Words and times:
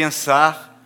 pensar 0.00 0.82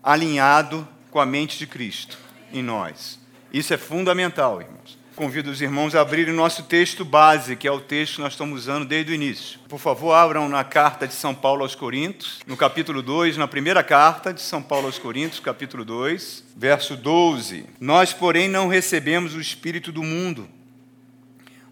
alinhado 0.00 0.86
com 1.10 1.18
a 1.18 1.26
mente 1.26 1.58
de 1.58 1.66
Cristo 1.66 2.16
em 2.52 2.62
nós. 2.62 3.18
Isso 3.52 3.74
é 3.74 3.76
fundamental, 3.76 4.60
irmãos. 4.60 4.96
Convido 5.16 5.50
os 5.50 5.60
irmãos 5.60 5.96
a 5.96 6.00
abrirem 6.00 6.32
o 6.32 6.36
nosso 6.36 6.62
texto 6.62 7.04
base, 7.04 7.56
que 7.56 7.66
é 7.66 7.72
o 7.72 7.80
texto 7.80 8.14
que 8.14 8.20
nós 8.20 8.34
estamos 8.34 8.60
usando 8.60 8.86
desde 8.86 9.10
o 9.10 9.14
início. 9.16 9.58
Por 9.68 9.80
favor, 9.80 10.12
abram 10.12 10.48
na 10.48 10.62
carta 10.62 11.08
de 11.08 11.12
São 11.12 11.34
Paulo 11.34 11.62
aos 11.62 11.74
Coríntios, 11.74 12.38
no 12.46 12.56
capítulo 12.56 13.02
2, 13.02 13.36
na 13.36 13.48
primeira 13.48 13.82
carta 13.82 14.32
de 14.32 14.40
São 14.40 14.62
Paulo 14.62 14.86
aos 14.86 14.98
Coríntios, 14.98 15.40
capítulo 15.40 15.84
2, 15.84 16.44
verso 16.56 16.96
12. 16.96 17.66
Nós, 17.80 18.12
porém, 18.12 18.46
não 18.46 18.68
recebemos 18.68 19.34
o 19.34 19.40
espírito 19.40 19.90
do 19.90 20.04
mundo, 20.04 20.48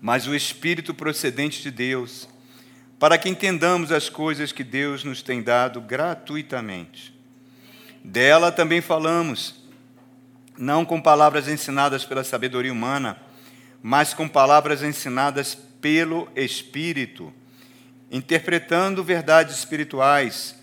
mas 0.00 0.26
o 0.26 0.34
espírito 0.34 0.92
procedente 0.92 1.62
de 1.62 1.70
Deus, 1.70 2.28
para 3.00 3.16
que 3.16 3.30
entendamos 3.30 3.90
as 3.90 4.10
coisas 4.10 4.52
que 4.52 4.62
Deus 4.62 5.04
nos 5.04 5.22
tem 5.22 5.42
dado 5.42 5.80
gratuitamente. 5.80 7.18
Dela 8.04 8.52
também 8.52 8.82
falamos, 8.82 9.54
não 10.58 10.84
com 10.84 11.00
palavras 11.00 11.48
ensinadas 11.48 12.04
pela 12.04 12.22
sabedoria 12.22 12.70
humana, 12.70 13.16
mas 13.82 14.12
com 14.12 14.28
palavras 14.28 14.82
ensinadas 14.82 15.54
pelo 15.80 16.28
Espírito, 16.36 17.32
interpretando 18.10 19.02
verdades 19.02 19.56
espirituais 19.56 20.54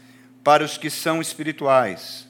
para 0.44 0.64
os 0.64 0.78
que 0.78 0.92
são 0.92 1.20
espirituais. 1.20 2.28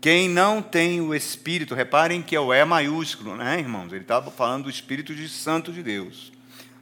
Quem 0.00 0.30
não 0.30 0.62
tem 0.62 1.02
o 1.02 1.14
Espírito, 1.14 1.74
reparem 1.74 2.22
que 2.22 2.34
é 2.34 2.40
o 2.40 2.54
E 2.54 2.64
maiúsculo, 2.64 3.36
né, 3.36 3.58
irmãos? 3.58 3.92
Ele 3.92 4.00
estava 4.00 4.30
falando 4.30 4.64
do 4.64 4.70
Espírito 4.70 5.14
de 5.14 5.28
Santo 5.28 5.70
de 5.70 5.82
Deus, 5.82 6.32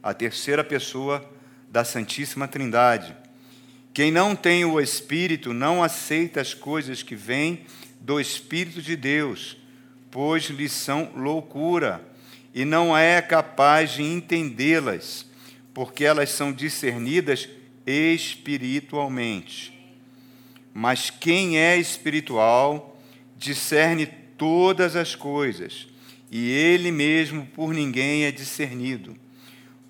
a 0.01 0.13
terceira 0.13 0.63
pessoa 0.63 1.37
da 1.71 1.83
Santíssima 1.83 2.47
Trindade. 2.47 3.15
Quem 3.93 4.11
não 4.11 4.35
tem 4.35 4.65
o 4.65 4.79
Espírito 4.79 5.53
não 5.53 5.83
aceita 5.83 6.41
as 6.41 6.53
coisas 6.53 7.03
que 7.03 7.15
vêm 7.15 7.65
do 7.99 8.19
Espírito 8.19 8.81
de 8.81 8.95
Deus, 8.95 9.57
pois 10.09 10.45
lhes 10.45 10.71
são 10.71 11.11
loucura 11.15 12.03
e 12.53 12.65
não 12.65 12.97
é 12.97 13.21
capaz 13.21 13.91
de 13.91 14.03
entendê-las, 14.03 15.25
porque 15.73 16.03
elas 16.03 16.29
são 16.29 16.51
discernidas 16.51 17.47
espiritualmente. 17.85 19.77
Mas 20.73 21.09
quem 21.09 21.57
é 21.57 21.77
espiritual 21.77 22.99
discerne 23.37 24.07
todas 24.37 24.95
as 24.95 25.15
coisas, 25.15 25.87
e 26.31 26.49
ele 26.49 26.91
mesmo 26.91 27.45
por 27.47 27.73
ninguém 27.73 28.23
é 28.23 28.31
discernido. 28.31 29.15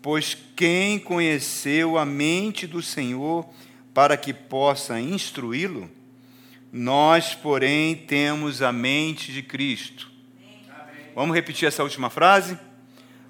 Pois 0.02 0.38
quem 0.56 0.98
conheceu 0.98 1.98
a 1.98 2.06
mente 2.06 2.66
do 2.66 2.82
Senhor 2.82 3.46
para 3.94 4.16
que 4.16 4.34
possa 4.34 5.00
instruí-lo? 5.00 5.90
Nós, 6.72 7.36
porém, 7.36 7.96
temos 7.96 8.62
a 8.62 8.72
mente 8.72 9.34
de 9.34 9.42
Cristo. 9.42 10.10
Vamos 11.16 11.36
repetir 11.36 11.68
essa 11.68 11.84
última 11.84 12.10
frase? 12.10 12.58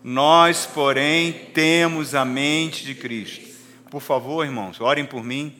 Nós, 0.03 0.66
porém, 0.66 1.34
temos 1.53 2.14
a 2.14 2.23
mente 2.23 2.86
de 2.86 2.94
Cristo. 2.94 3.50
Por 3.90 4.02
favor, 4.02 4.45
irmãos, 4.45 4.80
orem 4.80 5.06
por 5.06 5.23
mim, 5.23 5.56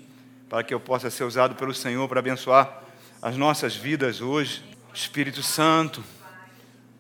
para 0.48 0.64
que 0.64 0.74
eu 0.74 0.80
possa 0.80 1.10
ser 1.10 1.24
usado 1.24 1.56
pelo 1.56 1.74
Senhor 1.74 2.08
para 2.08 2.20
abençoar 2.20 2.84
as 3.22 3.36
nossas 3.36 3.76
vidas 3.76 4.22
hoje. 4.22 4.64
Espírito 4.94 5.42
Santo, 5.42 6.04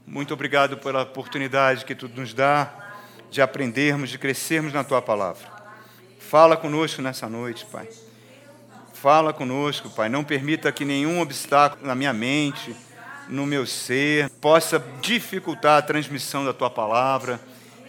muito 0.07 0.33
obrigado 0.33 0.77
pela 0.77 1.03
oportunidade 1.03 1.85
que 1.85 1.93
tu 1.93 2.07
nos 2.07 2.33
dá 2.33 2.88
de 3.29 3.41
aprendermos, 3.41 4.09
de 4.09 4.17
crescermos 4.17 4.73
na 4.73 4.83
tua 4.83 5.01
palavra. 5.01 5.47
Fala 6.19 6.55
conosco 6.57 7.01
nessa 7.01 7.27
noite, 7.27 7.65
Pai. 7.71 7.87
Fala 8.93 9.31
conosco, 9.31 9.89
Pai. 9.89 10.09
Não 10.09 10.23
permita 10.23 10.71
que 10.71 10.83
nenhum 10.85 11.21
obstáculo 11.21 11.87
na 11.87 11.95
minha 11.95 12.13
mente, 12.13 12.75
no 13.27 13.45
meu 13.45 13.65
ser, 13.65 14.29
possa 14.41 14.83
dificultar 15.01 15.79
a 15.79 15.81
transmissão 15.81 16.43
da 16.43 16.53
tua 16.53 16.69
palavra, 16.69 17.39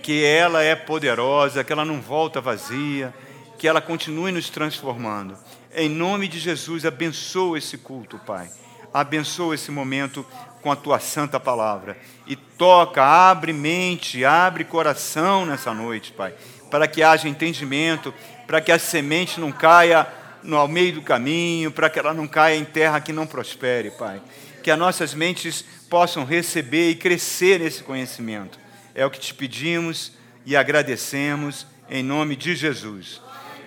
que 0.03 0.25
ela 0.25 0.63
é 0.63 0.75
poderosa, 0.75 1.65
que 1.65 1.73
ela 1.73 1.85
não 1.85 2.01
volta 2.01 2.41
vazia, 2.41 3.13
que 3.59 3.69
ela 3.69 3.81
continue 3.81 4.33
nos 4.33 4.49
transformando. 4.49 5.37
Em 5.75 5.89
nome 5.89 6.29
de 6.29 6.39
Jesus, 6.39 6.87
abençoa 6.87 7.59
esse 7.59 7.77
culto, 7.77 8.19
Pai. 8.19 8.51
Abençoa 8.93 9.55
esse 9.55 9.71
momento 9.71 10.27
com 10.63 10.71
a 10.71 10.77
tua 10.77 10.99
santa 10.99 11.39
palavra. 11.41 11.97
E 12.27 12.37
toca, 12.37 13.03
abre 13.03 13.53
mente, 13.53 14.25
abre 14.25 14.65
coração 14.65 15.47
nessa 15.47 15.73
noite, 15.73 16.13
Pai, 16.13 16.35
para 16.71 16.87
que 16.87 17.03
haja 17.03 17.29
entendimento, 17.29 18.13
para 18.47 18.61
que 18.61 18.73
a 18.73 18.79
semente 18.79 19.41
não 19.41 19.53
caia 19.53 20.07
no 20.43 20.57
ao 20.57 20.69
meio 20.69 20.95
do 20.95 21.03
caminho, 21.03 21.71
para 21.71 21.91
que 21.91 21.99
ela 21.99 22.15
não 22.15 22.27
caia 22.27 22.57
em 22.57 22.65
terra 22.65 23.01
que 23.01 23.13
não 23.13 23.27
prospere, 23.27 23.91
Pai 23.91 24.21
que 24.63 24.71
as 24.71 24.79
nossas 24.79 25.15
mentes 25.15 25.65
possam 25.89 26.25
receber 26.25 26.91
e 26.91 26.95
crescer 26.95 27.61
nesse 27.61 27.83
conhecimento. 27.83 28.59
É 28.95 29.05
o 29.05 29.11
que 29.11 29.19
te 29.19 29.35
pedimos 29.35 30.13
e 30.45 30.57
agradecemos 30.57 31.67
em 31.89 32.03
nome 32.03 32.37
de 32.37 32.55
Jesus. 32.55 33.21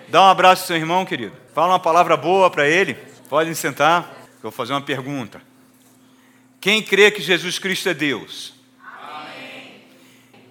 Dá 0.07 0.21
um 0.21 0.29
abraço 0.29 0.63
ao 0.63 0.67
seu 0.67 0.75
irmão, 0.77 1.05
querido. 1.05 1.35
Fala 1.53 1.73
uma 1.73 1.79
palavra 1.79 2.15
boa 2.15 2.49
para 2.49 2.67
ele. 2.67 2.95
Podem 3.29 3.53
sentar. 3.53 4.22
Eu 4.43 4.51
vou 4.51 4.51
fazer 4.51 4.73
uma 4.73 4.81
pergunta. 4.81 5.41
Quem 6.59 6.83
crê 6.83 7.09
que 7.09 7.21
Jesus 7.21 7.57
Cristo 7.57 7.87
é 7.87 7.93
Deus? 7.93 8.53
Amém. 8.77 9.81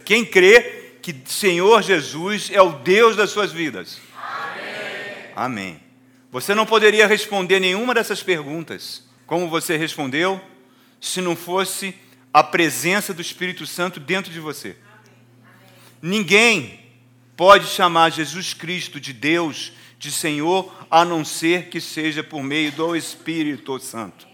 Quem 0.03 0.25
crê 0.25 0.95
que 1.03 1.15
Senhor 1.27 1.83
Jesus 1.83 2.51
é 2.51 2.63
o 2.63 2.73
Deus 2.79 3.17
das 3.17 3.29
suas 3.29 3.53
vidas? 3.53 4.01
Amém. 4.17 5.33
Amém. 5.37 5.81
Você 6.31 6.55
não 6.55 6.65
poderia 6.65 7.07
responder 7.07 7.61
nenhuma 7.61 7.93
dessas 7.93 8.23
perguntas 8.23 9.05
como 9.27 9.49
você 9.49 9.77
respondeu, 9.77 10.41
se 11.01 11.21
não 11.21 11.37
fosse 11.37 11.95
a 12.33 12.43
presença 12.43 13.13
do 13.13 13.21
Espírito 13.21 13.67
Santo 13.67 14.01
dentro 14.01 14.33
de 14.33 14.41
você. 14.41 14.77
Ninguém 16.01 16.81
pode 17.37 17.67
chamar 17.67 18.11
Jesus 18.11 18.55
Cristo 18.55 18.99
de 18.99 19.13
Deus, 19.13 19.73
de 20.03 20.11
Senhor, 20.11 20.75
a 20.91 21.05
não 21.05 21.25
ser 21.25 21.69
que 21.69 21.81
seja 21.81 22.25
por 22.25 22.43
meio 22.43 22.73
do 22.73 22.97
Espírito 22.97 23.79
Santo. 23.79 24.27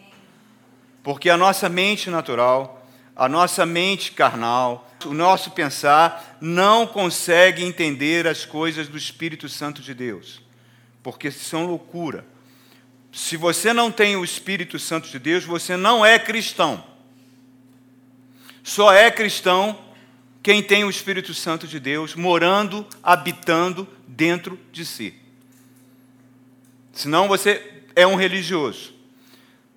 Porque 1.02 1.28
a 1.28 1.36
nossa 1.36 1.68
mente 1.68 2.08
natural, 2.08 2.88
a 3.14 3.28
nossa 3.28 3.66
mente 3.66 4.12
carnal, 4.12 4.90
o 5.04 5.12
nosso 5.12 5.50
pensar 5.50 6.38
não 6.40 6.86
consegue 6.86 7.62
entender 7.62 8.26
as 8.26 8.46
coisas 8.46 8.88
do 8.88 8.96
Espírito 8.96 9.46
Santo 9.46 9.82
de 9.82 9.92
Deus, 9.92 10.40
porque 11.02 11.30
são 11.30 11.66
loucura 11.66 12.24
se 13.12 13.36
você 13.36 13.72
não 13.72 13.90
tem 13.90 14.16
o 14.16 14.24
Espírito 14.24 14.78
Santo 14.78 15.08
de 15.08 15.18
Deus, 15.18 15.44
você 15.44 15.76
não 15.76 16.04
é 16.04 16.18
cristão. 16.18 16.84
Só 18.62 18.92
é 18.92 19.10
cristão 19.10 19.78
quem 20.42 20.62
tem 20.62 20.84
o 20.84 20.90
Espírito 20.90 21.34
Santo 21.34 21.66
de 21.66 21.80
Deus 21.80 22.14
morando, 22.14 22.86
habitando 23.02 23.88
dentro 24.06 24.58
de 24.70 24.84
si. 24.84 25.14
Senão 26.98 27.28
você 27.28 27.62
é 27.94 28.04
um 28.04 28.16
religioso. 28.16 28.92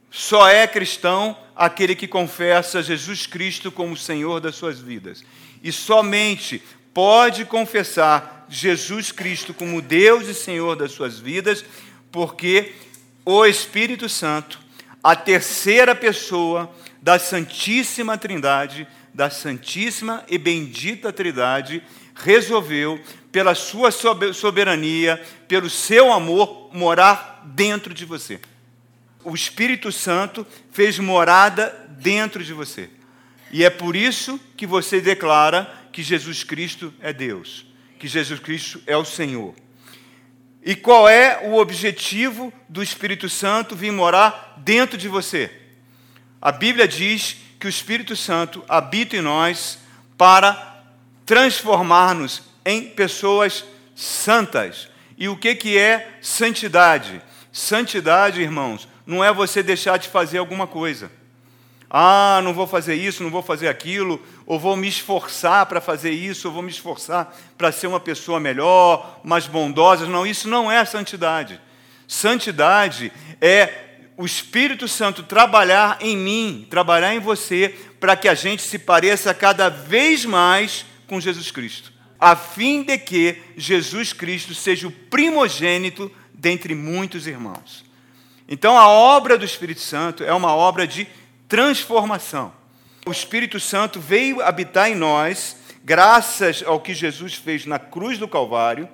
Só 0.09 0.49
é 0.49 0.65
cristão 0.65 1.37
aquele 1.55 1.93
que 1.93 2.07
confessa 2.07 2.81
Jesus 2.81 3.27
Cristo 3.27 3.71
como 3.71 3.95
Senhor 3.95 4.41
das 4.41 4.55
suas 4.55 4.79
vidas. 4.79 5.23
E 5.61 5.71
somente 5.71 6.63
pode 6.91 7.45
confessar 7.45 8.47
Jesus 8.49 9.11
Cristo 9.11 9.53
como 9.53 9.83
Deus 9.83 10.27
e 10.29 10.33
Senhor 10.33 10.75
das 10.75 10.93
suas 10.93 11.19
vidas, 11.19 11.63
porque 12.11 12.73
o 13.23 13.45
Espírito 13.45 14.09
Santo, 14.09 14.59
a 15.03 15.15
terceira 15.15 15.93
pessoa 15.93 16.73
da 17.03 17.19
Santíssima 17.19 18.17
Trindade, 18.17 18.87
da 19.13 19.29
Santíssima 19.29 20.25
e 20.27 20.39
Bendita 20.39 21.13
Trindade, 21.13 21.83
resolveu, 22.23 22.99
pela 23.31 23.55
sua 23.55 23.89
soberania, 23.91 25.21
pelo 25.47 25.69
seu 25.69 26.11
amor, 26.11 26.69
morar 26.73 27.41
dentro 27.45 27.93
de 27.93 28.05
você. 28.05 28.39
O 29.23 29.33
Espírito 29.33 29.91
Santo 29.91 30.45
fez 30.71 30.99
morada 30.99 31.87
dentro 31.89 32.43
de 32.43 32.53
você. 32.53 32.89
E 33.51 33.63
é 33.63 33.69
por 33.69 33.95
isso 33.95 34.39
que 34.57 34.65
você 34.65 34.99
declara 34.99 35.71
que 35.91 36.01
Jesus 36.01 36.43
Cristo 36.43 36.93
é 37.01 37.13
Deus, 37.13 37.65
que 37.99 38.07
Jesus 38.07 38.39
Cristo 38.39 38.81
é 38.87 38.95
o 38.97 39.05
Senhor. 39.05 39.53
E 40.63 40.75
qual 40.75 41.07
é 41.07 41.41
o 41.43 41.57
objetivo 41.57 42.53
do 42.69 42.83
Espírito 42.83 43.27
Santo 43.27 43.75
vir 43.75 43.91
morar 43.91 44.55
dentro 44.57 44.97
de 44.97 45.07
você? 45.07 45.51
A 46.41 46.51
Bíblia 46.51 46.87
diz 46.87 47.37
que 47.59 47.67
o 47.67 47.69
Espírito 47.69 48.15
Santo 48.15 48.63
habita 48.67 49.15
em 49.15 49.21
nós 49.21 49.79
para 50.17 50.70
transformar-nos 51.25 52.43
em 52.65 52.89
pessoas 52.89 53.63
santas. 53.95 54.89
E 55.17 55.27
o 55.27 55.35
que, 55.35 55.55
que 55.55 55.77
é 55.77 56.17
santidade? 56.21 57.21
Santidade, 57.51 58.41
irmãos, 58.41 58.87
não 59.05 59.23
é 59.23 59.31
você 59.33 59.61
deixar 59.61 59.97
de 59.97 60.07
fazer 60.07 60.37
alguma 60.37 60.65
coisa. 60.65 61.11
Ah, 61.93 62.39
não 62.41 62.53
vou 62.53 62.65
fazer 62.65 62.95
isso, 62.95 63.21
não 63.21 63.29
vou 63.29 63.43
fazer 63.43 63.67
aquilo, 63.67 64.21
ou 64.45 64.57
vou 64.57 64.77
me 64.77 64.87
esforçar 64.87 65.65
para 65.65 65.81
fazer 65.81 66.11
isso, 66.11 66.47
ou 66.47 66.53
vou 66.53 66.63
me 66.63 66.71
esforçar 66.71 67.35
para 67.57 67.71
ser 67.71 67.87
uma 67.87 67.99
pessoa 67.99 68.39
melhor, 68.39 69.19
mais 69.25 69.45
bondosa. 69.45 70.05
Não, 70.05 70.25
isso 70.25 70.47
não 70.47 70.71
é 70.71 70.85
santidade. 70.85 71.59
Santidade 72.07 73.11
é 73.41 73.91
o 74.15 74.25
Espírito 74.25 74.87
Santo 74.87 75.23
trabalhar 75.23 75.97
em 75.99 76.15
mim, 76.15 76.67
trabalhar 76.69 77.13
em 77.13 77.19
você, 77.19 77.75
para 77.99 78.15
que 78.15 78.29
a 78.29 78.33
gente 78.33 78.61
se 78.61 78.79
pareça 78.79 79.33
cada 79.33 79.67
vez 79.67 80.23
mais 80.23 80.85
com 81.11 81.19
Jesus 81.19 81.51
Cristo, 81.51 81.91
a 82.17 82.37
fim 82.37 82.83
de 82.83 82.97
que 82.97 83.41
Jesus 83.57 84.13
Cristo 84.13 84.55
seja 84.55 84.87
o 84.87 84.91
primogênito 84.91 86.09
dentre 86.33 86.73
muitos 86.73 87.27
irmãos. 87.27 87.83
Então, 88.47 88.79
a 88.79 88.87
obra 88.87 89.37
do 89.37 89.43
Espírito 89.43 89.81
Santo 89.81 90.23
é 90.23 90.33
uma 90.33 90.55
obra 90.55 90.87
de 90.87 91.05
transformação. 91.49 92.53
O 93.05 93.11
Espírito 93.11 93.59
Santo 93.59 93.99
veio 93.99 94.41
habitar 94.41 94.89
em 94.89 94.95
nós, 94.95 95.57
graças 95.83 96.63
ao 96.65 96.79
que 96.79 96.93
Jesus 96.93 97.33
fez 97.35 97.65
na 97.65 97.77
cruz 97.77 98.17
do 98.17 98.25
Calvário. 98.25 98.87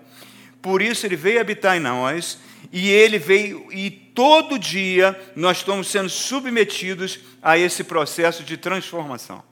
Por 0.59 0.81
isso 0.81 1.05
ele 1.05 1.15
veio 1.15 1.39
habitar 1.39 1.77
em 1.77 1.81
nós 1.81 2.39
e 2.73 2.89
ele 2.89 3.19
veio 3.19 3.71
e 3.71 3.91
todo 3.91 4.57
dia 4.57 5.15
nós 5.35 5.57
estamos 5.57 5.87
sendo 5.87 6.09
submetidos 6.09 7.19
a 7.43 7.59
esse 7.59 7.83
processo 7.83 8.43
de 8.43 8.57
transformação. 8.57 9.43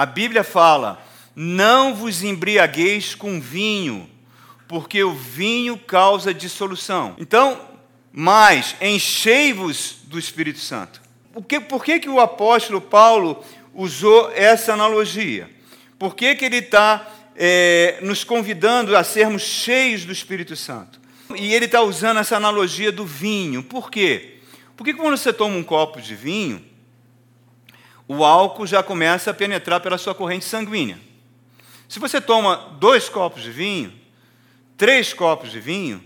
A 0.00 0.06
Bíblia 0.06 0.42
fala: 0.42 0.98
"Não 1.36 1.94
vos 1.94 2.22
embriagueis 2.22 3.14
com 3.14 3.38
vinho, 3.38 4.08
porque 4.66 5.04
o 5.04 5.12
vinho 5.12 5.76
causa 5.76 6.32
dissolução". 6.32 7.14
Então, 7.18 7.60
mas 8.10 8.74
enchei-vos 8.80 9.98
do 10.04 10.18
Espírito 10.18 10.58
Santo. 10.58 11.02
Por 11.34 11.44
que, 11.44 11.60
por 11.60 11.84
que, 11.84 12.00
que 12.00 12.08
o 12.08 12.18
apóstolo 12.18 12.80
Paulo 12.80 13.44
usou 13.74 14.32
essa 14.34 14.72
analogia? 14.72 15.50
Por 15.98 16.16
que, 16.16 16.34
que 16.34 16.46
ele 16.46 16.60
está 16.60 17.06
é, 17.36 17.98
nos 18.00 18.24
convidando 18.24 18.96
a 18.96 19.04
sermos 19.04 19.42
cheios 19.42 20.06
do 20.06 20.12
Espírito 20.12 20.56
Santo? 20.56 20.98
E 21.36 21.52
ele 21.52 21.66
está 21.66 21.82
usando 21.82 22.20
essa 22.20 22.38
analogia 22.38 22.90
do 22.90 23.04
vinho. 23.04 23.62
Por 23.62 23.90
quê? 23.90 24.38
Porque 24.78 24.94
quando 24.94 25.18
você 25.18 25.30
toma 25.30 25.56
um 25.56 25.62
copo 25.62 26.00
de 26.00 26.14
vinho, 26.14 26.69
o 28.12 28.24
álcool 28.24 28.66
já 28.66 28.82
começa 28.82 29.30
a 29.30 29.34
penetrar 29.34 29.78
pela 29.78 29.96
sua 29.96 30.16
corrente 30.16 30.44
sanguínea. 30.44 30.98
Se 31.88 32.00
você 32.00 32.20
toma 32.20 32.76
dois 32.80 33.08
copos 33.08 33.40
de 33.40 33.52
vinho, 33.52 33.92
três 34.76 35.14
copos 35.14 35.52
de 35.52 35.60
vinho, 35.60 36.02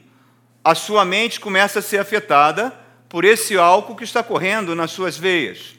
a 0.63 0.75
sua 0.75 1.03
mente 1.03 1.41
começa 1.41 1.79
a 1.79 1.83
ser 1.83 1.97
afetada 1.97 2.79
por 3.09 3.25
esse 3.25 3.57
álcool 3.57 3.97
que 3.97 4.05
está 4.05 4.23
correndo 4.23 4.75
nas 4.75 4.91
suas 4.91 5.17
veias. 5.17 5.77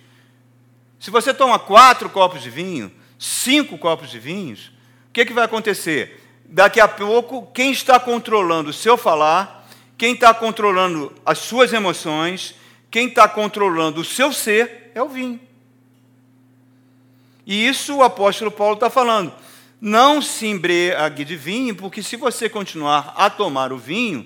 Se 0.99 1.11
você 1.11 1.31
toma 1.31 1.59
quatro 1.59 2.09
copos 2.09 2.41
de 2.41 2.49
vinho, 2.49 2.91
cinco 3.19 3.77
copos 3.77 4.09
de 4.09 4.17
vinhos, 4.17 4.71
o 5.09 5.11
que, 5.13 5.21
é 5.21 5.25
que 5.25 5.33
vai 5.33 5.45
acontecer? 5.45 6.19
Daqui 6.45 6.79
a 6.79 6.87
pouco, 6.87 7.51
quem 7.53 7.71
está 7.71 7.99
controlando 7.99 8.71
o 8.71 8.73
seu 8.73 8.97
falar, 8.97 9.69
quem 9.95 10.15
está 10.15 10.33
controlando 10.33 11.13
as 11.23 11.37
suas 11.37 11.71
emoções, 11.71 12.55
quem 12.89 13.09
está 13.09 13.27
controlando 13.29 14.01
o 14.01 14.05
seu 14.05 14.33
ser 14.33 14.91
é 14.95 15.03
o 15.03 15.07
vinho. 15.07 15.44
E 17.45 17.67
isso 17.67 17.97
o 17.97 18.03
apóstolo 18.03 18.49
Paulo 18.49 18.75
está 18.75 18.89
falando. 18.89 19.31
Não 19.79 20.21
se 20.21 20.47
embriague 20.47 21.23
de 21.23 21.35
vinho, 21.35 21.75
porque 21.75 22.01
se 22.01 22.15
você 22.15 22.49
continuar 22.49 23.13
a 23.15 23.29
tomar 23.29 23.71
o 23.71 23.77
vinho, 23.77 24.25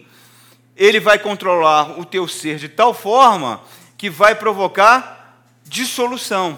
ele 0.75 0.99
vai 0.99 1.19
controlar 1.19 1.99
o 1.99 2.05
teu 2.05 2.27
ser 2.27 2.57
de 2.57 2.69
tal 2.69 2.93
forma 2.93 3.61
que 3.97 4.09
vai 4.09 4.35
provocar 4.35 5.43
dissolução. 5.65 6.57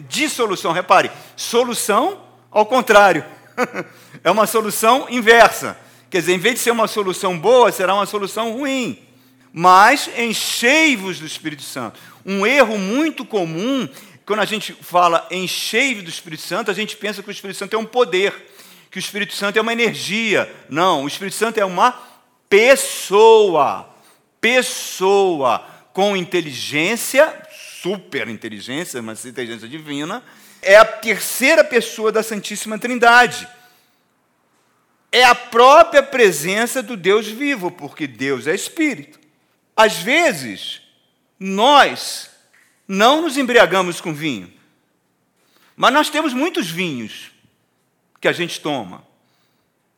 Dissolução, 0.00 0.72
repare, 0.72 1.10
solução 1.36 2.20
ao 2.50 2.66
contrário. 2.66 3.24
é 4.22 4.30
uma 4.30 4.46
solução 4.46 5.06
inversa. 5.08 5.78
Quer 6.10 6.20
dizer, 6.20 6.34
em 6.34 6.38
vez 6.38 6.56
de 6.56 6.60
ser 6.60 6.70
uma 6.70 6.86
solução 6.86 7.38
boa, 7.38 7.72
será 7.72 7.94
uma 7.94 8.04
solução 8.04 8.52
ruim. 8.52 8.98
Mas 9.50 10.10
enchei-vos 10.16 11.18
do 11.18 11.26
Espírito 11.26 11.62
Santo. 11.62 11.98
Um 12.24 12.46
erro 12.46 12.78
muito 12.78 13.24
comum, 13.24 13.88
quando 14.32 14.40
a 14.40 14.46
gente 14.46 14.72
fala 14.72 15.28
enchei-vos 15.30 16.04
do 16.04 16.08
Espírito 16.08 16.42
Santo, 16.44 16.70
a 16.70 16.74
gente 16.74 16.96
pensa 16.96 17.22
que 17.22 17.28
o 17.28 17.30
Espírito 17.30 17.58
Santo 17.58 17.76
é 17.76 17.78
um 17.78 17.84
poder, 17.84 18.32
que 18.90 18.96
o 18.96 18.98
Espírito 18.98 19.34
Santo 19.34 19.58
é 19.58 19.60
uma 19.60 19.74
energia. 19.74 20.50
Não, 20.70 21.04
o 21.04 21.06
Espírito 21.06 21.36
Santo 21.36 21.60
é 21.60 21.64
uma 21.66 21.92
pessoa, 22.48 23.94
pessoa 24.40 25.62
com 25.92 26.16
inteligência, 26.16 27.46
super 27.82 28.26
inteligência, 28.26 29.02
mas 29.02 29.26
inteligência 29.26 29.68
divina, 29.68 30.24
é 30.62 30.76
a 30.76 30.84
terceira 30.86 31.62
pessoa 31.62 32.10
da 32.10 32.22
Santíssima 32.22 32.78
Trindade. 32.78 33.46
É 35.12 35.24
a 35.24 35.34
própria 35.34 36.02
presença 36.02 36.82
do 36.82 36.96
Deus 36.96 37.26
vivo, 37.26 37.70
porque 37.70 38.06
Deus 38.06 38.46
é 38.46 38.54
espírito. 38.54 39.20
Às 39.76 39.98
vezes, 39.98 40.80
nós 41.38 42.31
não 42.92 43.22
nos 43.22 43.38
embriagamos 43.38 44.02
com 44.02 44.12
vinho, 44.12 44.52
mas 45.74 45.94
nós 45.94 46.10
temos 46.10 46.34
muitos 46.34 46.70
vinhos 46.70 47.30
que 48.20 48.28
a 48.28 48.32
gente 48.32 48.60
toma 48.60 49.02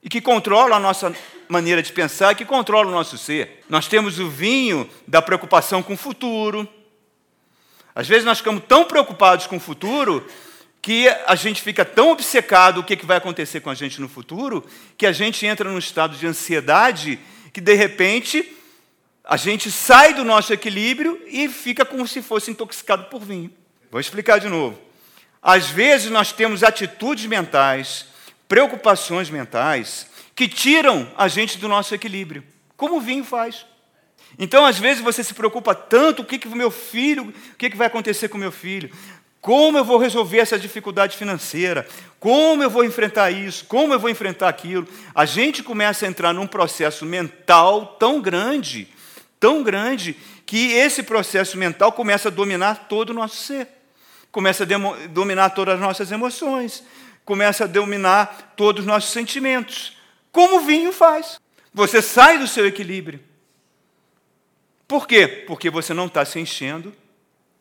e 0.01 0.09
que 0.09 0.21
controlam 0.21 0.77
a 0.77 0.81
nossa 0.81 1.13
maneira 1.49 1.83
de 1.83 1.93
pensar 1.93 2.31
e 2.31 2.35
que 2.37 2.45
controla 2.45 2.89
o 2.89 2.93
nosso 2.93 3.19
ser. 3.19 3.65
Nós 3.69 3.89
temos 3.89 4.21
o 4.21 4.31
vinho 4.31 4.89
da 5.09 5.21
preocupação 5.21 5.83
com 5.83 5.95
o 5.95 5.97
futuro. 5.97 6.69
Às 7.97 8.07
vezes 8.07 8.25
nós 8.25 8.39
ficamos 8.39 8.63
tão 8.69 8.85
preocupados 8.85 9.49
com 9.49 9.57
o 9.57 9.61
futuro 9.61 10.25
que 10.81 11.09
a 11.27 11.35
gente 11.35 11.63
fica 11.63 11.85
tão 11.85 12.13
obcecado 12.13 12.79
o 12.79 12.85
que 12.85 13.05
vai 13.05 13.17
acontecer 13.17 13.59
com 13.59 13.71
a 13.71 13.75
gente 13.75 14.01
no 14.01 14.09
futuro, 14.09 14.65
que 14.97 15.05
a 15.05 15.13
gente 15.13 15.45
entra 15.45 15.69
num 15.69 15.79
estado 15.79 16.17
de 16.17 16.29
ansiedade 16.29 17.19
que, 17.53 17.61
de 17.61 17.75
repente, 17.75 18.57
a 19.25 19.37
gente 19.37 19.71
sai 19.71 20.13
do 20.13 20.25
nosso 20.25 20.53
equilíbrio 20.53 21.21
e 21.27 21.49
fica 21.49 21.85
como 21.85 22.07
se 22.07 22.21
fosse 22.21 22.51
intoxicado 22.51 23.05
por 23.05 23.23
vinho. 23.23 23.51
Vou 23.91 24.01
explicar 24.01 24.39
de 24.39 24.49
novo. 24.49 24.79
Às 25.43 25.67
vezes 25.67 26.11
nós 26.11 26.33
temos 26.33 26.63
atitudes 26.63 27.27
mentais, 27.27 28.07
preocupações 28.47 29.31
mentais, 29.31 30.07
que 30.35 30.49
tiram 30.49 31.11
a 31.17 31.29
gente 31.29 31.59
do 31.59 31.69
nosso 31.69 31.95
equilíbrio, 31.95 32.45
como 32.77 32.97
o 32.97 33.01
vinho 33.01 33.25
faz. 33.25 33.65
Então, 34.39 34.65
às 34.65 34.79
vezes, 34.79 35.03
você 35.03 35.23
se 35.23 35.33
preocupa 35.33 35.75
tanto: 35.75 36.23
o 36.23 36.25
que, 36.25 36.39
que 36.39 36.49
meu 36.49 36.71
filho, 36.71 37.33
o 37.53 37.57
que, 37.57 37.71
que 37.71 37.77
vai 37.77 37.87
acontecer 37.87 38.29
com 38.29 38.37
meu 38.37 38.51
filho? 38.51 38.91
Como 39.41 39.77
eu 39.77 39.85
vou 39.85 39.99
resolver 39.99 40.39
essa 40.39 40.59
dificuldade 40.59 41.17
financeira? 41.17 41.87
Como 42.19 42.63
eu 42.63 42.71
vou 42.71 42.83
enfrentar 42.83 43.31
isso? 43.31 43.67
Como 43.67 43.93
eu 43.93 44.01
vou 44.01 44.09
enfrentar 44.09 44.49
aquilo? 44.49 44.89
A 45.15 45.27
gente 45.27 45.63
começa 45.63 46.07
a 46.07 46.09
entrar 46.09 46.33
num 46.33 46.47
processo 46.47 47.05
mental 47.05 47.99
tão 47.99 48.23
grande, 48.23 48.89
tão 49.45 49.63
grande, 49.63 50.17
que 50.47 50.73
esse 50.73 51.03
processo 51.03 51.59
mental 51.59 51.93
começa 51.93 52.29
a 52.29 52.33
dominar 52.33 52.89
todo 52.89 53.11
o 53.11 53.13
nosso 53.13 53.37
ser, 53.37 53.69
começa 54.33 54.65
a 54.65 55.07
dominar 55.09 55.51
todas 55.51 55.75
as 55.75 55.81
nossas 55.83 56.11
emoções, 56.11 56.83
começa 57.27 57.65
a 57.65 57.67
dominar 57.67 58.55
todos 58.57 58.81
os 58.81 58.87
nossos 58.87 59.11
sentimentos 59.11 59.99
como 60.33 60.57
o 60.57 60.61
vinho 60.61 60.91
faz. 60.93 61.39
Você 61.75 62.01
sai 62.01 62.39
do 62.39 62.49
seu 62.49 62.67
equilíbrio. 62.67 63.21
Por 64.89 65.07
quê? 65.07 65.29
Porque 65.29 65.69
você 65.69 65.93
não 65.93 66.07
está 66.07 66.25
se 66.25 66.41
enchendo 66.41 66.97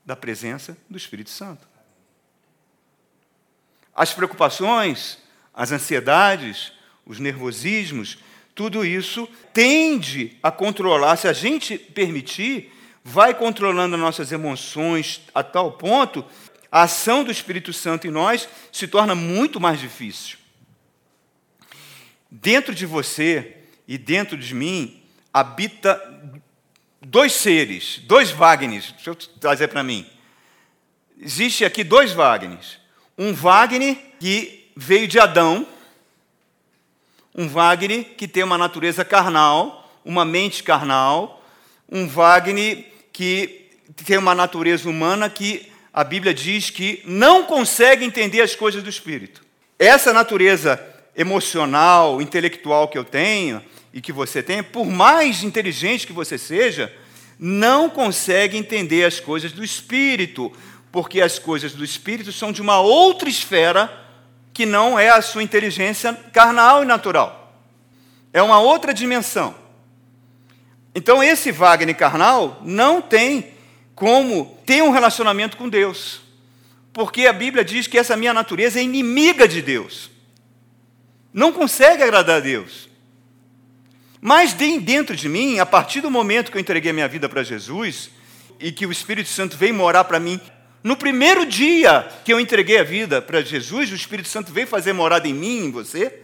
da 0.06 0.16
presença 0.16 0.78
do 0.90 0.96
Espírito 0.96 1.32
Santo. 1.32 1.68
As 3.94 4.14
preocupações, 4.14 5.18
as 5.54 5.74
ansiedades, 5.74 6.72
os 7.06 7.20
nervosismos, 7.20 8.20
tudo 8.56 8.86
isso 8.86 9.28
tende 9.52 10.38
a 10.42 10.52
controlar, 10.52 11.18
se 11.18 11.28
a 11.28 11.34
gente 11.34 11.78
permitir, 11.78 12.72
vai 13.04 13.34
controlando 13.34 13.96
as 13.96 14.02
nossas 14.02 14.32
emoções 14.32 15.22
a 15.34 15.44
tal 15.44 15.74
ponto, 15.74 16.26
a 16.72 16.84
ação 16.84 17.24
do 17.24 17.32
Espírito 17.32 17.74
Santo 17.74 18.08
em 18.08 18.12
nós 18.12 18.48
se 18.72 18.88
torna 18.88 19.14
muito 19.14 19.60
mais 19.60 19.80
difícil. 19.80 20.38
Dentro 22.30 22.74
de 22.74 22.86
você 22.86 23.58
e 23.88 23.98
dentro 23.98 24.38
de 24.38 24.56
mim 24.56 25.04
habita 25.32 26.02
dois 27.00 27.34
seres, 27.34 28.02
dois 28.06 28.32
Wagners. 28.32 28.92
Deixa 28.94 29.10
eu 29.10 29.16
trazer 29.16 29.68
para 29.68 29.84
mim. 29.84 30.06
Existe 31.20 31.64
aqui 31.66 31.84
dois 31.84 32.12
Wagners. 32.12 32.80
Um 33.18 33.34
Wagner 33.34 33.96
que 34.20 34.72
veio 34.76 35.08
de 35.08 35.20
Adão, 35.20 35.68
um 37.36 37.48
Wagner 37.48 38.06
que 38.18 38.28
tem 38.28 38.44
uma 38.44 38.58
natureza 38.58 39.04
carnal, 39.04 39.90
uma 40.06 40.24
mente 40.26 40.64
carnal, 40.64 41.44
um 41.92 42.08
Wagner 42.08 42.86
que 43.12 43.70
tem 44.06 44.18
uma 44.18 44.36
natureza 44.36 44.90
humana 44.90 45.30
que 45.30 45.72
a 45.92 46.04
Bíblia 46.04 46.34
diz 46.34 46.70
que 46.70 47.02
não 47.06 47.44
consegue 47.44 48.04
entender 48.04 48.42
as 48.42 48.56
coisas 48.56 48.82
do 48.82 48.90
Espírito. 48.90 49.44
Essa 49.78 50.12
natureza 50.14 50.84
emocional, 51.16 52.22
intelectual 52.22 52.88
que 52.88 52.98
eu 52.98 53.04
tenho 53.04 53.62
e 53.94 54.02
que 54.02 54.12
você 54.12 54.42
tem, 54.42 54.64
por 54.64 54.86
mais 54.86 55.44
inteligente 55.44 56.08
que 56.08 56.14
você 56.14 56.38
seja, 56.38 56.92
não 57.38 57.90
consegue 57.90 58.58
entender 58.58 59.06
as 59.06 59.20
coisas 59.20 59.52
do 59.52 59.64
espírito, 59.64 60.52
porque 60.92 61.22
as 61.22 61.38
coisas 61.38 61.74
do 61.74 61.84
espírito 61.84 62.32
são 62.32 62.52
de 62.52 62.62
uma 62.62 62.80
outra 62.80 63.30
esfera 63.30 64.03
que 64.54 64.66
não 64.66 65.00
é 65.00 65.10
a 65.10 65.22
sua 65.22 65.42
inteligência 65.42 66.14
carnal 66.32 66.84
e 66.84 66.86
natural. 66.86 67.58
É 68.32 68.42
uma 68.42 68.60
outra 68.60 68.94
dimensão. 68.94 69.56
Então, 70.96 71.24
esse 71.24 71.52
Wagner 71.52 71.96
carnal 71.96 72.62
não 72.64 73.02
tem 73.02 73.52
como 73.96 74.58
ter 74.66 74.84
um 74.84 74.92
relacionamento 74.92 75.58
com 75.58 75.68
Deus, 75.68 76.22
porque 76.92 77.26
a 77.26 77.34
Bíblia 77.34 77.66
diz 77.66 77.88
que 77.88 77.98
essa 77.98 78.16
minha 78.16 78.34
natureza 78.34 78.80
é 78.80 78.84
inimiga 78.84 79.48
de 79.48 79.62
Deus, 79.62 80.12
não 81.34 81.52
consegue 81.52 82.04
agradar 82.04 82.38
a 82.38 82.40
Deus. 82.40 82.90
Mas 84.22 84.54
dentro 84.54 85.16
de 85.16 85.28
mim, 85.28 85.60
a 85.60 85.66
partir 85.66 86.00
do 86.00 86.10
momento 86.10 86.52
que 86.52 86.58
eu 86.58 86.62
entreguei 86.62 86.92
a 86.92 86.94
minha 86.94 87.08
vida 87.08 87.28
para 87.28 87.44
Jesus 87.44 88.10
e 88.60 88.72
que 88.72 88.86
o 88.86 88.92
Espírito 88.92 89.30
Santo 89.30 89.58
veio 89.58 89.74
morar 89.74 90.06
para 90.06 90.20
mim, 90.20 90.40
no 90.84 90.98
primeiro 90.98 91.46
dia 91.46 92.08
que 92.26 92.34
eu 92.34 92.40
entreguei 92.40 92.78
a 92.78 92.84
vida 92.84 93.22
para 93.22 93.42
Jesus, 93.42 93.92
o 93.92 93.96
Espírito 93.96 94.28
Santo 94.28 94.52
veio 94.52 94.68
fazer 94.68 94.92
morada 94.92 95.28
em 95.28 95.34
mim, 95.34 95.66
em 95.66 95.72
você. 95.72 96.20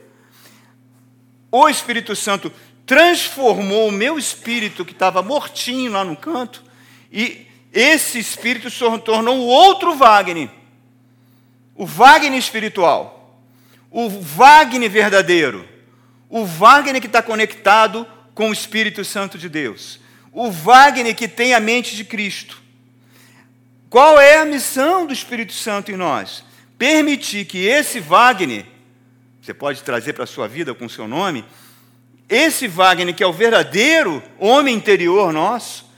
O 1.49 1.69
Espírito 1.69 2.15
Santo 2.15 2.51
transformou 2.85 3.87
o 3.87 3.91
meu 3.91 4.17
espírito, 4.17 4.83
que 4.83 4.91
estava 4.91 5.21
mortinho 5.21 5.91
lá 5.91 6.03
no 6.03 6.15
canto, 6.15 6.63
e 7.11 7.45
esse 7.71 8.17
espírito 8.17 8.69
se 8.69 8.79
tornou 8.99 9.37
o 9.37 9.45
outro 9.45 9.95
Wagner. 9.95 10.49
O 11.75 11.85
Wagner 11.85 12.37
espiritual. 12.37 13.39
O 13.91 14.09
Wagner 14.09 14.89
verdadeiro. 14.89 15.67
O 16.27 16.45
Wagner 16.45 16.99
que 16.99 17.07
está 17.07 17.21
conectado 17.21 18.05
com 18.33 18.49
o 18.49 18.53
Espírito 18.53 19.05
Santo 19.05 19.37
de 19.37 19.47
Deus. 19.47 19.99
O 20.31 20.51
Wagner 20.51 21.15
que 21.15 21.27
tem 21.27 21.53
a 21.53 21.59
mente 21.59 21.95
de 21.95 22.03
Cristo. 22.03 22.61
Qual 23.89 24.19
é 24.19 24.37
a 24.37 24.45
missão 24.45 25.07
do 25.07 25.13
Espírito 25.13 25.53
Santo 25.53 25.91
em 25.91 25.95
nós? 25.95 26.43
Permitir 26.77 27.45
que 27.45 27.65
esse 27.65 27.99
Wagner, 27.99 28.65
você 29.41 29.53
pode 29.53 29.81
trazer 29.81 30.13
para 30.13 30.25
a 30.25 30.27
sua 30.27 30.47
vida 30.47 30.75
com 30.75 30.87
seu 30.87 31.07
nome, 31.07 31.43
esse 32.29 32.67
Wagner, 32.67 33.15
que 33.15 33.23
é 33.23 33.27
o 33.27 33.33
verdadeiro 33.33 34.21
homem 34.37 34.75
interior 34.75 35.33
nosso, 35.33 35.89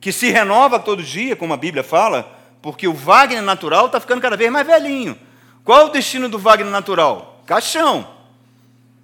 que 0.00 0.12
se 0.12 0.30
renova 0.30 0.78
todo 0.78 1.02
dia, 1.02 1.34
como 1.34 1.52
a 1.52 1.56
Bíblia 1.56 1.82
fala, 1.82 2.38
porque 2.62 2.86
o 2.86 2.94
Wagner 2.94 3.42
natural 3.42 3.86
está 3.86 3.98
ficando 3.98 4.22
cada 4.22 4.36
vez 4.36 4.50
mais 4.50 4.66
velhinho. 4.66 5.18
Qual 5.64 5.80
é 5.80 5.84
o 5.84 5.88
destino 5.88 6.28
do 6.28 6.38
Wagner 6.38 6.70
natural? 6.70 7.42
Caixão. 7.46 8.08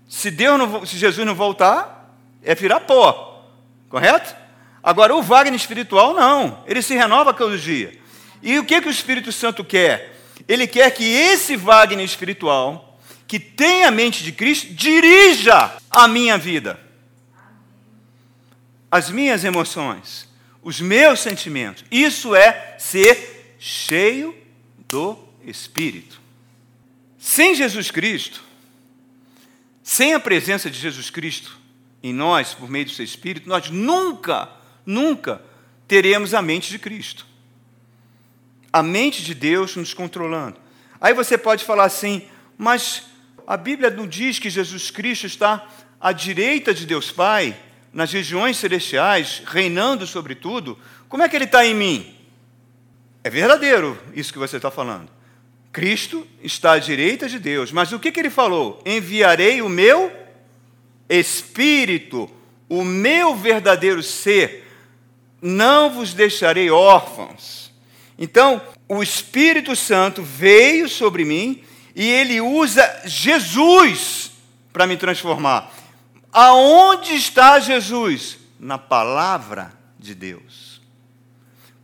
Se, 0.08 0.30
Deus 0.30 0.56
não, 0.56 0.86
se 0.86 0.96
Jesus 0.96 1.26
não 1.26 1.34
voltar, 1.34 2.14
é 2.44 2.54
virar 2.54 2.80
pó. 2.80 3.44
Correto? 3.88 4.36
Agora, 4.82 5.16
o 5.16 5.22
Wagner 5.22 5.54
espiritual, 5.54 6.14
não. 6.14 6.62
Ele 6.64 6.80
se 6.80 6.94
renova 6.94 7.34
todo 7.34 7.58
dia. 7.58 8.05
E 8.42 8.58
o 8.58 8.64
que, 8.64 8.80
que 8.80 8.88
o 8.88 8.90
Espírito 8.90 9.32
Santo 9.32 9.64
quer? 9.64 10.16
Ele 10.46 10.66
quer 10.66 10.90
que 10.90 11.04
esse 11.04 11.56
Wagner 11.56 12.04
espiritual 12.04 12.98
que 13.26 13.40
tem 13.40 13.84
a 13.84 13.90
mente 13.90 14.22
de 14.22 14.32
Cristo 14.32 14.72
dirija 14.72 15.76
a 15.90 16.06
minha 16.06 16.38
vida. 16.38 16.78
As 18.90 19.10
minhas 19.10 19.44
emoções, 19.44 20.28
os 20.62 20.80
meus 20.80 21.20
sentimentos. 21.20 21.84
Isso 21.90 22.34
é 22.34 22.76
ser 22.78 23.56
cheio 23.58 24.34
do 24.88 25.18
Espírito. 25.44 26.20
Sem 27.18 27.54
Jesus 27.54 27.90
Cristo, 27.90 28.42
sem 29.82 30.14
a 30.14 30.20
presença 30.20 30.70
de 30.70 30.78
Jesus 30.78 31.10
Cristo 31.10 31.58
em 32.02 32.12
nós, 32.12 32.54
por 32.54 32.70
meio 32.70 32.84
do 32.84 32.92
seu 32.92 33.04
Espírito, 33.04 33.48
nós 33.48 33.68
nunca, 33.70 34.48
nunca 34.84 35.42
teremos 35.88 36.34
a 36.34 36.40
mente 36.40 36.70
de 36.70 36.78
Cristo. 36.78 37.26
A 38.76 38.82
mente 38.82 39.22
de 39.22 39.34
Deus 39.34 39.74
nos 39.74 39.94
controlando. 39.94 40.58
Aí 41.00 41.14
você 41.14 41.38
pode 41.38 41.64
falar 41.64 41.84
assim, 41.84 42.26
mas 42.58 43.04
a 43.46 43.56
Bíblia 43.56 43.88
não 43.88 44.06
diz 44.06 44.38
que 44.38 44.50
Jesus 44.50 44.90
Cristo 44.90 45.26
está 45.26 45.66
à 45.98 46.12
direita 46.12 46.74
de 46.74 46.84
Deus 46.84 47.10
Pai, 47.10 47.56
nas 47.90 48.12
regiões 48.12 48.58
celestiais, 48.58 49.42
reinando 49.46 50.06
sobre 50.06 50.34
tudo. 50.34 50.78
Como 51.08 51.22
é 51.22 51.28
que 51.30 51.34
ele 51.34 51.46
está 51.46 51.64
em 51.64 51.72
mim? 51.72 52.14
É 53.24 53.30
verdadeiro 53.30 53.98
isso 54.14 54.30
que 54.30 54.38
você 54.38 54.56
está 54.56 54.70
falando. 54.70 55.08
Cristo 55.72 56.26
está 56.42 56.72
à 56.72 56.78
direita 56.78 57.30
de 57.30 57.38
Deus, 57.38 57.72
mas 57.72 57.92
o 57.92 57.98
que, 57.98 58.12
que 58.12 58.20
ele 58.20 58.28
falou? 58.28 58.82
Enviarei 58.84 59.62
o 59.62 59.70
meu 59.70 60.12
Espírito, 61.08 62.30
o 62.68 62.84
meu 62.84 63.34
verdadeiro 63.34 64.02
ser, 64.02 64.70
não 65.40 65.88
vos 65.88 66.12
deixarei 66.12 66.70
órfãos. 66.70 67.65
Então, 68.18 68.62
o 68.88 69.02
Espírito 69.02 69.76
Santo 69.76 70.22
veio 70.22 70.88
sobre 70.88 71.24
mim 71.24 71.62
e 71.94 72.08
ele 72.08 72.40
usa 72.40 73.02
Jesus 73.04 74.32
para 74.72 74.86
me 74.86 74.96
transformar. 74.96 75.72
Aonde 76.32 77.14
está 77.14 77.58
Jesus? 77.58 78.38
Na 78.58 78.78
palavra 78.78 79.72
de 79.98 80.14
Deus. 80.14 80.80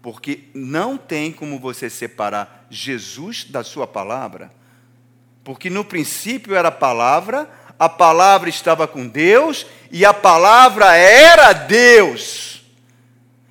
Porque 0.01 0.45
não 0.55 0.97
tem 0.97 1.33
como 1.33 1.59
você 1.59 1.89
separar 1.89 2.67
Jesus 2.69 3.45
da 3.45 3.63
sua 3.63 3.87
palavra. 3.87 4.53
Porque 5.45 5.71
no 5.71 5.85
princípio 5.85 6.55
era 6.55 6.69
a 6.69 6.73
palavra, 6.73 7.51
a 7.79 7.89
palavra 7.89 8.49
estava 8.49 8.87
com 8.87 9.09
Deus 9.09 9.67
e 9.91 10.05
a 10.05 10.13
palavra 10.13 10.95
era 10.95 11.53
Deus. 11.53 12.63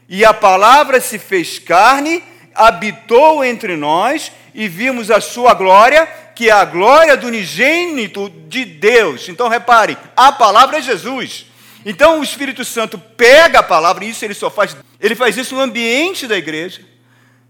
E 0.07 0.23
a 0.23 0.33
palavra 0.33 0.99
se 1.01 1.17
fez 1.17 1.57
carne, 1.57 2.23
habitou 2.53 3.43
entre 3.43 3.75
nós 3.75 4.31
e 4.53 4.67
vimos 4.67 5.09
a 5.09 5.21
sua 5.21 5.53
glória 5.53 6.07
que 6.35 6.49
é 6.49 6.51
a 6.51 6.65
glória 6.65 7.15
do 7.15 7.27
unigênito 7.27 8.29
de 8.47 8.65
Deus. 8.65 9.29
Então 9.29 9.47
repare, 9.47 9.97
a 10.15 10.31
palavra 10.31 10.79
é 10.79 10.81
Jesus. 10.81 11.45
Então 11.85 12.19
o 12.19 12.23
Espírito 12.23 12.63
Santo 12.63 12.97
pega 12.97 13.59
a 13.59 13.63
palavra, 13.63 14.05
e 14.05 14.09
isso 14.09 14.23
ele 14.25 14.33
só 14.33 14.49
faz, 14.49 14.75
ele 14.99 15.15
faz 15.15 15.37
isso 15.37 15.55
no 15.55 15.61
ambiente 15.61 16.27
da 16.27 16.37
igreja, 16.37 16.81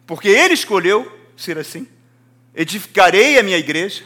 porque 0.05 0.27
ele 0.27 0.53
escolheu 0.53 1.10
ser 1.38 1.58
assim. 1.58 1.88
Edificarei 2.55 3.39
a 3.39 3.43
minha 3.43 3.58
igreja. 3.58 4.03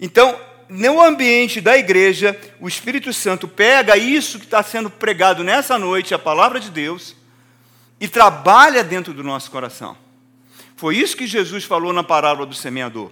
Então, 0.00 0.38
no 0.68 1.02
ambiente 1.02 1.60
da 1.60 1.76
igreja, 1.76 2.38
o 2.60 2.68
Espírito 2.68 3.12
Santo 3.12 3.48
pega 3.48 3.96
isso 3.96 4.38
que 4.38 4.44
está 4.44 4.62
sendo 4.62 4.90
pregado 4.90 5.42
nessa 5.42 5.78
noite, 5.78 6.14
a 6.14 6.18
palavra 6.18 6.60
de 6.60 6.70
Deus, 6.70 7.16
e 8.00 8.08
trabalha 8.08 8.84
dentro 8.84 9.12
do 9.12 9.24
nosso 9.24 9.50
coração. 9.50 9.96
Foi 10.76 10.96
isso 10.96 11.16
que 11.16 11.26
Jesus 11.26 11.64
falou 11.64 11.92
na 11.92 12.04
parábola 12.04 12.46
do 12.46 12.54
semeador. 12.54 13.10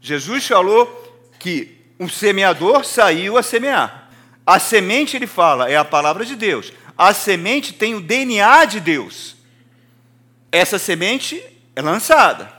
Jesus 0.00 0.46
falou 0.46 0.86
que 1.38 1.80
o 1.98 2.08
semeador 2.08 2.84
saiu 2.84 3.36
a 3.36 3.42
semear. 3.42 4.08
A 4.46 4.58
semente, 4.58 5.16
ele 5.16 5.26
fala, 5.26 5.70
é 5.70 5.76
a 5.76 5.84
palavra 5.84 6.24
de 6.24 6.36
Deus. 6.36 6.72
A 6.96 7.12
semente 7.12 7.72
tem 7.72 7.94
o 7.94 8.00
DNA 8.00 8.66
de 8.66 8.78
Deus. 8.78 9.36
Essa 10.52 10.78
semente 10.78 11.42
é 11.74 11.82
lançada. 11.82 12.52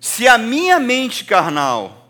Se 0.00 0.26
a 0.26 0.36
minha 0.36 0.78
mente 0.78 1.24
carnal 1.24 2.01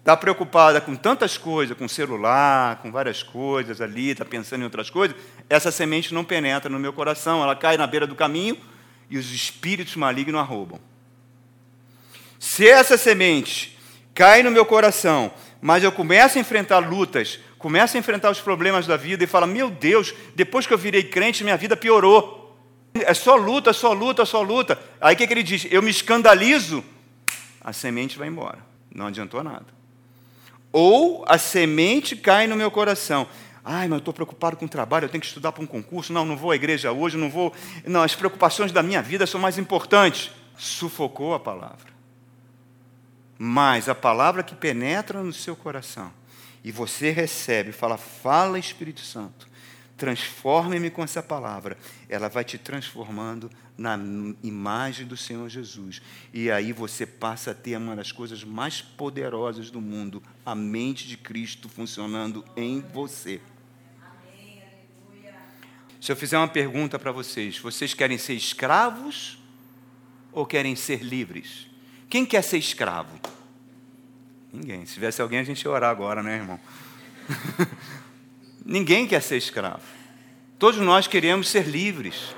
está 0.00 0.16
preocupada 0.16 0.80
com 0.80 0.96
tantas 0.96 1.36
coisas, 1.36 1.76
com 1.76 1.86
celular, 1.86 2.76
com 2.82 2.90
várias 2.90 3.22
coisas 3.22 3.80
ali, 3.80 4.10
está 4.10 4.24
pensando 4.24 4.62
em 4.62 4.64
outras 4.64 4.90
coisas, 4.90 5.16
essa 5.48 5.70
semente 5.70 6.12
não 6.12 6.24
penetra 6.24 6.70
no 6.70 6.78
meu 6.78 6.92
coração, 6.92 7.42
ela 7.42 7.54
cai 7.54 7.76
na 7.76 7.86
beira 7.86 8.06
do 8.06 8.14
caminho 8.14 8.56
e 9.08 9.18
os 9.18 9.30
espíritos 9.30 9.96
malignos 9.96 10.40
a 10.40 10.42
roubam. 10.42 10.80
Se 12.38 12.66
essa 12.66 12.96
semente 12.96 13.78
cai 14.14 14.42
no 14.42 14.50
meu 14.50 14.64
coração, 14.64 15.30
mas 15.60 15.84
eu 15.84 15.92
começo 15.92 16.38
a 16.38 16.40
enfrentar 16.40 16.78
lutas, 16.78 17.38
começo 17.58 17.96
a 17.96 18.00
enfrentar 18.00 18.30
os 18.30 18.40
problemas 18.40 18.86
da 18.86 18.96
vida 18.96 19.22
e 19.22 19.26
falo: 19.26 19.46
Meu 19.46 19.68
Deus, 19.68 20.14
depois 20.34 20.66
que 20.66 20.72
eu 20.72 20.78
virei 20.78 21.04
crente, 21.04 21.44
minha 21.44 21.56
vida 21.56 21.76
piorou. 21.76 22.38
É 22.94 23.12
só 23.14 23.36
luta, 23.36 23.72
só 23.72 23.92
luta, 23.92 24.24
só 24.24 24.42
luta. 24.42 24.80
Aí 25.00 25.14
o 25.14 25.18
que, 25.18 25.26
que 25.26 25.32
ele 25.32 25.42
diz? 25.42 25.66
Eu 25.70 25.82
me 25.82 25.90
escandalizo, 25.90 26.82
a 27.60 27.72
semente 27.72 28.18
vai 28.18 28.26
embora. 28.26 28.58
Não 28.92 29.06
adiantou 29.06 29.44
nada. 29.44 29.79
Ou 30.72 31.24
a 31.26 31.38
semente 31.38 32.14
cai 32.16 32.46
no 32.46 32.56
meu 32.56 32.70
coração. 32.70 33.26
Ai, 33.64 33.88
mas 33.88 33.96
eu 33.96 33.98
estou 33.98 34.14
preocupado 34.14 34.56
com 34.56 34.64
o 34.64 34.68
trabalho, 34.68 35.04
eu 35.04 35.08
tenho 35.08 35.20
que 35.20 35.26
estudar 35.26 35.52
para 35.52 35.62
um 35.62 35.66
concurso. 35.66 36.12
Não, 36.12 36.24
não 36.24 36.36
vou 36.36 36.50
à 36.50 36.56
igreja 36.56 36.92
hoje, 36.92 37.16
não 37.16 37.30
vou. 37.30 37.52
Não, 37.86 38.02
as 38.02 38.14
preocupações 38.14 38.72
da 38.72 38.82
minha 38.82 39.02
vida 39.02 39.26
são 39.26 39.40
mais 39.40 39.58
importantes. 39.58 40.30
Sufocou 40.56 41.34
a 41.34 41.40
palavra. 41.40 41.90
Mas 43.38 43.88
a 43.88 43.94
palavra 43.94 44.42
que 44.42 44.54
penetra 44.54 45.22
no 45.22 45.32
seu 45.32 45.56
coração 45.56 46.12
e 46.62 46.70
você 46.70 47.10
recebe, 47.10 47.72
fala, 47.72 47.96
fala 47.96 48.58
Espírito 48.58 49.00
Santo, 49.00 49.48
transforme-me 50.00 50.88
com 50.88 51.04
essa 51.04 51.22
palavra, 51.22 51.76
ela 52.08 52.26
vai 52.26 52.42
te 52.42 52.56
transformando 52.56 53.50
na 53.76 53.98
imagem 54.42 55.06
do 55.06 55.14
Senhor 55.14 55.46
Jesus. 55.50 56.00
E 56.32 56.50
aí 56.50 56.72
você 56.72 57.04
passa 57.04 57.50
a 57.50 57.54
ter 57.54 57.76
uma 57.76 57.94
das 57.94 58.10
coisas 58.10 58.42
mais 58.42 58.80
poderosas 58.80 59.70
do 59.70 59.78
mundo, 59.78 60.22
a 60.44 60.54
mente 60.54 61.06
de 61.06 61.18
Cristo 61.18 61.68
funcionando 61.68 62.42
em 62.56 62.80
você. 62.80 63.42
Se 66.00 66.10
eu 66.10 66.16
fizer 66.16 66.38
uma 66.38 66.48
pergunta 66.48 66.98
para 66.98 67.12
vocês, 67.12 67.58
vocês 67.58 67.92
querem 67.92 68.16
ser 68.16 68.32
escravos 68.32 69.38
ou 70.32 70.46
querem 70.46 70.74
ser 70.74 71.02
livres? 71.02 71.66
Quem 72.08 72.24
quer 72.24 72.42
ser 72.42 72.56
escravo? 72.56 73.20
Ninguém. 74.50 74.86
Se 74.86 74.94
tivesse 74.94 75.20
alguém, 75.20 75.40
a 75.40 75.44
gente 75.44 75.62
ia 75.62 75.70
orar 75.70 75.90
agora, 75.90 76.22
né, 76.22 76.36
irmão? 76.36 76.58
Ninguém 78.64 79.06
quer 79.06 79.22
ser 79.22 79.36
escravo. 79.36 79.82
Todos 80.58 80.80
nós 80.80 81.06
queremos 81.06 81.48
ser 81.48 81.66
livres. 81.66 82.34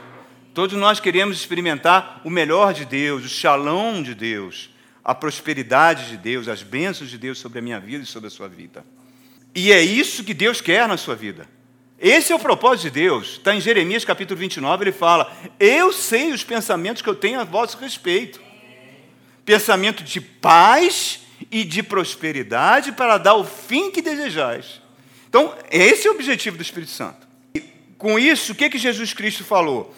Todos 0.54 0.78
nós 0.78 1.00
queremos 1.00 1.36
experimentar 1.38 2.20
o 2.24 2.30
melhor 2.30 2.74
de 2.74 2.84
Deus, 2.84 3.24
o 3.24 3.28
shalom 3.28 4.02
de 4.02 4.14
Deus, 4.14 4.70
a 5.02 5.14
prosperidade 5.14 6.10
de 6.10 6.16
Deus, 6.18 6.46
as 6.46 6.62
bênçãos 6.62 7.08
de 7.08 7.16
Deus 7.16 7.38
sobre 7.38 7.58
a 7.58 7.62
minha 7.62 7.80
vida 7.80 8.04
e 8.04 8.06
sobre 8.06 8.26
a 8.26 8.30
sua 8.30 8.48
vida. 8.48 8.84
E 9.54 9.72
é 9.72 9.82
isso 9.82 10.22
que 10.22 10.34
Deus 10.34 10.60
quer 10.60 10.86
na 10.86 10.98
sua 10.98 11.14
vida. 11.14 11.48
Esse 11.98 12.32
é 12.32 12.36
o 12.36 12.38
propósito 12.38 12.84
de 12.84 12.90
Deus. 12.90 13.34
Está 13.38 13.54
em 13.54 13.60
Jeremias 13.60 14.04
capítulo 14.04 14.38
29, 14.38 14.84
ele 14.84 14.92
fala: 14.92 15.34
Eu 15.58 15.90
sei 15.92 16.32
os 16.32 16.44
pensamentos 16.44 17.00
que 17.00 17.08
eu 17.08 17.14
tenho 17.14 17.40
a 17.40 17.44
vosso 17.44 17.78
respeito. 17.78 18.40
Pensamento 19.44 20.04
de 20.04 20.20
paz 20.20 21.20
e 21.50 21.64
de 21.64 21.82
prosperidade 21.82 22.92
para 22.92 23.16
dar 23.16 23.34
o 23.34 23.44
fim 23.44 23.90
que 23.90 24.02
desejais. 24.02 24.81
Então, 25.32 25.56
esse 25.70 26.06
é 26.06 26.10
o 26.10 26.14
objetivo 26.14 26.58
do 26.58 26.62
Espírito 26.62 26.92
Santo. 26.92 27.26
E, 27.54 27.60
com 27.96 28.18
isso, 28.18 28.52
o 28.52 28.54
que, 28.54 28.68
que 28.68 28.76
Jesus 28.76 29.14
Cristo 29.14 29.42
falou? 29.42 29.94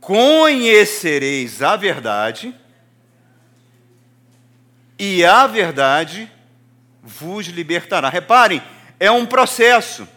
Conhecereis 0.00 1.62
a 1.62 1.76
verdade, 1.76 2.52
e 4.98 5.24
a 5.24 5.46
verdade 5.46 6.28
vos 7.00 7.46
libertará. 7.46 8.08
Reparem, 8.08 8.60
é 8.98 9.08
um 9.08 9.24
processo. 9.24 10.08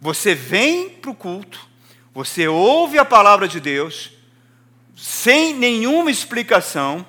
Você 0.00 0.32
vem 0.32 0.88
para 0.88 1.10
o 1.10 1.14
culto, 1.14 1.68
você 2.14 2.46
ouve 2.46 3.00
a 3.00 3.04
palavra 3.04 3.48
de 3.48 3.58
Deus, 3.58 4.12
sem 4.96 5.54
nenhuma 5.54 6.08
explicação, 6.08 7.04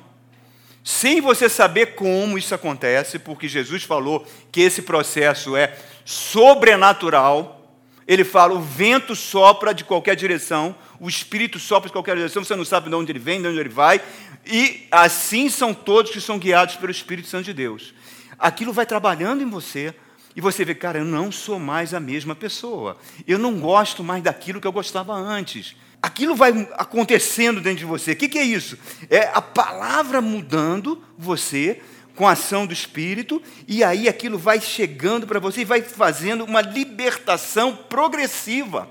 sem 0.83 1.21
você 1.21 1.47
saber 1.47 1.93
como 1.93 2.35
isso 2.35 2.55
acontece, 2.55 3.19
porque 3.19 3.47
Jesus 3.47 3.83
falou 3.83 4.25
que 4.51 4.61
esse 4.61 4.81
processo 4.81 5.55
é 5.55 5.77
sobrenatural. 6.09 7.77
Ele 8.07 8.23
fala: 8.23 8.55
o 8.55 8.59
vento 8.59 9.15
sopra 9.15 9.73
de 9.73 9.83
qualquer 9.83 10.15
direção, 10.15 10.75
o 10.99 11.07
espírito 11.07 11.59
sopra 11.59 11.87
de 11.87 11.93
qualquer 11.93 12.15
direção, 12.15 12.43
você 12.43 12.55
não 12.55 12.65
sabe 12.65 12.89
de 12.89 12.95
onde 12.95 13.11
ele 13.11 13.19
vem, 13.19 13.39
de 13.39 13.47
onde 13.47 13.59
ele 13.59 13.69
vai, 13.69 14.01
e 14.43 14.87
assim 14.91 15.49
são 15.49 15.71
todos 15.71 16.11
que 16.11 16.19
são 16.19 16.39
guiados 16.39 16.75
pelo 16.77 16.91
Espírito 16.91 17.27
Santo 17.27 17.45
de 17.45 17.53
Deus. 17.53 17.93
Aquilo 18.39 18.73
vai 18.73 18.87
trabalhando 18.87 19.43
em 19.43 19.49
você, 19.49 19.93
e 20.35 20.41
você 20.41 20.65
vê, 20.65 20.73
cara, 20.73 20.97
eu 20.97 21.05
não 21.05 21.31
sou 21.31 21.59
mais 21.59 21.93
a 21.93 21.99
mesma 21.99 22.33
pessoa. 22.33 22.97
Eu 23.27 23.37
não 23.37 23.59
gosto 23.59 24.03
mais 24.03 24.23
daquilo 24.23 24.59
que 24.59 24.65
eu 24.65 24.71
gostava 24.71 25.13
antes. 25.13 25.75
Aquilo 26.01 26.33
vai 26.33 26.67
acontecendo 26.77 27.61
dentro 27.61 27.79
de 27.79 27.85
você. 27.85 28.13
O 28.13 28.15
que, 28.15 28.29
que 28.29 28.39
é 28.39 28.43
isso? 28.43 28.79
É 29.09 29.29
a 29.33 29.41
palavra 29.41 30.21
mudando 30.21 31.03
você 31.17 31.81
com 32.19 32.27
a 32.27 32.33
ação 32.33 32.67
do 32.67 32.73
Espírito, 32.73 33.41
e 33.65 33.81
aí 33.81 34.09
aquilo 34.09 34.37
vai 34.37 34.59
chegando 34.59 35.25
para 35.25 35.39
você 35.39 35.61
e 35.61 35.65
vai 35.65 35.81
fazendo 35.81 36.43
uma 36.43 36.59
libertação 36.59 37.73
progressiva. 37.73 38.89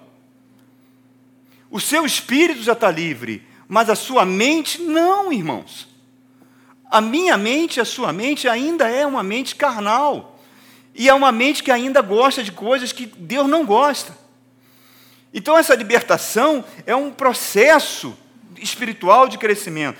O 1.70 1.78
seu 1.78 2.06
espírito 2.06 2.62
já 2.62 2.72
está 2.72 2.90
livre, 2.90 3.46
mas 3.68 3.90
a 3.90 3.94
sua 3.94 4.24
mente 4.24 4.80
não, 4.80 5.30
irmãos. 5.30 5.86
A 6.90 7.02
minha 7.02 7.36
mente, 7.36 7.82
a 7.82 7.84
sua 7.84 8.14
mente 8.14 8.48
ainda 8.48 8.88
é 8.88 9.04
uma 9.04 9.22
mente 9.22 9.54
carnal. 9.54 10.40
E 10.94 11.06
é 11.06 11.12
uma 11.12 11.30
mente 11.30 11.62
que 11.62 11.70
ainda 11.70 12.00
gosta 12.00 12.42
de 12.42 12.50
coisas 12.50 12.92
que 12.92 13.04
Deus 13.04 13.46
não 13.46 13.66
gosta. 13.66 14.16
Então, 15.34 15.58
essa 15.58 15.74
libertação 15.74 16.64
é 16.86 16.96
um 16.96 17.10
processo 17.10 18.16
espiritual 18.56 19.28
de 19.28 19.36
crescimento. 19.36 19.98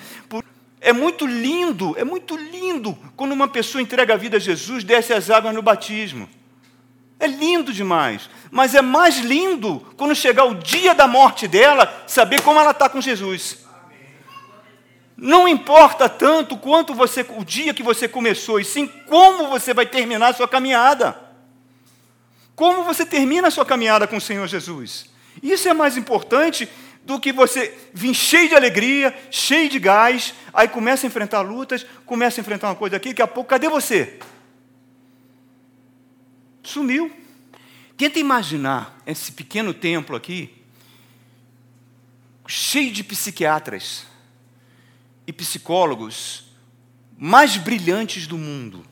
É 0.80 0.92
muito 0.92 1.26
lindo, 1.26 1.94
é 1.98 2.04
muito 2.04 2.36
lindo 2.36 2.96
quando 3.16 3.32
uma 3.32 3.48
pessoa 3.48 3.82
entrega 3.82 4.14
a 4.14 4.16
vida 4.16 4.36
a 4.36 4.40
Jesus, 4.40 4.84
desce 4.84 5.12
as 5.12 5.28
águas 5.28 5.54
no 5.54 5.62
batismo. 5.62 6.28
É 7.18 7.26
lindo 7.26 7.72
demais. 7.72 8.30
Mas 8.50 8.74
é 8.74 8.82
mais 8.82 9.18
lindo 9.18 9.84
quando 9.96 10.14
chegar 10.14 10.44
o 10.44 10.54
dia 10.54 10.94
da 10.94 11.06
morte 11.08 11.48
dela, 11.48 12.04
saber 12.06 12.42
como 12.42 12.60
ela 12.60 12.70
está 12.70 12.88
com 12.88 13.00
Jesus. 13.00 13.66
Não 15.16 15.48
importa 15.48 16.08
tanto 16.08 16.56
quanto 16.56 16.94
você 16.94 17.26
o 17.36 17.44
dia 17.44 17.74
que 17.74 17.82
você 17.82 18.06
começou, 18.06 18.60
e 18.60 18.64
sim 18.64 18.86
como 18.86 19.48
você 19.48 19.74
vai 19.74 19.84
terminar 19.84 20.28
a 20.28 20.34
sua 20.34 20.46
caminhada. 20.46 21.20
Como 22.54 22.84
você 22.84 23.04
termina 23.04 23.48
a 23.48 23.50
sua 23.50 23.66
caminhada 23.66 24.06
com 24.06 24.16
o 24.16 24.20
Senhor 24.20 24.46
Jesus. 24.46 25.06
Isso 25.42 25.68
é 25.68 25.74
mais 25.74 25.96
importante 25.96 26.68
do 27.04 27.18
que 27.18 27.32
você 27.32 27.76
vir 27.94 28.14
cheio 28.14 28.48
de 28.48 28.54
alegria, 28.54 29.16
cheio 29.30 29.68
de 29.68 29.78
gás, 29.78 30.34
aí 30.52 30.68
começa 30.68 31.06
a 31.06 31.08
enfrentar 31.08 31.40
lutas, 31.40 31.86
começa 32.04 32.40
a 32.40 32.42
enfrentar 32.42 32.68
uma 32.68 32.76
coisa 32.76 32.96
aqui, 32.96 33.10
daqui 33.10 33.22
a 33.22 33.26
pouco, 33.26 33.50
cadê 33.50 33.68
você? 33.68 34.18
Sumiu. 36.62 37.10
Tenta 37.96 38.18
imaginar 38.18 38.96
esse 39.06 39.32
pequeno 39.32 39.74
templo 39.74 40.14
aqui, 40.14 40.54
cheio 42.46 42.92
de 42.92 43.02
psiquiatras 43.02 44.06
e 45.26 45.32
psicólogos 45.32 46.44
mais 47.16 47.56
brilhantes 47.56 48.26
do 48.26 48.38
mundo. 48.38 48.86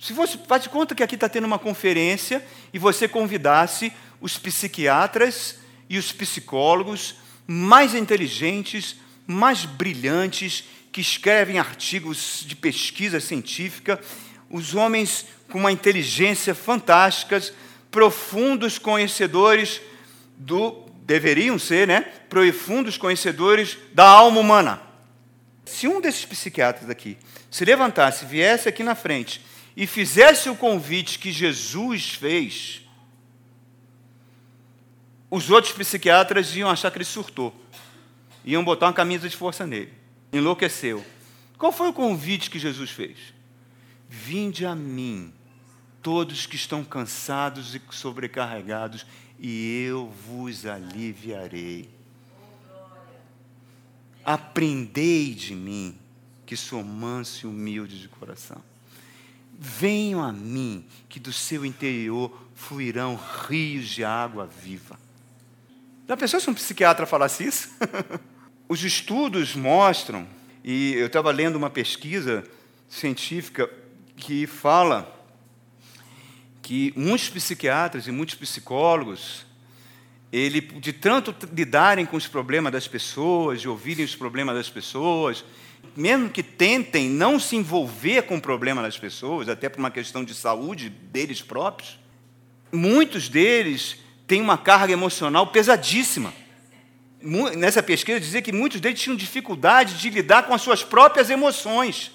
Se 0.00 0.14
você 0.14 0.38
faz 0.46 0.62
de 0.62 0.68
conta 0.68 0.94
que 0.94 1.02
aqui 1.02 1.14
está 1.14 1.28
tendo 1.28 1.46
uma 1.46 1.58
conferência 1.58 2.46
e 2.72 2.78
você 2.78 3.06
convidasse 3.06 3.92
os 4.20 4.38
psiquiatras 4.38 5.59
e 5.90 5.98
os 5.98 6.12
psicólogos 6.12 7.16
mais 7.46 7.96
inteligentes, 7.96 8.94
mais 9.26 9.64
brilhantes, 9.64 10.64
que 10.92 11.00
escrevem 11.00 11.58
artigos 11.58 12.44
de 12.46 12.54
pesquisa 12.54 13.20
científica, 13.20 14.00
os 14.48 14.74
homens 14.74 15.26
com 15.50 15.58
uma 15.58 15.72
inteligência 15.72 16.54
fantástica, 16.54 17.42
profundos 17.90 18.78
conhecedores 18.78 19.80
do 20.36 20.86
deveriam 21.02 21.58
ser, 21.58 21.88
né, 21.88 22.02
profundos 22.28 22.96
conhecedores 22.96 23.76
da 23.92 24.08
alma 24.08 24.40
humana. 24.40 24.80
Se 25.64 25.88
um 25.88 26.00
desses 26.00 26.24
psiquiatras 26.24 26.88
aqui 26.88 27.18
se 27.50 27.64
levantasse, 27.64 28.24
viesse 28.24 28.68
aqui 28.68 28.84
na 28.84 28.94
frente 28.94 29.40
e 29.76 29.88
fizesse 29.88 30.48
o 30.48 30.54
convite 30.54 31.18
que 31.18 31.32
Jesus 31.32 32.10
fez, 32.10 32.82
os 35.30 35.48
outros 35.48 35.72
psiquiatras 35.72 36.56
iam 36.56 36.68
achar 36.68 36.90
que 36.90 36.98
ele 36.98 37.04
surtou. 37.04 37.54
Iam 38.44 38.64
botar 38.64 38.86
uma 38.86 38.92
camisa 38.92 39.28
de 39.28 39.36
força 39.36 39.66
nele. 39.66 39.92
Enlouqueceu. 40.32 41.04
Qual 41.56 41.70
foi 41.70 41.88
o 41.88 41.92
convite 41.92 42.50
que 42.50 42.58
Jesus 42.58 42.90
fez? 42.90 43.18
Vinde 44.08 44.66
a 44.66 44.74
mim, 44.74 45.32
todos 46.02 46.46
que 46.46 46.56
estão 46.56 46.82
cansados 46.82 47.76
e 47.76 47.82
sobrecarregados, 47.90 49.06
e 49.38 49.84
eu 49.84 50.08
vos 50.26 50.66
aliviarei. 50.66 51.88
Aprendei 54.24 55.32
de 55.32 55.54
mim, 55.54 55.96
que 56.44 56.56
sou 56.56 56.82
manso 56.82 57.46
e 57.46 57.48
humilde 57.48 58.00
de 58.00 58.08
coração. 58.08 58.60
Venham 59.56 60.22
a 60.22 60.32
mim, 60.32 60.84
que 61.08 61.20
do 61.20 61.32
seu 61.32 61.64
interior 61.64 62.36
fluirão 62.54 63.20
rios 63.48 63.88
de 63.88 64.02
água 64.02 64.46
viva. 64.46 64.98
Já 66.10 66.16
pensou 66.16 66.40
se 66.40 66.50
um 66.50 66.54
psiquiatra 66.54 67.06
falasse 67.06 67.46
isso? 67.46 67.68
Os 68.68 68.82
estudos 68.82 69.54
mostram, 69.54 70.26
e 70.64 70.94
eu 70.94 71.06
estava 71.06 71.30
lendo 71.30 71.54
uma 71.54 71.70
pesquisa 71.70 72.42
científica 72.88 73.70
que 74.16 74.44
fala 74.44 75.08
que 76.60 76.92
muitos 76.96 77.28
psiquiatras 77.28 78.08
e 78.08 78.10
muitos 78.10 78.34
psicólogos, 78.34 79.46
ele, 80.32 80.60
de 80.60 80.92
tanto 80.92 81.32
lidarem 81.54 82.04
com 82.04 82.16
os 82.16 82.26
problemas 82.26 82.72
das 82.72 82.88
pessoas, 82.88 83.60
de 83.60 83.68
ouvirem 83.68 84.04
os 84.04 84.16
problemas 84.16 84.56
das 84.56 84.68
pessoas, 84.68 85.44
mesmo 85.94 86.28
que 86.28 86.42
tentem 86.42 87.08
não 87.08 87.38
se 87.38 87.54
envolver 87.54 88.22
com 88.22 88.36
o 88.36 88.42
problema 88.42 88.82
das 88.82 88.98
pessoas, 88.98 89.48
até 89.48 89.68
por 89.68 89.78
uma 89.78 89.92
questão 89.92 90.24
de 90.24 90.34
saúde 90.34 90.88
deles 90.88 91.40
próprios, 91.40 92.00
muitos 92.72 93.28
deles 93.28 94.09
têm 94.30 94.40
uma 94.40 94.56
carga 94.56 94.92
emocional 94.92 95.48
pesadíssima. 95.48 96.32
Nessa 97.56 97.82
pesquisa 97.82 98.20
dizia 98.20 98.40
que 98.40 98.52
muitos 98.52 98.80
deles 98.80 99.00
tinham 99.00 99.16
dificuldade 99.16 99.98
de 99.98 100.08
lidar 100.08 100.44
com 100.44 100.54
as 100.54 100.62
suas 100.62 100.84
próprias 100.84 101.30
emoções. 101.30 102.12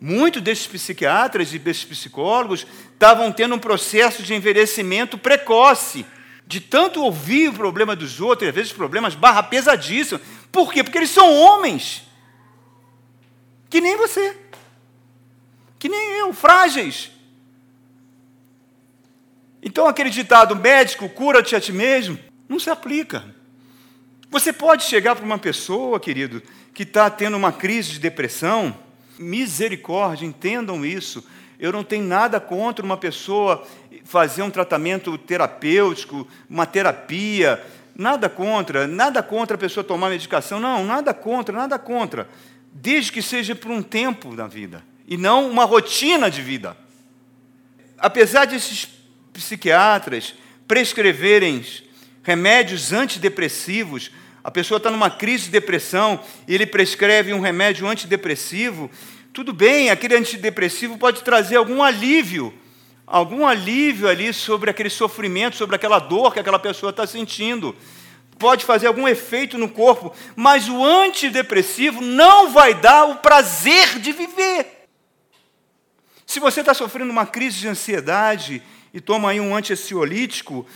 Muitos 0.00 0.40
desses 0.40 0.66
psiquiatras 0.66 1.52
e 1.52 1.58
desses 1.58 1.84
psicólogos 1.84 2.66
estavam 2.94 3.30
tendo 3.30 3.54
um 3.54 3.58
processo 3.58 4.22
de 4.22 4.32
envelhecimento 4.32 5.18
precoce, 5.18 6.06
de 6.46 6.62
tanto 6.62 7.04
ouvir 7.04 7.50
o 7.50 7.52
problema 7.52 7.94
dos 7.94 8.22
outros, 8.22 8.46
e 8.46 8.48
às 8.48 8.54
vezes 8.54 8.72
problemas 8.72 9.14
barra 9.14 9.42
pesadíssimos. 9.42 10.24
Por 10.50 10.72
quê? 10.72 10.82
Porque 10.82 10.96
eles 10.96 11.10
são 11.10 11.30
homens, 11.30 12.04
que 13.68 13.82
nem 13.82 13.98
você, 13.98 14.34
que 15.78 15.90
nem 15.90 16.20
eu, 16.20 16.32
frágeis. 16.32 17.17
Então 19.62 19.86
aquele 19.86 20.10
ditado 20.10 20.54
médico, 20.54 21.08
cura-te 21.08 21.56
a 21.56 21.60
ti 21.60 21.72
mesmo, 21.72 22.18
não 22.48 22.58
se 22.58 22.70
aplica. 22.70 23.24
Você 24.30 24.52
pode 24.52 24.84
chegar 24.84 25.16
para 25.16 25.24
uma 25.24 25.38
pessoa, 25.38 25.98
querido, 25.98 26.42
que 26.74 26.82
está 26.82 27.08
tendo 27.10 27.36
uma 27.36 27.52
crise 27.52 27.92
de 27.92 27.98
depressão, 27.98 28.76
misericórdia, 29.18 30.26
entendam 30.26 30.84
isso. 30.84 31.24
Eu 31.58 31.72
não 31.72 31.82
tenho 31.82 32.04
nada 32.04 32.38
contra 32.38 32.84
uma 32.84 32.96
pessoa 32.96 33.66
fazer 34.04 34.42
um 34.42 34.50
tratamento 34.50 35.16
terapêutico, 35.18 36.26
uma 36.48 36.66
terapia, 36.66 37.62
nada 37.96 38.28
contra, 38.28 38.86
nada 38.86 39.22
contra 39.22 39.56
a 39.56 39.58
pessoa 39.58 39.82
tomar 39.82 40.08
medicação, 40.08 40.60
não, 40.60 40.84
nada 40.84 41.12
contra, 41.12 41.54
nada 41.54 41.78
contra, 41.78 42.28
desde 42.72 43.10
que 43.10 43.20
seja 43.20 43.54
por 43.54 43.70
um 43.70 43.82
tempo 43.82 44.34
na 44.34 44.46
vida 44.46 44.84
e 45.06 45.16
não 45.16 45.50
uma 45.50 45.64
rotina 45.64 46.30
de 46.30 46.42
vida. 46.42 46.76
Apesar 47.98 48.44
desses 48.44 48.86
psiquiatras 49.38 50.34
prescreverem 50.66 51.64
remédios 52.22 52.92
antidepressivos, 52.92 54.10
a 54.44 54.50
pessoa 54.50 54.76
está 54.76 54.90
numa 54.90 55.10
crise 55.10 55.44
de 55.44 55.50
depressão 55.50 56.20
e 56.46 56.54
ele 56.54 56.66
prescreve 56.66 57.32
um 57.32 57.40
remédio 57.40 57.86
antidepressivo, 57.86 58.90
tudo 59.32 59.52
bem, 59.52 59.90
aquele 59.90 60.16
antidepressivo 60.16 60.98
pode 60.98 61.22
trazer 61.22 61.56
algum 61.56 61.82
alívio, 61.82 62.52
algum 63.06 63.46
alívio 63.46 64.08
ali 64.08 64.32
sobre 64.32 64.70
aquele 64.70 64.90
sofrimento, 64.90 65.56
sobre 65.56 65.76
aquela 65.76 65.98
dor 65.98 66.32
que 66.32 66.40
aquela 66.40 66.58
pessoa 66.58 66.90
está 66.90 67.06
sentindo. 67.06 67.74
Pode 68.38 68.64
fazer 68.64 68.86
algum 68.86 69.08
efeito 69.08 69.58
no 69.58 69.68
corpo, 69.68 70.14
mas 70.36 70.68
o 70.68 70.84
antidepressivo 70.84 72.00
não 72.00 72.50
vai 72.50 72.74
dar 72.74 73.04
o 73.04 73.16
prazer 73.16 73.98
de 73.98 74.12
viver. 74.12 74.86
Se 76.26 76.38
você 76.38 76.60
está 76.60 76.74
sofrendo 76.74 77.10
uma 77.10 77.26
crise 77.26 77.58
de 77.58 77.68
ansiedade 77.68 78.62
e 78.92 79.00
toma 79.00 79.30
aí 79.30 79.40
um 79.40 79.54
antiansiolítico, 79.54 80.66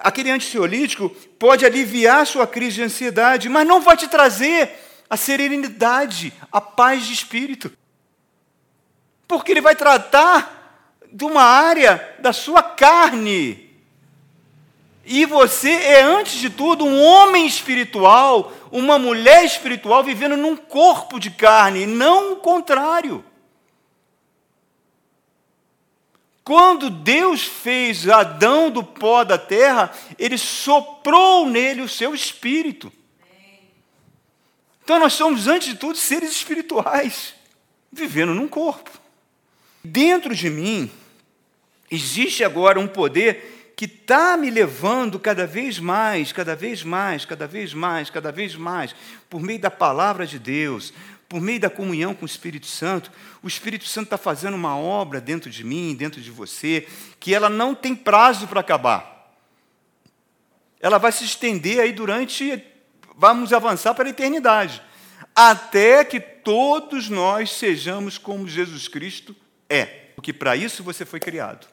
aquele 0.00 0.30
antiansiolítico 0.30 1.10
pode 1.38 1.64
aliviar 1.64 2.26
sua 2.26 2.46
crise 2.46 2.76
de 2.76 2.82
ansiedade, 2.82 3.48
mas 3.48 3.66
não 3.66 3.80
vai 3.80 3.96
te 3.96 4.08
trazer 4.08 4.70
a 5.08 5.16
serenidade, 5.16 6.32
a 6.50 6.60
paz 6.60 7.06
de 7.06 7.12
espírito. 7.12 7.72
Porque 9.28 9.52
ele 9.52 9.60
vai 9.60 9.74
tratar 9.74 10.98
de 11.12 11.24
uma 11.24 11.42
área 11.42 12.16
da 12.18 12.32
sua 12.32 12.62
carne. 12.62 13.70
E 15.04 15.26
você 15.26 15.70
é, 15.70 16.02
antes 16.02 16.34
de 16.34 16.48
tudo, 16.48 16.84
um 16.84 17.02
homem 17.02 17.46
espiritual, 17.46 18.52
uma 18.72 18.98
mulher 18.98 19.44
espiritual 19.44 20.02
vivendo 20.02 20.36
num 20.36 20.56
corpo 20.56 21.20
de 21.20 21.30
carne, 21.30 21.86
não 21.86 22.32
o 22.32 22.36
contrário. 22.36 23.24
Quando 26.44 26.90
Deus 26.90 27.42
fez 27.42 28.06
Adão 28.06 28.70
do 28.70 28.84
pó 28.84 29.24
da 29.24 29.38
terra, 29.38 29.90
ele 30.18 30.36
soprou 30.36 31.48
nele 31.48 31.80
o 31.80 31.88
seu 31.88 32.14
espírito. 32.14 32.92
Então 34.84 34.98
nós 34.98 35.14
somos, 35.14 35.48
antes 35.48 35.68
de 35.68 35.76
tudo, 35.76 35.96
seres 35.96 36.30
espirituais, 36.30 37.34
vivendo 37.90 38.34
num 38.34 38.46
corpo. 38.46 38.90
Dentro 39.82 40.34
de 40.34 40.50
mim, 40.50 40.90
existe 41.90 42.44
agora 42.44 42.78
um 42.78 42.86
poder 42.86 43.72
que 43.74 43.86
está 43.86 44.36
me 44.36 44.50
levando 44.50 45.18
cada 45.18 45.46
vez 45.46 45.78
mais, 45.78 46.30
cada 46.30 46.54
vez 46.54 46.82
mais, 46.84 47.24
cada 47.24 47.46
vez 47.46 47.72
mais, 47.72 48.10
cada 48.10 48.30
vez 48.30 48.54
mais, 48.54 48.94
por 49.28 49.40
meio 49.40 49.58
da 49.58 49.70
palavra 49.70 50.26
de 50.26 50.38
Deus, 50.38 50.92
por 51.34 51.40
meio 51.40 51.58
da 51.58 51.68
comunhão 51.68 52.14
com 52.14 52.22
o 52.22 52.26
Espírito 52.26 52.68
Santo, 52.68 53.10
o 53.42 53.48
Espírito 53.48 53.88
Santo 53.88 54.04
está 54.04 54.16
fazendo 54.16 54.54
uma 54.54 54.78
obra 54.78 55.20
dentro 55.20 55.50
de 55.50 55.64
mim, 55.64 55.92
dentro 55.92 56.20
de 56.20 56.30
você, 56.30 56.86
que 57.18 57.34
ela 57.34 57.50
não 57.50 57.74
tem 57.74 57.92
prazo 57.92 58.46
para 58.46 58.60
acabar. 58.60 59.34
Ela 60.78 60.96
vai 60.96 61.10
se 61.10 61.24
estender 61.24 61.80
aí 61.80 61.92
durante, 61.92 62.62
vamos 63.16 63.52
avançar 63.52 63.94
para 63.94 64.06
a 64.06 64.10
eternidade, 64.10 64.80
até 65.34 66.04
que 66.04 66.20
todos 66.20 67.08
nós 67.08 67.50
sejamos 67.50 68.16
como 68.16 68.46
Jesus 68.46 68.86
Cristo 68.86 69.34
é, 69.68 69.86
porque 70.14 70.32
para 70.32 70.54
isso 70.54 70.84
você 70.84 71.04
foi 71.04 71.18
criado. 71.18 71.66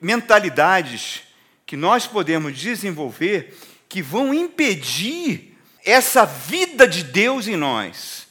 Mentalidades 0.00 1.22
que 1.66 1.76
nós 1.76 2.06
podemos 2.06 2.56
desenvolver 2.56 3.58
que 3.88 4.00
vão 4.00 4.32
impedir 4.32 5.58
essa 5.84 6.24
vida 6.24 6.86
de 6.86 7.02
Deus 7.02 7.48
em 7.48 7.56
nós 7.56 8.23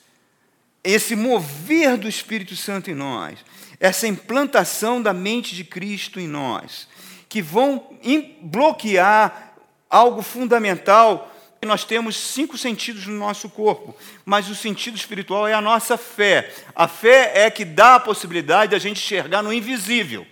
esse 0.84 1.16
mover 1.16 1.98
do 1.98 2.10
Espírito 2.10 2.56
Santo 2.56 2.92
em 2.92 2.96
nós, 2.96 3.40
essa 3.80 4.08
implantação 4.08 5.02
da 5.02 5.14
mente 5.14 5.56
de 5.56 5.64
Cristo 5.64 6.20
em 6.20 6.28
nós, 6.28 6.88
que 7.30 7.42
vão 7.42 7.98
bloquear 8.42 9.56
algo 9.90 10.22
fundamental. 10.22 11.32
Nós 11.66 11.86
temos 11.86 12.18
cinco 12.18 12.58
sentidos 12.58 13.08
no 13.08 13.18
nosso 13.18 13.50
corpo, 13.50 13.96
mas 14.26 14.50
o 14.50 14.56
sentido 14.56 14.98
espiritual 14.98 15.48
é 15.48 15.54
a 15.54 15.62
nossa 15.62 15.98
fé. 15.98 16.54
A 16.76 16.90
fé 16.90 17.32
é 17.34 17.50
que 17.50 17.64
dá 17.64 17.96
a 17.96 18.00
possibilidade 18.00 18.72
de 18.72 18.76
a 18.76 18.80
gente 18.80 18.98
enxergar 18.98 19.42
no 19.42 19.54
invisível. 19.54 20.28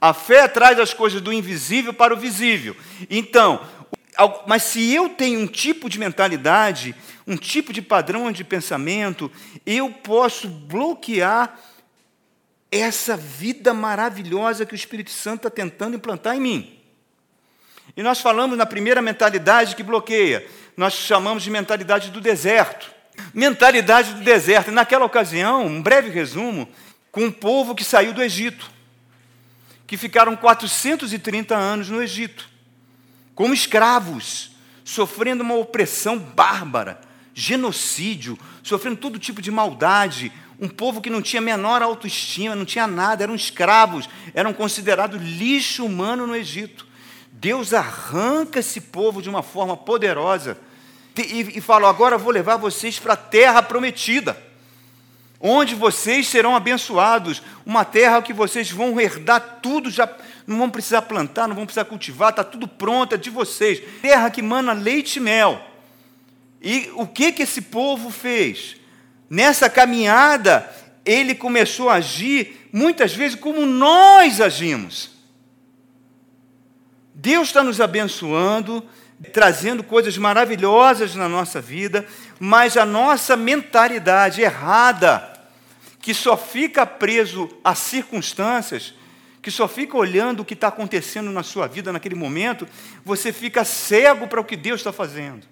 A 0.00 0.12
fé 0.12 0.48
traz 0.48 0.78
as 0.78 0.92
coisas 0.92 1.20
do 1.20 1.32
invisível 1.32 1.94
para 1.94 2.12
o 2.12 2.16
visível. 2.16 2.76
Então, 3.08 3.60
mas 4.46 4.62
se 4.62 4.92
eu 4.92 5.08
tenho 5.08 5.40
um 5.40 5.46
tipo 5.46 5.88
de 5.88 5.98
mentalidade, 5.98 6.94
um 7.26 7.36
tipo 7.36 7.72
de 7.72 7.82
padrão 7.82 8.30
de 8.30 8.44
pensamento, 8.44 9.30
eu 9.66 9.90
posso 9.90 10.48
bloquear 10.48 11.58
essa 12.70 13.16
vida 13.16 13.74
maravilhosa 13.74 14.66
que 14.66 14.74
o 14.74 14.76
Espírito 14.76 15.10
Santo 15.10 15.46
está 15.46 15.50
tentando 15.50 15.96
implantar 15.96 16.36
em 16.36 16.40
mim. 16.40 16.80
E 17.96 18.02
nós 18.02 18.20
falamos 18.20 18.56
na 18.56 18.66
primeira 18.66 19.02
mentalidade 19.02 19.76
que 19.76 19.82
bloqueia, 19.82 20.46
nós 20.76 20.94
chamamos 20.94 21.42
de 21.42 21.50
mentalidade 21.50 22.10
do 22.10 22.20
deserto. 22.20 22.92
Mentalidade 23.32 24.14
do 24.14 24.22
deserto. 24.22 24.72
Naquela 24.72 25.04
ocasião, 25.04 25.66
um 25.66 25.80
breve 25.80 26.10
resumo, 26.10 26.68
com 27.12 27.24
um 27.26 27.30
povo 27.30 27.74
que 27.74 27.84
saiu 27.84 28.12
do 28.12 28.22
Egito, 28.22 28.68
que 29.86 29.96
ficaram 29.96 30.34
430 30.34 31.54
anos 31.54 31.88
no 31.88 32.02
Egito 32.02 32.53
como 33.34 33.54
escravos, 33.54 34.52
sofrendo 34.84 35.42
uma 35.42 35.54
opressão 35.54 36.18
bárbara, 36.18 37.00
genocídio, 37.32 38.38
sofrendo 38.62 38.96
todo 38.96 39.18
tipo 39.18 39.42
de 39.42 39.50
maldade, 39.50 40.30
um 40.60 40.68
povo 40.68 41.00
que 41.00 41.10
não 41.10 41.20
tinha 41.20 41.42
menor 41.42 41.82
autoestima, 41.82 42.54
não 42.54 42.64
tinha 42.64 42.86
nada, 42.86 43.24
eram 43.24 43.34
escravos, 43.34 44.08
eram 44.32 44.52
considerados 44.52 45.20
lixo 45.20 45.84
humano 45.84 46.26
no 46.26 46.36
Egito. 46.36 46.86
Deus 47.32 47.74
arranca 47.74 48.60
esse 48.60 48.80
povo 48.80 49.20
de 49.20 49.28
uma 49.28 49.42
forma 49.42 49.76
poderosa 49.76 50.56
e, 51.16 51.58
e 51.58 51.60
fala: 51.60 51.88
agora 51.88 52.16
vou 52.16 52.32
levar 52.32 52.56
vocês 52.56 52.98
para 52.98 53.14
a 53.14 53.16
terra 53.16 53.62
prometida 53.62 54.36
onde 55.46 55.74
vocês 55.74 56.26
serão 56.26 56.56
abençoados, 56.56 57.42
uma 57.66 57.84
terra 57.84 58.22
que 58.22 58.32
vocês 58.32 58.70
vão 58.70 58.98
herdar 58.98 59.58
tudo, 59.60 59.90
já 59.90 60.08
não 60.46 60.58
vão 60.58 60.70
precisar 60.70 61.02
plantar, 61.02 61.48
não 61.48 61.54
vão 61.54 61.64
precisar 61.64 61.84
cultivar, 61.84 62.30
está 62.30 62.44
tudo 62.44 62.68
pronto, 62.68 63.14
é 63.14 63.18
de 63.18 63.30
vocês. 63.30 63.82
Terra 64.02 64.30
que 64.30 64.42
mana 64.42 64.72
leite 64.72 65.16
e 65.16 65.20
mel. 65.20 65.60
E 66.60 66.90
o 66.94 67.06
que, 67.06 67.32
que 67.32 67.42
esse 67.42 67.62
povo 67.62 68.10
fez? 68.10 68.76
Nessa 69.28 69.68
caminhada, 69.68 70.70
ele 71.04 71.34
começou 71.34 71.90
a 71.90 71.94
agir 71.94 72.68
muitas 72.72 73.14
vezes 73.14 73.38
como 73.38 73.66
nós 73.66 74.40
agimos. 74.40 75.10
Deus 77.14 77.48
está 77.48 77.62
nos 77.62 77.80
abençoando, 77.80 78.84
trazendo 79.32 79.82
coisas 79.82 80.18
maravilhosas 80.18 81.14
na 81.14 81.28
nossa 81.28 81.60
vida, 81.60 82.06
mas 82.38 82.76
a 82.76 82.84
nossa 82.84 83.36
mentalidade 83.36 84.42
errada 84.42 85.32
que 86.00 86.12
só 86.12 86.36
fica 86.36 86.84
preso 86.84 87.48
a 87.64 87.74
circunstâncias, 87.74 88.92
que 89.44 89.50
só 89.50 89.68
fica 89.68 89.94
olhando 89.94 90.40
o 90.40 90.44
que 90.44 90.54
está 90.54 90.68
acontecendo 90.68 91.30
na 91.30 91.42
sua 91.42 91.66
vida 91.66 91.92
naquele 91.92 92.14
momento, 92.14 92.66
você 93.04 93.30
fica 93.30 93.62
cego 93.62 94.26
para 94.26 94.40
o 94.40 94.44
que 94.44 94.56
Deus 94.56 94.80
está 94.80 94.90
fazendo. 94.90 95.46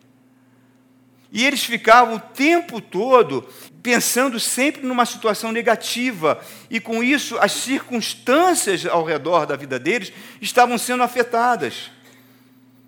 E 1.31 1.45
eles 1.45 1.63
ficavam 1.63 2.15
o 2.15 2.21
tempo 2.21 2.81
todo 2.81 3.47
pensando 3.83 4.41
sempre 4.41 4.81
numa 4.87 5.05
situação 5.05 5.53
negativa, 5.53 6.43
e 6.71 6.81
com 6.81 7.05
isso 7.05 7.37
as 7.39 7.53
circunstâncias 7.53 8.87
ao 8.87 9.05
redor 9.05 9.45
da 9.45 9.57
vida 9.57 9.79
deles 9.79 10.11
estavam 10.41 10.79
sendo 10.79 11.03
afetadas. 11.03 11.91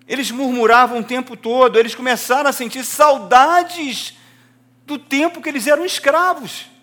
Eles 0.08 0.30
murmuravam 0.30 1.00
o 1.00 1.04
tempo 1.04 1.36
todo, 1.36 1.78
eles 1.78 1.94
começaram 1.94 2.48
a 2.48 2.52
sentir 2.52 2.82
saudades 2.82 4.14
do 4.86 4.98
tempo 4.98 5.42
que 5.42 5.50
eles 5.50 5.66
eram 5.66 5.84
escravos. 5.84 6.73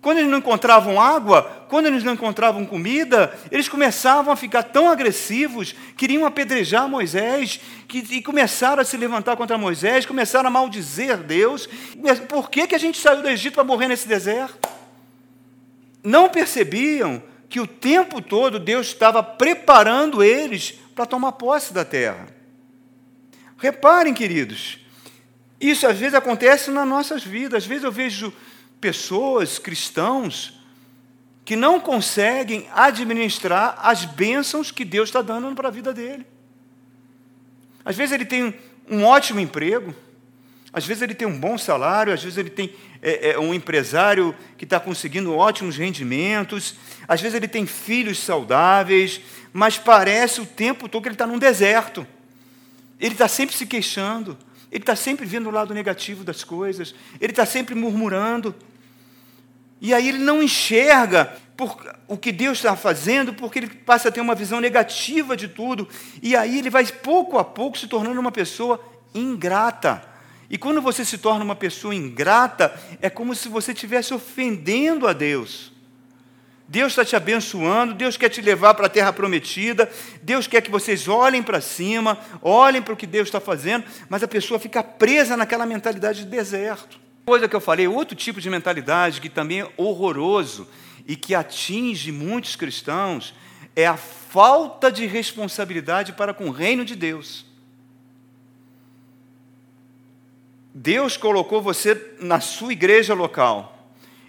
Quando 0.00 0.18
eles 0.18 0.30
não 0.30 0.38
encontravam 0.38 1.00
água, 1.00 1.66
quando 1.68 1.86
eles 1.86 2.04
não 2.04 2.12
encontravam 2.12 2.64
comida, 2.64 3.36
eles 3.50 3.68
começavam 3.68 4.32
a 4.32 4.36
ficar 4.36 4.62
tão 4.62 4.88
agressivos, 4.88 5.74
queriam 5.96 6.24
apedrejar 6.24 6.88
Moisés, 6.88 7.60
que, 7.88 7.98
e 7.98 8.22
começaram 8.22 8.80
a 8.80 8.84
se 8.84 8.96
levantar 8.96 9.36
contra 9.36 9.58
Moisés, 9.58 10.06
começaram 10.06 10.46
a 10.48 10.50
maldizer 10.50 11.18
Deus. 11.18 11.68
Por 12.28 12.48
que, 12.48 12.68
que 12.68 12.74
a 12.76 12.78
gente 12.78 12.98
saiu 12.98 13.22
do 13.22 13.28
Egito 13.28 13.54
para 13.54 13.64
morrer 13.64 13.88
nesse 13.88 14.06
deserto? 14.06 14.68
Não 16.02 16.28
percebiam 16.28 17.20
que 17.48 17.58
o 17.58 17.66
tempo 17.66 18.20
todo 18.22 18.60
Deus 18.60 18.88
estava 18.88 19.22
preparando 19.22 20.22
eles 20.22 20.74
para 20.94 21.06
tomar 21.06 21.32
posse 21.32 21.72
da 21.72 21.84
terra. 21.84 22.26
Reparem, 23.56 24.14
queridos, 24.14 24.78
isso 25.60 25.86
às 25.86 25.98
vezes 25.98 26.14
acontece 26.14 26.70
nas 26.70 26.86
nossas 26.86 27.24
vidas. 27.24 27.64
Às 27.64 27.66
vezes 27.66 27.84
eu 27.84 27.90
vejo 27.90 28.32
pessoas, 28.80 29.58
cristãos, 29.58 30.58
que 31.44 31.56
não 31.56 31.80
conseguem 31.80 32.68
administrar 32.74 33.78
as 33.82 34.04
bênçãos 34.04 34.70
que 34.70 34.84
Deus 34.84 35.08
está 35.08 35.22
dando 35.22 35.54
para 35.54 35.68
a 35.68 35.70
vida 35.70 35.94
dele. 35.94 36.26
Às 37.84 37.96
vezes 37.96 38.12
ele 38.12 38.26
tem 38.26 38.54
um 38.90 39.04
ótimo 39.04 39.40
emprego, 39.40 39.94
às 40.72 40.84
vezes 40.84 41.02
ele 41.02 41.14
tem 41.14 41.26
um 41.26 41.40
bom 41.40 41.56
salário, 41.56 42.12
às 42.12 42.22
vezes 42.22 42.36
ele 42.36 42.50
tem 42.50 42.74
é, 43.00 43.30
é, 43.30 43.38
um 43.38 43.54
empresário 43.54 44.34
que 44.58 44.64
está 44.64 44.78
conseguindo 44.78 45.34
ótimos 45.34 45.76
rendimentos, 45.78 46.74
às 47.06 47.20
vezes 47.20 47.34
ele 47.34 47.48
tem 47.48 47.64
filhos 47.64 48.18
saudáveis, 48.18 49.20
mas 49.52 49.78
parece 49.78 50.40
o 50.42 50.46
tempo 50.46 50.88
todo 50.88 51.02
que 51.02 51.08
ele 51.08 51.14
está 51.14 51.26
num 51.26 51.38
deserto. 51.38 52.06
Ele 53.00 53.14
está 53.14 53.26
sempre 53.26 53.56
se 53.56 53.64
queixando, 53.64 54.36
ele 54.70 54.82
está 54.82 54.94
sempre 54.94 55.24
vendo 55.24 55.48
o 55.48 55.52
lado 55.52 55.72
negativo 55.72 56.24
das 56.24 56.44
coisas, 56.44 56.94
ele 57.20 57.32
está 57.32 57.46
sempre 57.46 57.74
murmurando. 57.74 58.54
E 59.80 59.94
aí 59.94 60.08
ele 60.08 60.18
não 60.18 60.42
enxerga 60.42 61.36
por, 61.56 61.76
o 62.06 62.16
que 62.16 62.32
Deus 62.32 62.58
está 62.58 62.76
fazendo, 62.76 63.32
porque 63.32 63.60
ele 63.60 63.68
passa 63.68 64.08
a 64.08 64.12
ter 64.12 64.20
uma 64.20 64.34
visão 64.34 64.60
negativa 64.60 65.36
de 65.36 65.48
tudo. 65.48 65.88
E 66.22 66.36
aí 66.36 66.58
ele 66.58 66.70
vai 66.70 66.84
pouco 66.86 67.38
a 67.38 67.44
pouco 67.44 67.78
se 67.78 67.86
tornando 67.86 68.20
uma 68.20 68.32
pessoa 68.32 68.80
ingrata. 69.14 70.02
E 70.50 70.58
quando 70.58 70.80
você 70.80 71.04
se 71.04 71.18
torna 71.18 71.44
uma 71.44 71.56
pessoa 71.56 71.94
ingrata, 71.94 72.78
é 73.00 73.08
como 73.08 73.34
se 73.34 73.48
você 73.48 73.72
estivesse 73.72 74.12
ofendendo 74.14 75.06
a 75.06 75.12
Deus. 75.12 75.72
Deus 76.70 76.92
está 76.92 77.02
te 77.02 77.16
abençoando, 77.16 77.94
Deus 77.94 78.18
quer 78.18 78.28
te 78.28 78.42
levar 78.42 78.74
para 78.74 78.86
a 78.86 78.90
terra 78.90 79.10
prometida, 79.10 79.90
Deus 80.22 80.46
quer 80.46 80.60
que 80.60 80.70
vocês 80.70 81.08
olhem 81.08 81.42
para 81.42 81.62
cima, 81.62 82.18
olhem 82.42 82.82
para 82.82 82.92
o 82.92 82.96
que 82.96 83.06
Deus 83.06 83.28
está 83.28 83.40
fazendo, 83.40 83.86
mas 84.06 84.22
a 84.22 84.28
pessoa 84.28 84.60
fica 84.60 84.82
presa 84.82 85.34
naquela 85.34 85.64
mentalidade 85.64 86.24
de 86.24 86.30
deserto. 86.30 87.00
Coisa 87.24 87.48
que 87.48 87.56
eu 87.56 87.60
falei, 87.60 87.88
outro 87.88 88.14
tipo 88.14 88.38
de 88.38 88.50
mentalidade 88.50 89.18
que 89.18 89.30
também 89.30 89.62
é 89.62 89.72
horroroso 89.78 90.68
e 91.06 91.16
que 91.16 91.34
atinge 91.34 92.12
muitos 92.12 92.54
cristãos 92.54 93.34
é 93.74 93.86
a 93.86 93.96
falta 93.96 94.92
de 94.92 95.06
responsabilidade 95.06 96.12
para 96.12 96.34
com 96.34 96.48
o 96.48 96.52
reino 96.52 96.84
de 96.84 96.94
Deus. 96.94 97.46
Deus 100.74 101.16
colocou 101.16 101.62
você 101.62 102.14
na 102.20 102.40
sua 102.40 102.72
igreja 102.74 103.14
local 103.14 103.88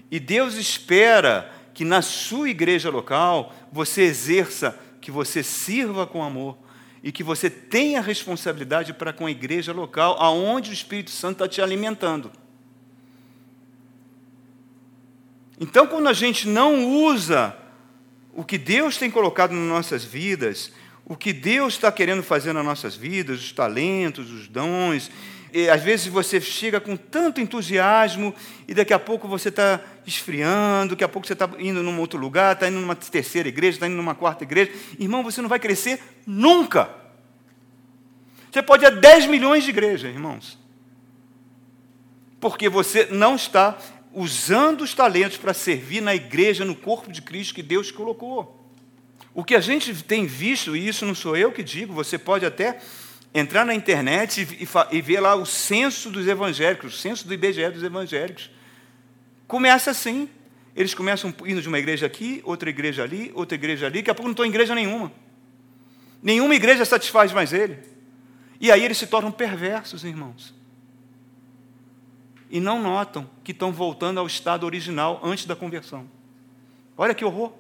e 0.10 0.22
Deus 0.22 0.56
espera 0.56 1.59
que 1.80 1.86
na 1.86 2.02
sua 2.02 2.50
igreja 2.50 2.90
local 2.90 3.56
você 3.72 4.02
exerça, 4.02 4.78
que 5.00 5.10
você 5.10 5.42
sirva 5.42 6.06
com 6.06 6.22
amor 6.22 6.58
e 7.02 7.10
que 7.10 7.24
você 7.24 7.50
tenha 7.50 8.02
responsabilidade 8.02 8.92
para 8.92 9.14
com 9.14 9.26
a 9.26 9.32
igreja 9.32 9.72
local, 9.72 10.18
aonde 10.20 10.72
o 10.72 10.74
Espírito 10.74 11.10
Santo 11.10 11.36
está 11.36 11.48
te 11.48 11.62
alimentando. 11.62 12.34
Então, 15.58 15.88
quando 15.88 16.10
a 16.10 16.14
gente 16.14 16.50
não 16.50 16.86
usa 17.06 17.56
o 18.34 18.44
que 18.44 18.58
Deus 18.58 18.98
tem 18.98 19.10
colocado 19.10 19.52
nas 19.52 19.70
nossas 19.70 20.04
vidas, 20.04 20.74
o 21.06 21.16
que 21.16 21.32
Deus 21.32 21.76
está 21.76 21.90
querendo 21.94 22.24
fazer 22.24 22.52
nas 22.52 22.66
nossas 22.66 22.94
vidas, 22.94 23.40
os 23.40 23.54
talentos, 23.54 24.30
os 24.30 24.50
dons, 24.50 25.10
e, 25.54 25.70
às 25.70 25.82
vezes 25.82 26.08
você 26.08 26.40
chega 26.40 26.80
com 26.80 26.96
tanto 26.96 27.42
entusiasmo 27.42 28.34
e 28.68 28.74
daqui 28.74 28.94
a 28.94 29.00
pouco 29.00 29.28
você 29.28 29.50
está 29.50 29.80
esfriando, 30.06 30.92
daqui 30.92 31.04
a 31.04 31.10
pouco 31.10 31.28
você 31.28 31.34
está 31.34 31.50
indo 31.58 31.82
num 31.82 32.00
outro 32.00 32.20
lugar, 32.20 32.54
está 32.54 32.68
indo 32.68 32.80
numa 32.80 32.96
terceira 32.96 33.48
igreja, 33.48 33.78
está 33.78 33.88
indo 33.88 33.96
numa 33.96 34.16
quarta 34.16 34.44
igreja. 34.44 34.72
Irmão, 35.00 35.24
você 35.24 35.42
não 35.42 35.50
vai 35.50 35.60
crescer 35.60 36.02
nunca. 36.26 36.90
Você 38.52 38.62
pode 38.62 38.84
ir 38.84 38.88
a 38.88 38.92
10 38.92 39.28
milhões 39.28 39.64
de 39.64 39.70
igrejas, 39.70 40.12
irmãos. 40.12 40.58
Porque 42.40 42.70
você 42.70 43.08
não 43.12 43.36
está 43.36 43.78
usando 44.14 44.82
os 44.82 44.94
talentos 44.94 45.38
para 45.38 45.54
servir 45.54 46.02
na 46.02 46.16
igreja, 46.16 46.66
no 46.66 46.76
corpo 46.76 47.12
de 47.12 47.22
Cristo 47.22 47.54
que 47.54 47.62
Deus 47.62 47.92
colocou. 47.92 48.60
O 49.34 49.44
que 49.44 49.56
a 49.56 49.60
gente 49.60 49.94
tem 50.04 50.26
visto, 50.26 50.76
e 50.76 50.88
isso 50.88 51.06
não 51.06 51.14
sou 51.14 51.38
eu 51.38 51.52
que 51.52 51.64
digo, 51.64 51.94
você 51.94 52.18
pode 52.18 52.46
até 52.46 52.80
entrar 53.34 53.66
na 53.66 53.74
internet 53.74 54.42
e, 54.42 54.96
e 54.96 55.02
ver 55.02 55.20
lá 55.20 55.36
o 55.36 55.46
censo 55.46 56.10
dos 56.10 56.28
evangélicos, 56.28 56.96
o 56.96 56.98
censo 56.98 57.28
do 57.28 57.34
IBGE 57.34 57.70
dos 57.70 57.84
evangélicos. 57.84 58.50
Começa 59.48 59.92
assim. 59.92 60.30
Eles 60.76 60.94
começam 60.94 61.34
indo 61.46 61.62
de 61.62 61.68
uma 61.68 61.80
igreja 61.80 62.06
aqui, 62.06 62.42
outra 62.46 62.70
igreja 62.70 63.04
ali, 63.04 63.32
outra 63.34 63.56
igreja 63.56 63.88
ali, 63.88 64.00
daqui 64.00 64.12
a 64.12 64.16
pouco 64.16 64.28
não 64.28 64.34
estão 64.34 64.46
em 64.46 64.50
igreja 64.50 64.74
nenhuma. 64.74 65.12
Nenhuma 66.22 66.56
igreja 66.56 66.86
satisfaz 66.86 67.34
mais 67.34 67.52
ele. 67.52 67.80
E 68.62 68.72
aí 68.72 68.84
eles 68.84 68.98
se 68.98 69.08
tornam 69.08 69.32
perversos, 69.32 70.04
irmãos 70.04 70.54
e 72.50 72.60
não 72.60 72.82
notam 72.82 73.30
que 73.44 73.52
estão 73.52 73.72
voltando 73.72 74.20
ao 74.20 74.26
estado 74.26 74.66
original 74.66 75.20
antes 75.24 75.46
da 75.46 75.56
conversão. 75.56 76.10
Olha 76.98 77.14
que 77.14 77.24
horror. 77.24 77.54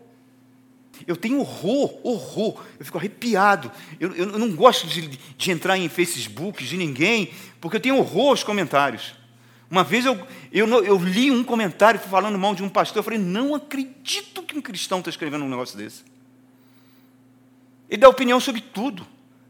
Eu 1.07 1.15
tenho 1.15 1.39
horror, 1.39 1.99
horror, 2.03 2.63
eu 2.79 2.85
fico 2.85 2.97
arrepiado. 2.97 3.71
Eu, 3.99 4.15
eu 4.15 4.25
não 4.39 4.51
gosto 4.51 4.87
de, 4.87 5.07
de, 5.07 5.51
entrar 5.51 5.77
em 5.77 5.89
Facebook 5.89 6.63
de 6.63 6.77
ninguém, 6.77 7.31
porque 7.59 7.77
eu 7.77 7.81
tenho 7.81 7.97
horror 7.97 8.29
aos 8.29 8.43
comentários. 8.43 9.15
Uma 9.69 9.83
vez 9.83 10.05
eu, 10.05 10.19
eu, 10.51 10.67
eu 10.83 10.97
li 10.97 11.29
um 11.29 11.43
comentário 11.43 11.99
falando 11.99 12.37
mal 12.39 12.55
de 12.55 12.63
um 12.63 12.69
pastor, 12.69 12.99
eu 12.99 13.03
falei, 13.03 13.19
não 13.19 13.53
acredito 13.53 14.41
que 14.41 14.57
um 14.57 14.61
cristão 14.61 14.99
está 14.99 15.09
escrevendo 15.09 15.45
um 15.45 15.49
negócio 15.49 15.77
desse. 15.77 16.03
Ele 17.89 18.01
dá 18.01 18.09
opinião 18.09 18.39
sobre 18.39 18.61
tudo, 18.61 19.05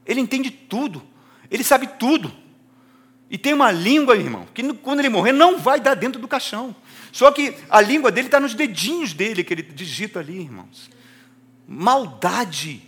ele 0.06 0.20
entende 0.20 0.50
tudo, 0.50 1.02
ele 1.50 1.64
sabe 1.64 1.88
tudo. 1.88 2.32
E 3.30 3.38
tem 3.38 3.54
uma 3.54 3.72
língua, 3.72 4.16
irmão, 4.16 4.48
que 4.54 4.74
quando 4.74 5.00
ele 5.00 5.10
morrer 5.10 5.32
não 5.32 5.60
vai 5.60 5.80
dar 5.80 5.94
dentro 5.94 6.20
do 6.20 6.28
caixão. 6.28 6.76
Só 7.12 7.32
que 7.32 7.56
a 7.70 7.80
língua 7.80 8.12
dele 8.12 8.28
está 8.28 8.40
nos 8.40 8.54
dedinhos 8.54 9.14
dele, 9.14 9.44
que 9.44 9.54
ele 9.54 9.62
digita 9.62 10.20
ali, 10.20 10.40
irmãos. 10.40 10.90
Maldade, 11.72 12.82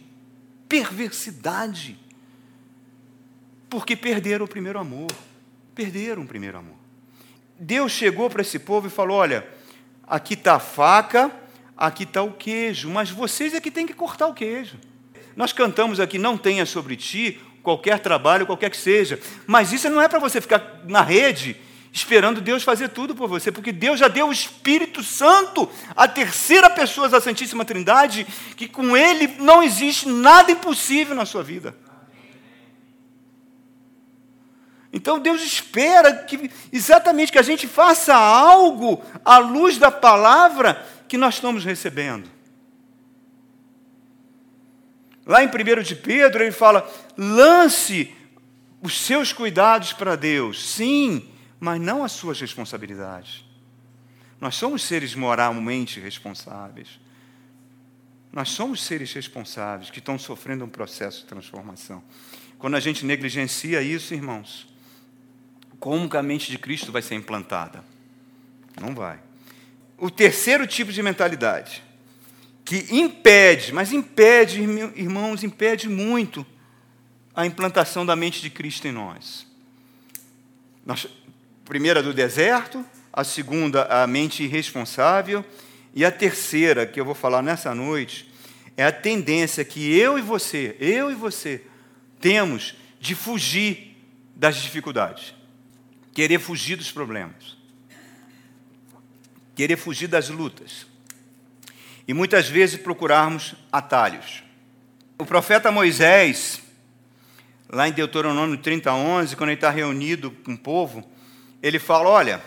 perversidade. 0.67 1.96
Porque 3.70 3.96
perderam 3.96 4.46
o 4.46 4.48
primeiro 4.48 4.80
amor. 4.80 5.12
Perderam 5.76 6.24
o 6.24 6.28
primeiro 6.28 6.58
amor. 6.58 6.76
Deus 7.60 7.91
chegou 7.91 8.28
para 8.28 8.41
esse 8.41 8.58
povo 8.58 8.88
e 8.88 8.89
falou: 8.89 9.17
olha, 9.17 9.48
aqui 10.08 10.34
está 10.34 10.56
a 10.56 10.60
faca, 10.60 11.32
aqui 11.78 12.04
está 12.04 12.24
o 12.24 12.34
queijo, 12.34 12.89
mas 12.89 13.12
vocês 13.12 13.54
é 13.54 13.62
que 13.62 13.70
têm 13.70 13.86
que 13.86 13.94
cortar 13.94 14.26
o 14.26 14.34
queijo. 14.34 14.80
Nós 15.36 15.54
cantamos 15.54 16.00
aqui, 16.00 16.17
não 16.17 16.36
tenha 16.36 16.65
sobre 16.65 16.96
ti 16.96 17.39
qualquer 17.62 18.00
trabalho, 18.00 18.48
qualquer 18.48 18.72
que 18.72 18.78
seja. 18.78 19.20
Mas 19.46 19.72
isso 19.72 19.88
não 19.91 20.02
é 20.02 20.08
para 20.08 20.17
você 20.17 20.41
ficar 20.41 20.82
na 20.88 21.04
rede 21.04 21.56
esperando 21.92 22.40
Deus 22.40 22.64
fazer 22.64 22.90
tudo 22.90 23.14
por 23.14 23.28
você, 23.28 23.52
porque 23.52 23.72
Deus 23.72 24.00
já 24.00 24.08
deu 24.08 24.28
o 24.28 24.32
Espírito 24.32 25.04
Santo, 25.04 25.70
a 25.96 26.08
terceira 26.08 26.70
pessoa 26.70 27.10
da 27.10 27.20
Santíssima 27.20 27.66
Trindade, 27.66 28.26
que 28.56 28.68
com 28.68 28.96
Ele 28.96 29.28
não 29.40 29.62
existe 29.62 30.08
nada 30.08 30.52
impossível 30.52 31.14
na 31.14 31.26
sua 31.26 31.44
vida. 31.44 31.76
Então 34.94 35.20
Deus 35.20 35.42
espera 35.42 36.14
que 36.14 36.52
exatamente 36.72 37.32
que 37.32 37.40
a 37.40 37.44
gente 37.44 37.68
faça 37.68 38.14
algo 38.14 39.02
à 39.24 39.38
luz 39.38 39.78
da 39.78 39.90
palavra 39.90 40.86
que 41.08 41.18
nós 41.18 41.36
estamos 41.36 41.64
recebendo. 41.64 42.30
Lá 45.26 45.44
em 45.44 45.48
1 45.48 45.84
de 45.84 45.96
Pedro, 45.96 46.44
ele 46.44 46.52
fala: 46.52 46.90
lance 47.18 48.14
os 48.82 49.00
seus 49.00 49.32
cuidados 49.32 49.94
para 49.94 50.16
Deus, 50.16 50.62
sim, 50.74 51.31
mas 51.62 51.80
não 51.80 52.04
as 52.04 52.12
suas 52.12 52.41
responsabilidades. 52.41 53.45
Nós 54.39 54.56
somos 54.56 54.82
seres 54.82 55.13
moralmente 55.13 56.00
responsáveis. 56.00 57.00
Nós 58.34 58.50
somos 58.50 58.84
seres 58.84 59.13
responsáveis 59.13 59.91
que 59.91 60.00
estão 60.00 60.17
sofrendo 60.17 60.65
um 60.65 60.69
processo 60.69 61.19
de 61.19 61.28
transformação. 61.28 62.04
Quando 62.58 62.76
a 62.76 62.80
gente 62.80 63.06
negligencia 63.06 63.80
isso, 63.80 64.12
irmãos, 64.15 64.67
como 65.80 66.10
que 66.10 66.17
a 66.17 66.24
mente 66.24 66.50
de 66.50 66.58
Cristo 66.58 66.91
vai 66.91 67.04
ser 67.04 67.13
implantada? 67.13 67.84
Não 68.80 68.95
vai. 68.95 69.19
O 70.00 70.10
terceiro 70.10 70.65
tipo 70.65 70.91
de 70.91 71.04
mentalidade 71.04 71.84
que 72.65 72.88
impede, 72.89 73.71
mas 73.71 73.91
impede, 73.91 74.62
irmãos, 74.95 75.43
impede 75.43 75.88
muito 75.88 76.43
a 77.36 77.45
implantação 77.45 78.04
da 78.04 78.15
mente 78.15 78.41
de 78.41 78.50
Cristo 78.50 78.88
em 78.88 78.91
nós. 78.91 79.45
nós 80.84 81.08
primeira 81.72 82.04
do 82.04 82.14
deserto, 82.14 82.86
a 83.14 83.24
segunda 83.24 83.86
a 83.86 84.06
mente 84.06 84.44
irresponsável 84.44 85.42
e 85.96 86.04
a 86.04 86.12
terceira 86.12 86.86
que 86.86 87.00
eu 87.00 87.06
vou 87.06 87.16
falar 87.16 87.42
nessa 87.42 87.74
noite 87.74 88.30
é 88.76 88.84
a 88.84 88.92
tendência 88.92 89.64
que 89.64 89.98
eu 89.98 90.20
e 90.20 90.22
você, 90.22 90.76
eu 90.82 91.10
e 91.10 91.16
você 91.16 91.64
temos 92.20 92.76
de 93.00 93.16
fugir 93.16 93.98
das 94.36 94.58
dificuldades, 94.58 95.34
querer 96.14 96.40
fugir 96.40 96.76
dos 96.76 96.92
problemas, 96.92 97.56
querer 99.56 99.78
fugir 99.78 100.08
das 100.08 100.28
lutas. 100.28 100.86
E 102.06 102.14
muitas 102.14 102.50
vezes 102.50 102.82
procurarmos 102.82 103.56
atalhos. 103.72 104.44
O 105.18 105.26
profeta 105.26 105.72
Moisés, 105.72 106.62
lá 107.70 107.88
em 107.88 107.94
Deuteronômio 107.94 108.58
30, 108.58 108.94
11, 108.94 109.38
quando 109.38 109.52
ele 109.52 109.56
está 109.58 109.70
reunido 109.70 110.32
com 110.32 110.54
o 110.54 110.58
povo, 110.58 111.10
ele 111.62 111.80
fala: 111.80 112.10
Olha, 112.10 112.41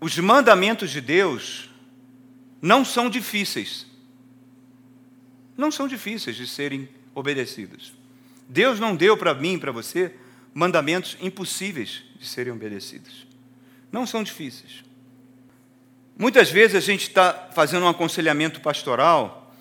os 0.00 0.16
mandamentos 0.18 0.90
de 0.90 1.00
Deus 1.00 1.70
não 2.60 2.84
são 2.84 3.10
difíceis. 3.10 3.86
Não 5.56 5.70
são 5.70 5.86
difíceis 5.86 6.36
de 6.36 6.46
serem 6.46 6.88
obedecidos. 7.14 7.92
Deus 8.48 8.80
não 8.80 8.96
deu 8.96 9.16
para 9.16 9.34
mim 9.34 9.54
e 9.54 9.58
para 9.58 9.72
você 9.72 10.14
mandamentos 10.52 11.16
impossíveis 11.20 12.02
de 12.18 12.26
serem 12.26 12.52
obedecidos. 12.52 13.26
Não 13.92 14.06
são 14.06 14.22
difíceis. 14.22 14.84
Muitas 16.18 16.50
vezes 16.50 16.76
a 16.76 16.80
gente 16.80 17.08
está 17.08 17.50
fazendo 17.54 17.84
um 17.84 17.88
aconselhamento 17.88 18.60
pastoral 18.60 19.54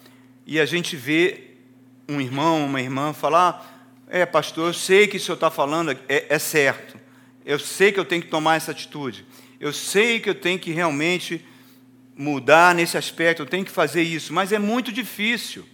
e 0.45 0.59
a 0.59 0.65
gente 0.65 0.95
vê 0.95 1.51
um 2.07 2.19
irmão, 2.19 2.65
uma 2.65 2.81
irmã 2.81 3.13
falar: 3.13 3.85
É, 4.09 4.25
pastor, 4.25 4.67
eu 4.69 4.73
sei 4.73 5.07
que 5.07 5.17
o 5.17 5.19
senhor 5.19 5.35
está 5.35 5.49
falando 5.49 5.91
é, 5.91 6.25
é 6.27 6.39
certo. 6.39 6.98
Eu 7.49 7.57
sei 7.57 7.91
que 7.91 7.99
eu 7.99 8.05
tenho 8.05 8.21
que 8.21 8.27
tomar 8.27 8.57
essa 8.57 8.69
atitude. 8.69 9.25
Eu 9.59 9.73
sei 9.73 10.19
que 10.19 10.29
eu 10.29 10.35
tenho 10.35 10.59
que 10.59 10.69
realmente 10.69 11.43
mudar 12.15 12.75
nesse 12.75 12.95
aspecto, 12.95 13.41
eu 13.41 13.45
tenho 13.47 13.65
que 13.65 13.71
fazer 13.71 14.03
isso, 14.03 14.31
mas 14.31 14.51
é 14.51 14.59
muito 14.59 14.91
difícil. 14.91 15.65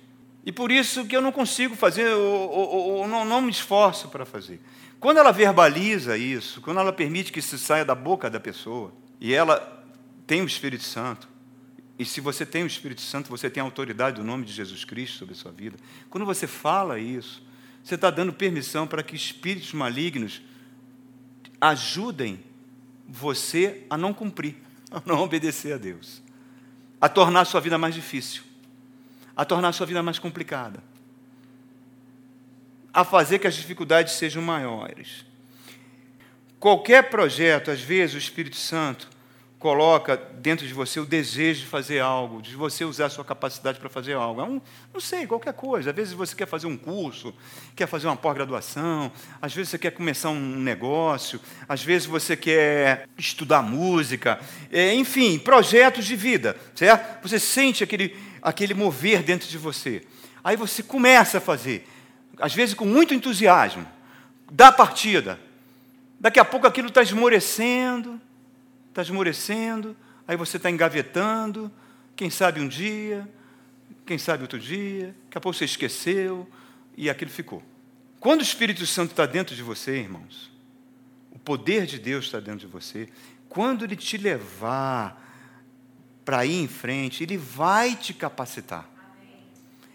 E 0.46 0.54
por 0.54 0.72
isso 0.72 1.06
que 1.06 1.14
eu 1.14 1.22
não 1.22 1.34
consigo 1.34 1.76
fazer, 1.76 2.08
ou, 2.14 3.06
não, 3.10 3.26
não 3.26 3.42
me 3.42 3.52
esforço 3.52 4.08
para 4.08 4.26
fazer. 4.26 4.62
Quando 5.02 5.18
ela 5.18 5.34
verbaliza 5.34 6.18
isso, 6.18 6.62
quando 6.62 6.80
ela 6.80 6.94
permite 6.94 7.30
que 7.30 7.40
isso 7.40 7.58
saia 7.58 7.84
da 7.84 7.94
boca 7.94 8.30
da 8.30 8.40
pessoa, 8.40 8.94
e 9.20 9.34
ela 9.34 9.84
tem 10.26 10.42
o 10.42 10.46
Espírito 10.46 10.86
Santo, 10.86 11.28
e 12.00 12.06
se 12.06 12.22
você 12.22 12.46
tem 12.46 12.64
o 12.64 12.68
Espírito 12.68 13.02
Santo, 13.02 13.30
você 13.30 13.50
tem 13.50 13.60
a 13.60 13.66
autoridade 13.66 14.16
do 14.16 14.24
nome 14.24 14.46
de 14.46 14.54
Jesus 14.54 14.86
Cristo 14.86 15.18
sobre 15.18 15.34
a 15.34 15.38
sua 15.38 15.52
vida. 15.52 15.76
Quando 16.10 16.26
você 16.26 16.48
fala 16.48 16.98
isso, 16.98 17.46
você 17.84 17.96
está 17.96 18.10
dando 18.10 18.32
permissão 18.32 18.88
para 18.88 19.04
que 19.04 19.14
espíritos 19.14 19.74
malignos 19.74 20.42
ajudem 21.60 22.44
você 23.08 23.86
a 23.90 23.98
não 23.98 24.14
cumprir, 24.14 24.56
a 24.92 25.02
não 25.06 25.22
obedecer 25.22 25.74
a 25.74 25.78
Deus, 25.78 26.22
a 27.00 27.08
tornar 27.10 27.42
a 27.42 27.46
sua 27.46 27.62
vida 27.62 27.78
mais 27.78 27.94
difícil 27.94 28.44
a 29.36 29.44
tornar 29.44 29.70
a 29.70 29.74
sua 29.74 29.86
vida 29.86 30.02
mais 30.02 30.18
complicada, 30.18 30.82
a 32.94 33.04
fazer 33.04 33.40
que 33.40 33.48
as 33.48 33.56
dificuldades 33.56 34.14
sejam 34.14 34.42
maiores. 34.42 35.26
Qualquer 36.60 37.10
projeto, 37.10 37.70
às 37.70 37.82
vezes, 37.82 38.16
o 38.16 38.18
Espírito 38.18 38.56
Santo 38.56 39.10
coloca 39.66 40.16
dentro 40.16 40.68
de 40.68 40.76
você 40.76 41.00
o 41.00 41.08
desejo 41.08 41.62
de 41.62 41.66
fazer 41.66 42.00
algo, 42.00 42.40
de 42.40 42.56
você 42.56 42.86
usar 42.86 43.08
a 43.08 43.10
sua 43.10 43.26
capacidade 43.26 43.80
para 43.80 43.90
fazer 43.90 44.14
algo. 44.14 44.40
É 44.40 44.44
um, 44.44 44.62
não 44.94 45.02
sei, 45.02 45.26
qualquer 45.26 45.54
coisa. 45.54 45.90
Às 45.90 45.96
vezes 45.96 46.14
você 46.14 46.36
quer 46.36 46.46
fazer 46.48 46.68
um 46.68 46.78
curso, 46.78 47.34
quer 47.76 47.88
fazer 47.88 48.06
uma 48.06 48.16
pós-graduação, 48.16 49.12
às 49.42 49.56
vezes 49.56 49.72
você 49.72 49.80
quer 49.80 49.90
começar 49.90 50.30
um 50.30 50.40
negócio, 50.40 51.42
às 51.68 51.82
vezes 51.82 52.08
você 52.08 52.38
quer 52.38 53.10
estudar 53.18 53.64
música, 53.64 54.40
é, 54.72 54.94
enfim, 54.94 55.40
projetos 55.40 56.06
de 56.06 56.16
vida, 56.16 56.56
certo? 56.76 57.28
Você 57.28 57.40
sente 57.40 57.84
aquele, 57.84 58.16
aquele 58.44 58.76
mover 58.76 59.24
dentro 59.24 59.50
de 59.50 59.58
você. 59.58 60.04
Aí 60.44 60.56
você 60.56 60.84
começa 60.84 61.40
a 61.40 61.42
fazer, 61.42 61.90
às 62.40 62.54
vezes 62.54 62.76
com 62.76 62.86
muito 62.86 63.16
entusiasmo, 63.16 63.84
dá 64.52 64.72
partida. 64.72 65.40
Daqui 66.20 66.40
a 66.40 66.46
pouco 66.46 66.68
aquilo 66.68 66.90
está 66.90 67.02
esmorecendo, 67.02 68.22
está 68.96 69.02
esmorecendo, 69.02 69.96
aí 70.26 70.38
você 70.38 70.56
está 70.56 70.72
engavetando, 70.72 71.70
quem 72.16 72.30
sabe 72.30 72.62
um 72.62 72.68
dia, 72.68 73.28
quem 74.06 74.18
sabe 74.18 74.44
outro 74.44 74.58
dia, 74.58 75.14
daqui 75.26 75.38
a 75.38 75.42
pouco 75.42 75.58
você 75.58 75.66
esqueceu 75.66 76.50
e 76.96 77.10
aquilo 77.10 77.30
ficou. 77.30 77.62
Quando 78.22 78.40
o 78.40 78.44
Espírito 78.44 78.86
Santo 78.86 79.12
está 79.12 79.26
dentro 79.26 79.54
de 79.54 79.62
você, 79.62 79.98
irmãos, 79.98 80.50
o 81.30 81.38
poder 81.38 81.86
de 81.86 82.00
Deus 82.00 82.24
está 82.24 82.40
dentro 82.40 82.62
de 82.62 82.68
você, 82.68 83.10
quando 83.50 83.84
ele 83.84 83.98
te 83.98 84.18
levar 84.18 85.22
para 86.24 86.46
ir 86.46 86.62
em 86.62 86.68
frente, 86.68 87.22
Ele 87.22 87.38
vai 87.38 87.96
te 87.96 88.14
capacitar. 88.14 88.90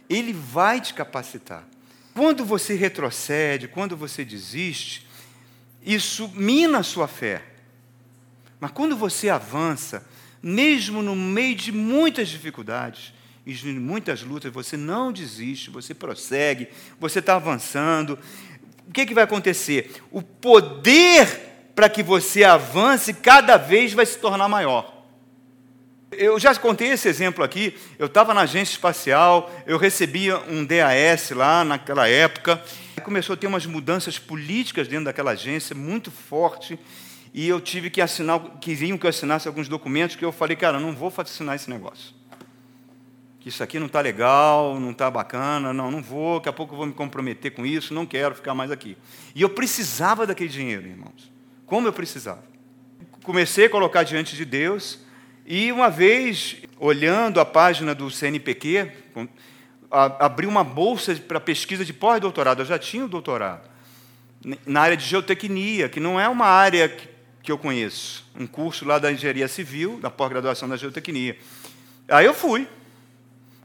Ele 0.08 0.32
vai 0.32 0.80
te 0.80 0.94
capacitar. 0.94 1.66
Quando 2.14 2.44
você 2.44 2.74
retrocede, 2.74 3.66
quando 3.66 3.96
você 3.96 4.24
desiste, 4.24 5.06
isso 5.82 6.28
mina 6.28 6.78
a 6.78 6.82
sua 6.82 7.08
fé. 7.08 7.49
Mas 8.60 8.70
quando 8.70 8.94
você 8.94 9.30
avança, 9.30 10.06
mesmo 10.42 11.02
no 11.02 11.16
meio 11.16 11.54
de 11.54 11.72
muitas 11.72 12.28
dificuldades 12.28 13.12
e 13.46 13.52
de 13.52 13.72
muitas 13.72 14.22
lutas, 14.22 14.52
você 14.52 14.76
não 14.76 15.10
desiste, 15.10 15.70
você 15.70 15.94
prossegue, 15.94 16.68
você 16.98 17.20
está 17.20 17.36
avançando. 17.36 18.18
O 18.86 18.92
que, 18.92 19.06
que 19.06 19.14
vai 19.14 19.24
acontecer? 19.24 20.02
O 20.10 20.20
poder 20.20 21.48
para 21.74 21.88
que 21.88 22.02
você 22.02 22.44
avance 22.44 23.14
cada 23.14 23.56
vez 23.56 23.94
vai 23.94 24.04
se 24.04 24.18
tornar 24.18 24.48
maior. 24.48 25.00
Eu 26.12 26.38
já 26.40 26.54
contei 26.56 26.88
esse 26.88 27.08
exemplo 27.08 27.44
aqui. 27.44 27.74
Eu 27.98 28.06
estava 28.06 28.34
na 28.34 28.42
agência 28.42 28.72
espacial, 28.72 29.50
eu 29.66 29.78
recebia 29.78 30.38
um 30.40 30.64
DAS 30.64 31.30
lá 31.30 31.64
naquela 31.64 32.08
época. 32.08 32.62
Começou 33.04 33.34
a 33.34 33.36
ter 33.36 33.46
umas 33.46 33.64
mudanças 33.64 34.18
políticas 34.18 34.88
dentro 34.88 35.06
daquela 35.06 35.30
agência 35.30 35.74
muito 35.74 36.10
forte. 36.10 36.78
E 37.32 37.48
eu 37.48 37.60
tive 37.60 37.90
que 37.90 38.00
assinar, 38.00 38.40
queriam 38.60 38.98
que 38.98 39.06
eu 39.06 39.10
assinasse 39.10 39.46
alguns 39.46 39.68
documentos 39.68 40.16
que 40.16 40.24
eu 40.24 40.32
falei, 40.32 40.56
cara, 40.56 40.80
não 40.80 40.94
vou 40.94 41.12
assinar 41.16 41.54
esse 41.54 41.70
negócio. 41.70 42.14
Que 43.38 43.48
isso 43.48 43.62
aqui 43.62 43.78
não 43.78 43.86
está 43.86 44.00
legal, 44.00 44.78
não 44.78 44.90
está 44.90 45.10
bacana, 45.10 45.72
não, 45.72 45.90
não 45.90 46.02
vou, 46.02 46.38
daqui 46.38 46.48
a 46.48 46.52
pouco 46.52 46.74
eu 46.74 46.78
vou 46.78 46.86
me 46.86 46.92
comprometer 46.92 47.52
com 47.52 47.64
isso, 47.64 47.94
não 47.94 48.04
quero 48.04 48.34
ficar 48.34 48.54
mais 48.54 48.70
aqui. 48.70 48.98
E 49.34 49.40
eu 49.42 49.48
precisava 49.48 50.26
daquele 50.26 50.50
dinheiro, 50.50 50.86
irmãos. 50.86 51.32
Como 51.64 51.86
eu 51.86 51.92
precisava. 51.92 52.42
Comecei 53.22 53.66
a 53.66 53.70
colocar 53.70 54.02
diante 54.02 54.34
de 54.36 54.44
Deus 54.44 54.98
e 55.46 55.70
uma 55.72 55.88
vez, 55.88 56.56
olhando 56.78 57.40
a 57.40 57.44
página 57.44 57.94
do 57.94 58.10
CNPq, 58.10 58.90
abri 59.90 60.46
uma 60.46 60.64
bolsa 60.64 61.14
para 61.14 61.40
pesquisa 61.40 61.84
de 61.84 61.92
pós-doutorado. 61.92 62.62
Eu 62.62 62.66
já 62.66 62.78
tinha 62.78 63.04
o 63.04 63.08
doutorado 63.08 63.70
na 64.66 64.80
área 64.80 64.96
de 64.96 65.04
geotecnia, 65.04 65.88
que 65.88 66.00
não 66.00 66.18
é 66.18 66.28
uma 66.28 66.46
área 66.46 66.88
que 67.42 67.50
eu 67.50 67.58
conheço. 67.58 68.24
Um 68.38 68.46
curso 68.46 68.84
lá 68.84 68.98
da 68.98 69.10
engenharia 69.12 69.48
civil, 69.48 69.98
da 70.00 70.10
pós-graduação 70.10 70.68
da 70.68 70.76
geotecnia. 70.76 71.36
Aí 72.08 72.26
eu 72.26 72.34
fui, 72.34 72.68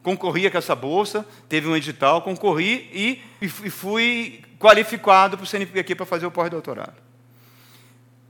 concorri 0.02 0.50
com 0.50 0.58
essa 0.58 0.76
bolsa, 0.76 1.26
teve 1.50 1.68
um 1.68 1.76
edital, 1.76 2.22
concorri 2.22 2.90
e, 2.94 3.22
e 3.42 3.48
fui 3.48 4.44
qualificado 4.60 5.38
para 5.38 5.44
o 5.44 5.48
CNPq 5.48 5.96
para 5.96 6.06
fazer 6.06 6.26
o 6.26 6.32
pós-doutorado. 6.32 6.96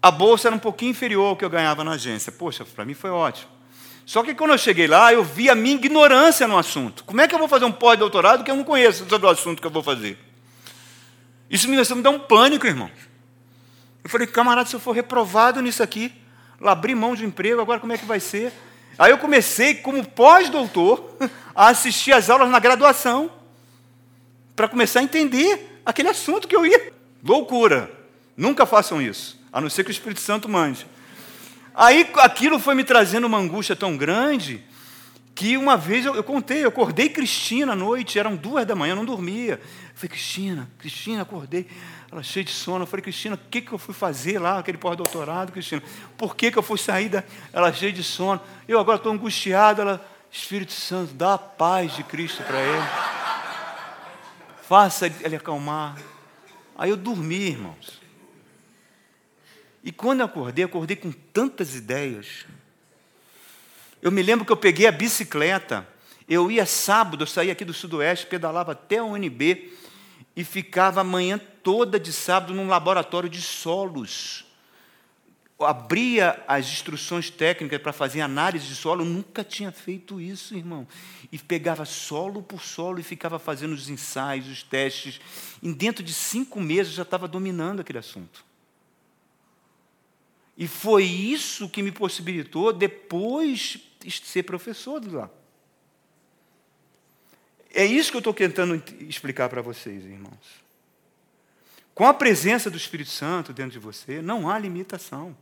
A 0.01 0.11
bolsa 0.11 0.47
era 0.47 0.55
um 0.55 0.59
pouquinho 0.59 0.91
inferior 0.91 1.29
ao 1.29 1.35
que 1.35 1.43
eu 1.43 1.49
ganhava 1.49 1.83
na 1.83 1.91
agência. 1.91 2.31
Poxa, 2.31 2.63
para 2.63 2.85
mim 2.85 2.93
foi 2.93 3.09
ótimo. 3.09 3.49
Só 4.05 4.21
que 4.21 4.35
quando 4.35 4.51
eu 4.51 4.57
cheguei 4.57 4.85
lá, 4.85 5.11
eu 5.11 5.23
vi 5.23 5.49
a 5.49 5.55
minha 5.55 5.75
ignorância 5.75 6.47
no 6.47 6.57
assunto. 6.57 7.03
Como 7.03 7.19
é 7.21 7.27
que 7.27 7.33
eu 7.33 7.39
vou 7.39 7.47
fazer 7.47 7.65
um 7.65 7.71
pós-doutorado 7.71 8.43
que 8.43 8.51
eu 8.51 8.55
não 8.55 8.63
conheço 8.63 9.09
sobre 9.09 9.25
o 9.25 9.29
assunto 9.29 9.59
que 9.59 9.65
eu 9.65 9.71
vou 9.71 9.81
fazer? 9.81 10.17
Isso 11.49 11.67
me, 11.67 12.03
dá 12.03 12.09
um 12.09 12.19
pânico, 12.19 12.67
irmão. 12.67 12.89
Eu 14.05 14.09
falei, 14.09 14.27
camarada, 14.27 14.69
se 14.69 14.75
eu 14.75 14.79
for 14.79 14.91
reprovado 14.91 15.59
nisso 15.63 15.81
aqui, 15.81 16.13
abri 16.61 16.93
mão 16.93 17.15
de 17.15 17.25
emprego, 17.25 17.59
agora 17.59 17.79
como 17.79 17.91
é 17.91 17.97
que 17.97 18.05
vai 18.05 18.19
ser? 18.19 18.53
Aí 18.99 19.09
eu 19.09 19.17
comecei, 19.17 19.73
como 19.73 20.05
pós-doutor, 20.05 21.17
a 21.55 21.69
assistir 21.69 22.11
às 22.11 22.29
aulas 22.29 22.47
na 22.51 22.59
graduação, 22.59 23.31
para 24.55 24.67
começar 24.67 24.99
a 24.99 25.03
entender 25.03 25.81
aquele 25.83 26.09
assunto 26.09 26.47
que 26.47 26.55
eu 26.55 26.67
ia. 26.67 26.93
Loucura. 27.23 27.91
Nunca 28.37 28.67
façam 28.67 29.01
isso 29.01 29.43
a 29.51 29.59
não 29.59 29.71
ser 29.71 29.83
que 29.83 29.89
o 29.89 29.91
Espírito 29.91 30.21
Santo 30.21 30.47
mande. 30.47 30.85
Aí 31.73 32.07
aquilo 32.17 32.59
foi 32.59 32.75
me 32.75 32.83
trazendo 32.83 33.25
uma 33.25 33.39
angústia 33.39 33.75
tão 33.75 33.97
grande 33.97 34.63
que 35.33 35.57
uma 35.57 35.75
vez 35.75 36.05
eu, 36.05 36.13
eu 36.13 36.23
contei, 36.23 36.63
eu 36.63 36.69
acordei 36.69 37.09
Cristina 37.09 37.73
à 37.73 37.75
noite, 37.75 38.19
eram 38.19 38.35
duas 38.35 38.67
da 38.67 38.75
manhã, 38.75 38.91
eu 38.91 38.97
não 38.97 39.05
dormia. 39.05 39.53
Eu 39.53 39.95
falei, 39.95 40.09
Cristina, 40.09 40.69
Cristina, 40.77 41.23
acordei. 41.23 41.65
Ela 42.15 42.23
cheia 42.23 42.45
de 42.45 42.51
sono. 42.51 42.83
Eu 42.83 42.87
falei, 42.87 43.03
Cristina, 43.03 43.35
o 43.35 43.37
que, 43.37 43.59
que 43.59 43.73
eu 43.73 43.77
fui 43.77 43.93
fazer 43.93 44.39
lá, 44.39 44.59
aquele 44.59 44.77
pós-doutorado, 44.77 45.51
Cristina? 45.51 45.83
Por 46.17 46.33
que, 46.33 46.49
que 46.49 46.57
eu 46.57 46.63
fui 46.63 46.77
sair 46.77 47.09
da. 47.09 47.21
Ela 47.51 47.73
cheia 47.73 47.91
de 47.91 48.01
sono. 48.01 48.39
Eu 48.65 48.79
agora 48.79 48.95
estou 48.95 49.11
angustiado. 49.11 49.81
Ela, 49.81 50.09
Espírito 50.31 50.71
Santo, 50.71 51.13
dá 51.13 51.33
a 51.33 51.37
paz 51.37 51.93
de 51.93 52.03
Cristo 52.03 52.41
para 52.43 52.61
ele. 52.61 52.87
Faça 54.61 55.07
ele 55.07 55.35
acalmar. 55.35 55.97
Aí 56.77 56.89
eu 56.89 56.95
dormi, 56.95 57.49
irmãos. 57.49 58.01
E 59.83 59.91
quando 59.91 60.21
eu 60.21 60.25
acordei, 60.25 60.63
acordei 60.63 60.95
com 60.95 61.11
tantas 61.11 61.75
ideias. 61.75 62.45
Eu 64.01 64.09
me 64.09 64.23
lembro 64.23 64.45
que 64.45 64.53
eu 64.53 64.57
peguei 64.57 64.87
a 64.87 64.91
bicicleta. 64.91 65.85
Eu 66.29 66.49
ia 66.49 66.65
sábado, 66.65 67.23
eu 67.23 67.27
saía 67.27 67.51
aqui 67.51 67.65
do 67.65 67.73
Sudoeste, 67.73 68.25
pedalava 68.25 68.71
até 68.71 69.01
o 69.01 69.07
UNB 69.07 69.73
e 70.33 70.45
ficava 70.45 71.01
a 71.01 71.03
manhã 71.03 71.41
toda 71.65 71.99
de 71.99 72.13
sábado 72.13 72.53
num 72.53 72.67
laboratório 72.67 73.27
de 73.27 73.41
solos. 73.41 74.45
Abria 75.59 76.43
as 76.47 76.67
instruções 76.67 77.31
técnicas 77.31 77.81
para 77.81 77.91
fazer 77.91 78.21
análise 78.21 78.67
de 78.67 78.75
solo, 78.75 79.03
nunca 79.03 79.43
tinha 79.43 79.71
feito 79.71 80.21
isso, 80.21 80.55
irmão. 80.55 80.87
E 81.31 81.39
pegava 81.39 81.83
solo 81.83 82.43
por 82.43 82.61
solo 82.61 82.99
e 82.99 83.03
ficava 83.03 83.39
fazendo 83.39 83.73
os 83.73 83.89
ensaios, 83.89 84.47
os 84.47 84.61
testes. 84.61 85.19
E 85.63 85.73
dentro 85.73 86.03
de 86.03 86.13
cinco 86.13 86.61
meses 86.61 86.93
já 86.93 87.01
estava 87.01 87.27
dominando 87.27 87.79
aquele 87.79 87.97
assunto. 87.97 88.45
E 90.55 90.67
foi 90.67 91.03
isso 91.03 91.67
que 91.67 91.81
me 91.81 91.91
possibilitou 91.91 92.71
depois 92.71 93.79
ser 94.23 94.43
professor 94.43 94.99
do 94.99 95.17
lá. 95.17 95.29
É 97.73 97.83
isso 97.83 98.11
que 98.11 98.17
eu 98.17 98.19
estou 98.19 98.33
tentando 98.33 98.81
explicar 98.99 99.49
para 99.49 99.61
vocês, 99.61 100.05
irmãos. 100.05 100.64
Com 101.95 102.05
a 102.05 102.13
presença 102.13 102.69
do 102.69 102.75
Espírito 102.75 103.09
Santo 103.09 103.53
dentro 103.53 103.71
de 103.71 103.79
você, 103.79 104.21
não 104.21 104.49
há 104.49 104.59
limitação. 104.59 105.35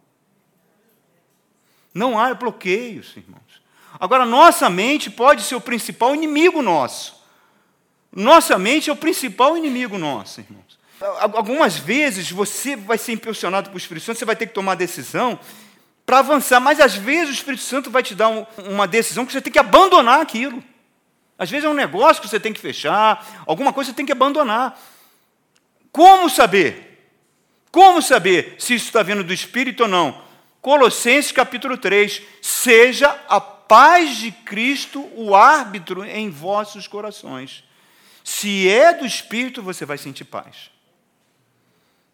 Não 1.92 2.20
há 2.20 2.32
bloqueios, 2.36 3.18
irmãos. 3.18 3.64
Agora, 4.00 4.24
nossa 4.24 4.70
mente 4.70 5.10
pode 5.10 5.42
ser 5.42 5.56
o 5.56 5.62
principal 5.62 6.14
inimigo 6.14 6.62
nosso. 6.62 7.24
Nossa 8.12 8.58
mente 8.60 8.92
é 8.92 8.94
o 8.94 8.96
principal 8.96 9.58
inimigo 9.58 9.98
nosso, 9.98 10.42
irmãos. 10.42 10.78
Algumas 11.34 11.76
vezes 11.76 12.30
você 12.32 12.76
vai 12.76 13.00
ser 13.00 13.14
impulsionado 13.14 13.70
pelo 13.70 13.78
Espírito 13.80 14.06
Santo, 14.06 14.20
você 14.20 14.26
vai 14.26 14.36
ter 14.36 14.46
que 14.46 14.54
tomar 14.54 14.76
decisão 14.76 15.40
para 16.06 16.20
avançar, 16.20 16.60
mas 16.60 16.80
às 16.80 16.94
vezes 16.94 17.30
o 17.30 17.34
Espírito 17.34 17.64
Santo 17.64 17.90
vai 17.90 18.04
te 18.04 18.14
dar 18.14 18.30
um, 18.30 18.46
uma 18.70 18.88
decisão 18.88 19.26
que 19.26 19.34
você 19.34 19.42
tem 19.42 19.52
que 19.52 19.60
abandonar 19.60 20.22
aquilo. 20.22 20.64
Às 21.38 21.50
vezes 21.50 21.66
é 21.66 21.70
um 21.70 21.74
negócio 21.74 22.22
que 22.22 22.30
você 22.30 22.40
tem 22.40 22.54
que 22.54 22.60
fechar, 22.60 23.44
alguma 23.48 23.74
coisa 23.74 23.90
você 23.90 23.96
tem 23.96 24.06
que 24.06 24.12
abandonar. 24.12 24.80
Como 25.94 26.28
saber? 26.28 27.08
Como 27.72 28.02
saber 28.02 28.56
se 28.58 28.74
isso 28.74 28.88
está 28.88 29.04
vindo 29.04 29.24
do 29.24 29.32
Espírito 29.32 29.84
ou 29.84 29.90
não? 29.90 30.24
Colossenses 30.60 31.32
capítulo 31.32 31.78
3: 31.78 32.22
Seja 32.42 33.08
a 33.30 33.40
paz 33.40 34.18
de 34.18 34.32
Cristo 34.32 35.08
o 35.16 35.36
árbitro 35.36 36.04
em 36.04 36.32
vossos 36.32 36.88
corações. 36.88 37.64
Se 38.24 38.68
é 38.68 38.92
do 38.92 39.06
Espírito, 39.06 39.62
você 39.62 39.86
vai 39.86 40.00
sentir 40.00 40.26
paz. 40.26 40.72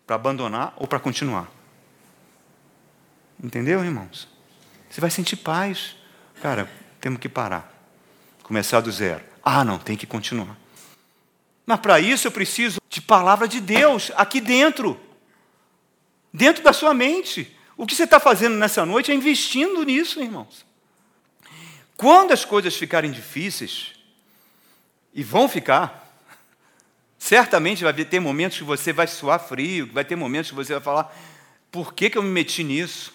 Para 0.06 0.18
abandonar 0.18 0.74
ou 0.76 0.86
para 0.86 1.00
continuar. 1.00 1.50
Entendeu, 3.42 3.82
irmãos? 3.84 4.28
Você 4.90 5.00
vai 5.00 5.10
sentir 5.10 5.38
paz. 5.38 5.96
Cara, 6.42 6.70
temos 7.00 7.20
que 7.20 7.30
parar. 7.30 7.72
Começar 8.44 8.82
do 8.82 8.92
zero. 8.92 9.24
Ah, 9.42 9.64
não, 9.64 9.78
tem 9.78 9.96
que 9.96 10.06
continuar. 10.06 10.58
Mas 11.70 11.82
para 11.82 12.00
isso 12.00 12.26
eu 12.26 12.32
preciso 12.32 12.82
de 12.90 13.00
palavra 13.00 13.48
de 13.48 13.62
Deus 13.62 14.12
aqui 14.16 14.42
dentro. 14.42 15.00
Dentro 16.34 16.64
da 16.64 16.74
sua 16.74 16.96
mente. 16.96 17.56
O 17.78 17.86
que 17.86 17.94
você 17.94 18.06
está 18.06 18.20
fazendo 18.20 18.56
nessa 18.56 18.84
noite 18.88 19.12
é 19.12 19.14
investindo 19.14 19.84
nisso, 19.84 20.20
irmãos. 20.20 20.66
Quando 21.96 22.32
as 22.32 22.44
coisas 22.44 22.76
ficarem 22.76 23.12
difíceis, 23.12 23.94
e 25.14 25.22
vão 25.22 25.48
ficar, 25.48 26.12
certamente 27.20 27.84
vai 27.84 27.94
ter 27.94 28.20
momentos 28.20 28.58
que 28.58 28.64
você 28.64 28.92
vai 28.92 29.06
suar 29.06 29.40
frio, 29.40 29.92
vai 29.94 30.04
ter 30.04 30.16
momentos 30.16 30.50
que 30.50 30.56
você 30.56 30.74
vai 30.74 30.82
falar: 30.82 31.16
por 31.70 31.94
que, 31.94 32.10
que 32.10 32.18
eu 32.18 32.24
me 32.24 32.32
meti 32.32 32.64
nisso? 32.64 33.14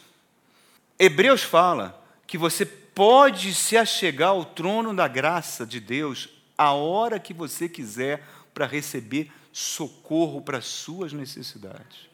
Hebreus 0.96 1.42
fala 1.42 2.00
que 2.24 2.38
você 2.38 2.64
pode 2.64 3.52
se 3.52 3.76
achegar 3.76 4.28
ao 4.28 4.44
trono 4.44 4.94
da 4.94 5.08
graça 5.08 5.66
de 5.66 5.80
Deus 5.80 6.28
a 6.56 6.70
hora 6.70 7.18
que 7.18 7.34
você 7.34 7.68
quiser 7.68 8.22
para 8.54 8.66
receber 8.66 9.30
socorro 9.52 10.40
para 10.40 10.58
as 10.58 10.66
suas 10.66 11.12
necessidades. 11.12 12.08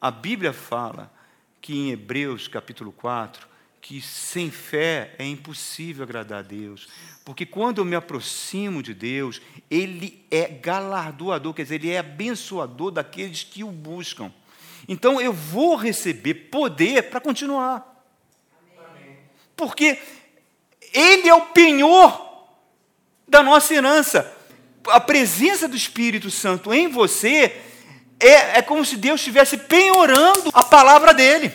A 0.00 0.10
Bíblia 0.10 0.52
fala 0.52 1.12
que 1.60 1.74
em 1.74 1.90
Hebreus 1.90 2.48
capítulo 2.48 2.92
4, 2.92 3.46
que 3.80 4.00
sem 4.00 4.50
fé 4.50 5.14
é 5.18 5.24
impossível 5.24 6.02
agradar 6.02 6.40
a 6.40 6.42
Deus, 6.42 6.88
porque 7.24 7.44
quando 7.46 7.78
eu 7.78 7.84
me 7.84 7.94
aproximo 7.94 8.82
de 8.82 8.94
Deus, 8.94 9.40
Ele 9.70 10.24
é 10.30 10.46
galardoador, 10.46 11.54
quer 11.54 11.62
dizer, 11.62 11.76
Ele 11.76 11.90
é 11.90 11.98
abençoador 11.98 12.90
daqueles 12.90 13.44
que 13.44 13.62
o 13.62 13.70
buscam. 13.70 14.32
Então 14.88 15.20
eu 15.20 15.32
vou 15.32 15.76
receber 15.76 16.34
poder 16.34 17.10
para 17.10 17.20
continuar. 17.20 18.06
Porque 19.56 20.00
Ele 20.92 21.28
é 21.28 21.34
o 21.34 21.46
penhor 21.46 22.46
da 23.26 23.42
nossa 23.42 23.74
herança. 23.74 24.37
A 24.90 25.00
presença 25.00 25.68
do 25.68 25.76
Espírito 25.76 26.30
Santo 26.30 26.72
em 26.72 26.88
você 26.88 27.56
é, 28.18 28.58
é 28.58 28.62
como 28.62 28.84
se 28.84 28.96
Deus 28.96 29.20
estivesse 29.20 29.56
penhorando 29.56 30.50
a 30.52 30.62
palavra 30.62 31.12
dele. 31.14 31.52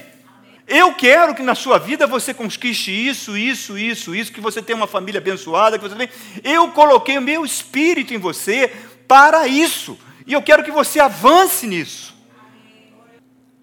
Eu 0.68 0.94
quero 0.94 1.36
que 1.36 1.44
na 1.44 1.56
sua 1.56 1.78
vida 1.78 2.08
você 2.08 2.34
conquiste 2.34 2.92
isso, 2.92 3.38
isso, 3.38 3.78
isso, 3.78 4.16
isso, 4.16 4.32
que 4.32 4.40
você 4.40 4.62
tenha 4.62 4.78
uma 4.78 4.88
família 4.88 5.20
abençoada, 5.20 5.78
que 5.78 5.88
você 5.88 5.96
tenha... 5.96 6.10
Eu 6.44 6.70
coloquei 6.72 7.18
o 7.18 7.22
meu 7.22 7.44
espírito 7.44 8.14
em 8.14 8.18
você 8.18 8.72
para 9.08 9.48
isso. 9.48 9.98
E 10.26 10.32
eu 10.34 10.42
quero 10.42 10.64
que 10.64 10.72
você 10.72 11.00
avance 11.00 11.68
nisso 11.68 12.14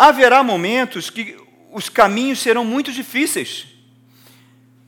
haverá 0.01 0.43
momentos 0.43 1.11
que 1.11 1.37
os 1.71 1.91
caminhos 1.91 2.39
serão 2.39 2.65
muito 2.65 2.91
difíceis. 2.91 3.67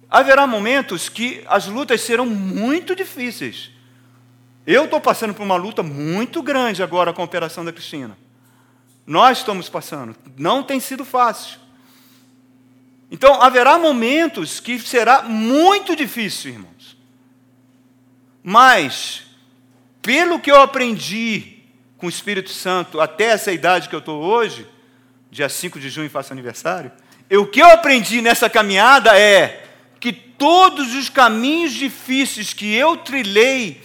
Haverá 0.09 0.47
momentos 0.47 1.11
que 1.11 1.45
as 1.47 1.67
lutas 1.67 2.01
serão 2.01 2.25
muito 2.25 2.97
difíceis. 2.97 3.71
Eu 4.67 4.85
estou 4.85 5.01
passando 5.01 5.35
por 5.35 5.43
uma 5.43 5.57
luta 5.57 5.83
muito 5.83 6.43
grande 6.43 6.83
agora 6.83 7.13
com 7.13 7.21
a 7.21 7.25
operação 7.25 7.65
da 7.65 7.73
Cristina. 7.73 8.17
Nós 9.07 9.39
estamos 9.39 9.69
passando. 9.69 10.15
Não 10.37 10.63
tem 10.63 10.79
sido 10.79 11.05
fácil. 11.05 11.59
Então, 13.11 13.43
haverá 13.43 13.79
momentos 13.79 14.61
que 14.61 14.79
será 14.79 15.23
muito 15.23 15.97
difícil, 15.97 16.53
irmãos. 16.53 16.97
Mas, 18.43 19.25
pelo 20.01 20.41
que 20.41 20.51
eu 20.51 20.61
aprendi 20.61 21.59
com 21.99 22.07
o 22.07 22.11
Espírito 22.11 22.51
Santo 22.51 23.01
até 23.01 23.25
essa 23.25 23.53
idade 23.53 23.89
que 23.89 23.95
eu 23.95 23.99
estou 23.99 24.23
hoje, 24.23 24.67
dia 25.31 25.49
5 25.49 25.79
de 25.79 25.91
junho 25.91 26.09
faço 26.09 26.33
aniversário. 26.33 26.91
O 27.31 27.47
que 27.47 27.61
eu 27.61 27.67
aprendi 27.71 28.23
nessa 28.23 28.49
caminhada 28.49 29.19
é 29.19 29.67
que 30.01 30.13
todos 30.13 30.95
os 30.95 31.09
caminhos 31.09 31.73
difíceis 31.73 32.53
que 32.53 32.73
eu 32.75 32.97
trilhei 32.97 33.81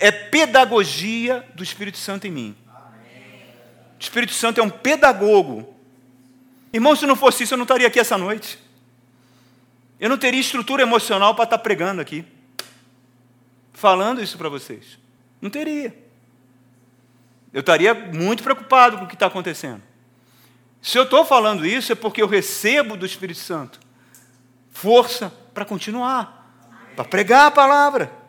é 0.00 0.10
pedagogia 0.10 1.46
do 1.54 1.62
Espírito 1.62 1.98
Santo 1.98 2.26
em 2.26 2.30
mim. 2.30 2.56
O 3.98 4.02
Espírito 4.02 4.32
Santo 4.32 4.58
é 4.58 4.64
um 4.64 4.70
pedagogo. 4.70 5.76
Irmão, 6.72 6.96
se 6.96 7.06
não 7.06 7.14
fosse 7.14 7.44
isso, 7.44 7.54
eu 7.54 7.58
não 7.58 7.64
estaria 7.64 7.86
aqui 7.86 8.00
essa 8.00 8.16
noite. 8.16 8.58
Eu 10.00 10.08
não 10.08 10.16
teria 10.16 10.40
estrutura 10.40 10.82
emocional 10.82 11.34
para 11.34 11.44
estar 11.44 11.58
pregando 11.58 12.00
aqui, 12.00 12.24
falando 13.74 14.22
isso 14.22 14.38
para 14.38 14.48
vocês. 14.48 14.98
Não 15.40 15.50
teria. 15.50 15.94
Eu 17.52 17.60
estaria 17.60 17.92
muito 17.92 18.42
preocupado 18.42 18.96
com 18.96 19.04
o 19.04 19.06
que 19.06 19.14
está 19.14 19.26
acontecendo. 19.26 19.82
Se 20.80 20.96
eu 20.96 21.02
estou 21.02 21.26
falando 21.26 21.66
isso, 21.66 21.92
é 21.92 21.94
porque 21.94 22.22
eu 22.22 22.26
recebo 22.26 22.96
do 22.96 23.04
Espírito 23.04 23.40
Santo 23.40 23.78
força 24.70 25.30
para 25.52 25.66
continuar, 25.66 26.50
para 26.96 27.04
pregar 27.04 27.48
a 27.48 27.50
palavra. 27.50 28.19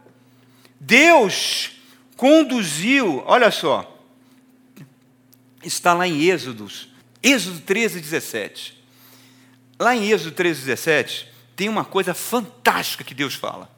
Deus 0.84 1.74
conduziu, 2.18 3.24
olha 3.28 3.52
só, 3.52 4.04
está 5.64 5.94
lá 5.94 6.08
em 6.08 6.24
Êxodos, 6.24 6.90
Êxodo 7.22 7.60
13, 7.60 8.02
17. 8.02 8.84
Lá 9.80 9.96
em 9.96 10.10
Êxodo 10.10 10.32
13, 10.32 10.62
17, 10.62 11.28
tem 11.56 11.70
uma 11.70 11.86
coisa 11.86 12.16
fantástica 12.16 13.04
que 13.04 13.14
Deus 13.14 13.36
fala. 13.36 13.70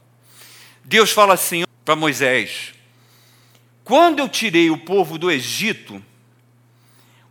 Deus 0.86 1.12
fala 1.12 1.34
assim 1.34 1.66
para 1.84 1.93
Moisés: 1.93 2.74
Quando 3.84 4.20
eu 4.20 4.30
tirei 4.30 4.70
o 4.70 4.78
povo 4.78 5.18
do 5.18 5.30
Egito, 5.30 6.01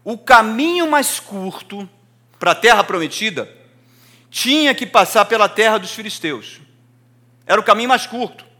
o 0.04 0.18
caminho 0.18 0.90
mais 0.90 1.18
curto 1.18 1.88
para 2.38 2.50
a 2.50 2.54
terra 2.54 2.84
prometida 2.84 3.50
tinha 4.30 4.74
que 4.74 4.84
passar 4.84 5.24
pela 5.24 5.48
terra 5.48 5.78
dos 5.78 5.92
filisteus. 5.92 6.60
Era 7.46 7.58
o 7.58 7.64
caminho 7.64 7.88
mais 7.88 8.06
curto. 8.06 8.51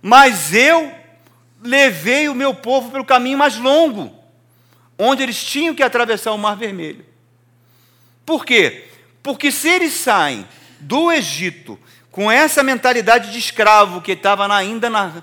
Mas 0.00 0.52
eu 0.54 0.92
levei 1.62 2.28
o 2.28 2.34
meu 2.34 2.54
povo 2.54 2.90
pelo 2.90 3.04
caminho 3.04 3.38
mais 3.38 3.56
longo, 3.56 4.14
onde 4.98 5.22
eles 5.22 5.42
tinham 5.42 5.74
que 5.74 5.82
atravessar 5.82 6.32
o 6.32 6.38
Mar 6.38 6.56
Vermelho. 6.56 7.04
Por 8.24 8.44
quê? 8.44 8.88
Porque 9.22 9.50
se 9.50 9.68
eles 9.68 9.92
saem 9.94 10.46
do 10.80 11.10
Egito 11.12 11.78
com 12.10 12.30
essa 12.30 12.62
mentalidade 12.62 13.30
de 13.30 13.38
escravo 13.38 14.00
que 14.00 14.12
estava 14.12 14.52
ainda 14.54 14.88
na, 14.88 15.22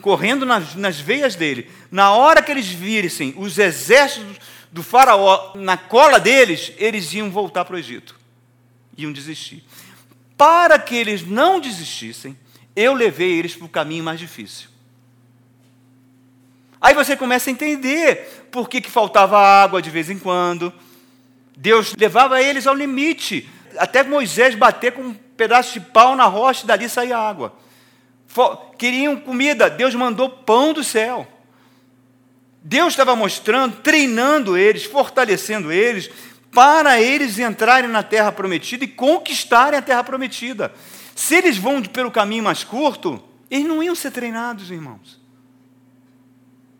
correndo 0.00 0.44
nas, 0.44 0.74
nas 0.74 0.98
veias 0.98 1.36
dele, 1.36 1.70
na 1.90 2.12
hora 2.12 2.42
que 2.42 2.50
eles 2.50 2.66
vissem 2.66 3.34
os 3.36 3.58
exércitos 3.58 4.38
do 4.70 4.82
faraó 4.82 5.52
na 5.54 5.76
cola 5.76 6.18
deles, 6.18 6.72
eles 6.78 7.12
iam 7.12 7.30
voltar 7.30 7.64
para 7.64 7.76
o 7.76 7.78
Egito. 7.78 8.18
Iam 8.96 9.12
desistir. 9.12 9.62
Para 10.36 10.78
que 10.78 10.96
eles 10.96 11.24
não 11.24 11.60
desistissem, 11.60 12.36
eu 12.74 12.94
levei 12.94 13.38
eles 13.38 13.54
para 13.54 13.66
o 13.66 13.68
caminho 13.68 14.04
mais 14.04 14.18
difícil. 14.18 14.68
Aí 16.80 16.94
você 16.94 17.16
começa 17.16 17.48
a 17.48 17.52
entender 17.52 18.48
por 18.50 18.68
que, 18.68 18.80
que 18.80 18.90
faltava 18.90 19.38
água 19.38 19.80
de 19.80 19.88
vez 19.88 20.10
em 20.10 20.18
quando. 20.18 20.72
Deus 21.56 21.94
levava 21.96 22.42
eles 22.42 22.66
ao 22.66 22.74
limite. 22.74 23.48
Até 23.78 24.02
Moisés 24.02 24.54
bater 24.54 24.92
com 24.92 25.02
um 25.02 25.14
pedaço 25.14 25.74
de 25.74 25.80
pau 25.80 26.16
na 26.16 26.24
rocha 26.24 26.64
e 26.64 26.66
dali 26.66 26.88
saía 26.88 27.16
água. 27.16 27.54
Queriam 28.78 29.16
comida, 29.16 29.70
Deus 29.70 29.94
mandou 29.94 30.28
pão 30.28 30.72
do 30.72 30.82
céu. 30.82 31.26
Deus 32.64 32.92
estava 32.92 33.14
mostrando, 33.14 33.76
treinando 33.76 34.56
eles, 34.56 34.84
fortalecendo 34.84 35.70
eles, 35.70 36.10
para 36.52 37.00
eles 37.00 37.38
entrarem 37.38 37.90
na 37.90 38.02
terra 38.02 38.30
prometida 38.30 38.84
e 38.84 38.88
conquistarem 38.88 39.78
a 39.78 39.82
terra 39.82 40.04
prometida. 40.04 40.72
Se 41.14 41.34
eles 41.34 41.56
vão 41.56 41.82
pelo 41.82 42.10
caminho 42.10 42.44
mais 42.44 42.64
curto, 42.64 43.22
eles 43.50 43.66
não 43.66 43.82
iam 43.82 43.94
ser 43.94 44.10
treinados, 44.10 44.70
irmãos. 44.70 45.20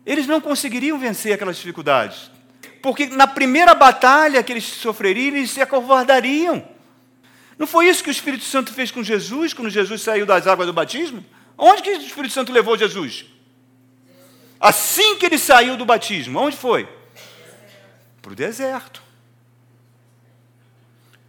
Eles 0.05 0.27
não 0.27 0.41
conseguiriam 0.41 0.97
vencer 0.97 1.33
aquelas 1.33 1.57
dificuldades. 1.57 2.31
Porque 2.81 3.05
na 3.05 3.27
primeira 3.27 3.73
batalha 3.73 4.43
que 4.43 4.51
eles 4.51 4.65
sofreriam, 4.65 5.37
eles 5.37 5.51
se 5.51 5.61
acovardariam. 5.61 6.67
Não 7.57 7.67
foi 7.67 7.87
isso 7.87 8.03
que 8.03 8.09
o 8.09 8.11
Espírito 8.11 8.43
Santo 8.43 8.73
fez 8.73 8.91
com 8.91 9.03
Jesus, 9.03 9.53
quando 9.53 9.69
Jesus 9.69 10.01
saiu 10.01 10.25
das 10.25 10.47
águas 10.47 10.67
do 10.67 10.73
batismo? 10.73 11.23
Onde 11.57 11.81
que 11.81 11.89
o 11.91 12.01
Espírito 12.01 12.33
Santo 12.33 12.51
levou 12.51 12.77
Jesus? 12.77 13.25
Assim 14.59 15.17
que 15.17 15.25
ele 15.25 15.37
saiu 15.37 15.77
do 15.77 15.85
batismo, 15.85 16.39
onde 16.39 16.57
foi? 16.57 16.87
Para 18.21 18.31
o 18.31 18.35
deserto. 18.35 19.03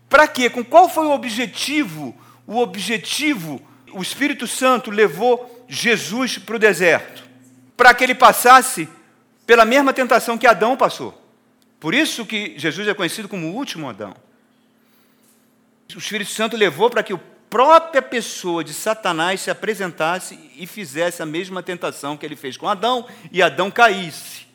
Para 0.08 0.26
quê? 0.26 0.48
Com 0.48 0.64
qual 0.64 0.88
foi 0.88 1.06
o 1.06 1.12
objetivo? 1.12 2.16
O 2.46 2.58
objetivo, 2.58 3.60
o 3.92 4.02
Espírito 4.02 4.46
Santo 4.46 4.90
levou 4.90 5.64
Jesus 5.68 6.38
para 6.38 6.56
o 6.56 6.58
deserto. 6.58 7.24
Para 7.76 7.94
que 7.94 8.04
ele 8.04 8.14
passasse 8.14 8.88
pela 9.46 9.64
mesma 9.64 9.92
tentação 9.92 10.38
que 10.38 10.46
Adão 10.46 10.76
passou. 10.76 11.20
Por 11.80 11.94
isso 11.94 12.24
que 12.24 12.58
Jesus 12.58 12.88
é 12.88 12.94
conhecido 12.94 13.28
como 13.28 13.48
o 13.48 13.54
último 13.54 13.88
Adão. 13.88 14.14
O 15.94 15.98
Espírito 15.98 16.30
Santo 16.30 16.56
levou 16.56 16.88
para 16.88 17.02
que 17.02 17.12
a 17.12 17.20
própria 17.50 18.02
pessoa 18.02 18.64
de 18.64 18.72
Satanás 18.72 19.42
se 19.42 19.50
apresentasse 19.50 20.38
e 20.56 20.66
fizesse 20.66 21.22
a 21.22 21.26
mesma 21.26 21.62
tentação 21.62 22.16
que 22.16 22.24
ele 22.26 22.36
fez 22.36 22.56
com 22.56 22.68
Adão 22.68 23.06
e 23.30 23.42
Adão 23.42 23.70
caísse. 23.70 24.46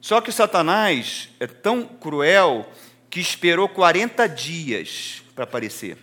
Só 0.00 0.20
que 0.20 0.30
Satanás 0.30 1.30
é 1.40 1.46
tão 1.46 1.86
cruel 1.86 2.70
que 3.08 3.20
esperou 3.20 3.68
40 3.68 4.28
dias 4.28 5.22
para 5.34 5.44
aparecer. 5.44 5.96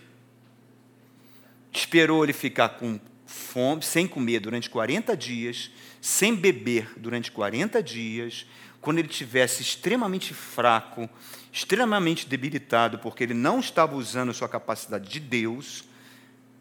Esperou 1.72 2.22
ele 2.22 2.32
ficar 2.32 2.70
com 2.70 3.00
fome, 3.26 3.82
sem 3.82 4.06
comer 4.06 4.40
durante 4.40 4.68
40 4.68 5.16
dias, 5.16 5.70
sem 6.00 6.34
beber 6.34 6.92
durante 6.96 7.32
40 7.32 7.82
dias, 7.82 8.46
quando 8.80 8.98
ele 8.98 9.08
tivesse 9.08 9.62
extremamente 9.62 10.34
fraco, 10.34 11.08
extremamente 11.52 12.28
debilitado, 12.28 12.98
porque 12.98 13.24
ele 13.24 13.34
não 13.34 13.60
estava 13.60 13.96
usando 13.96 14.34
sua 14.34 14.48
capacidade 14.48 15.08
de 15.08 15.20
Deus, 15.20 15.84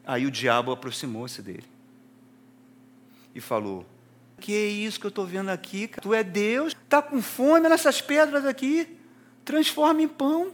aí 0.05 0.25
o 0.25 0.31
diabo 0.31 0.71
aproximou-se 0.71 1.41
dele 1.41 1.65
e 3.35 3.41
falou: 3.41 3.85
Que 4.39 4.53
é 4.53 4.65
isso 4.67 4.99
que 4.99 5.05
eu 5.05 5.09
estou 5.09 5.25
vendo 5.25 5.49
aqui? 5.49 5.89
Tu 6.01 6.13
é 6.13 6.23
Deus? 6.23 6.73
Está 6.73 7.01
com 7.01 7.21
fome 7.21 7.67
nessas 7.67 8.01
pedras 8.01 8.45
aqui? 8.45 8.97
transforma 9.43 10.01
em 10.01 10.07
pão. 10.07 10.51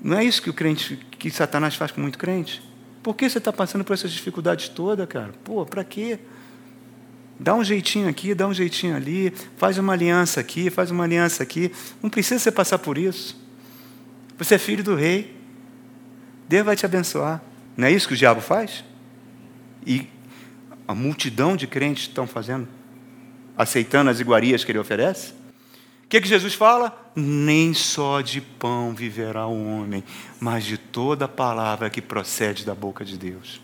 Não 0.00 0.16
é 0.16 0.24
isso 0.24 0.40
que 0.40 0.50
o 0.50 0.54
crente, 0.54 0.96
que 1.18 1.30
Satanás 1.30 1.74
faz 1.74 1.90
com 1.90 2.00
muito 2.00 2.18
crente? 2.18 2.62
Por 3.02 3.14
que 3.14 3.28
você 3.28 3.38
está 3.38 3.52
passando 3.52 3.84
por 3.84 3.94
essas 3.94 4.12
dificuldades 4.12 4.68
todas, 4.68 5.06
cara? 5.06 5.32
Pô, 5.44 5.64
para 5.64 5.82
quê? 5.82 6.18
Dá 7.40 7.54
um 7.54 7.62
jeitinho 7.62 8.08
aqui, 8.08 8.34
dá 8.34 8.46
um 8.46 8.54
jeitinho 8.54 8.96
ali, 8.96 9.32
faz 9.56 9.78
uma 9.78 9.92
aliança 9.92 10.40
aqui, 10.40 10.70
faz 10.70 10.90
uma 10.90 11.04
aliança 11.04 11.42
aqui. 11.42 11.70
Não 12.02 12.10
precisa 12.10 12.40
você 12.40 12.50
passar 12.50 12.78
por 12.78 12.98
isso. 12.98 13.40
Você 14.36 14.56
é 14.56 14.58
filho 14.58 14.82
do 14.82 14.94
rei. 14.94 15.36
Deus 16.48 16.64
vai 16.64 16.74
te 16.74 16.84
abençoar. 16.84 17.42
Não 17.76 17.86
é 17.86 17.92
isso 17.92 18.08
que 18.08 18.14
o 18.14 18.16
diabo 18.16 18.40
faz? 18.40 18.84
E 19.86 20.08
a 20.86 20.94
multidão 20.94 21.56
de 21.56 21.66
crentes 21.66 22.04
estão 22.04 22.26
fazendo, 22.26 22.66
aceitando 23.56 24.10
as 24.10 24.18
iguarias 24.18 24.64
que 24.64 24.72
ele 24.72 24.78
oferece? 24.78 25.32
O 26.08 26.10
que, 26.10 26.22
que 26.22 26.28
Jesus 26.28 26.54
fala? 26.54 26.98
Nem 27.14 27.74
só 27.74 28.22
de 28.22 28.40
pão 28.40 28.94
viverá 28.94 29.46
o 29.46 29.78
homem, 29.78 30.02
mas 30.40 30.64
de 30.64 30.78
toda 30.78 31.28
palavra 31.28 31.90
que 31.90 32.00
procede 32.00 32.64
da 32.64 32.74
boca 32.74 33.04
de 33.04 33.18
Deus. 33.18 33.60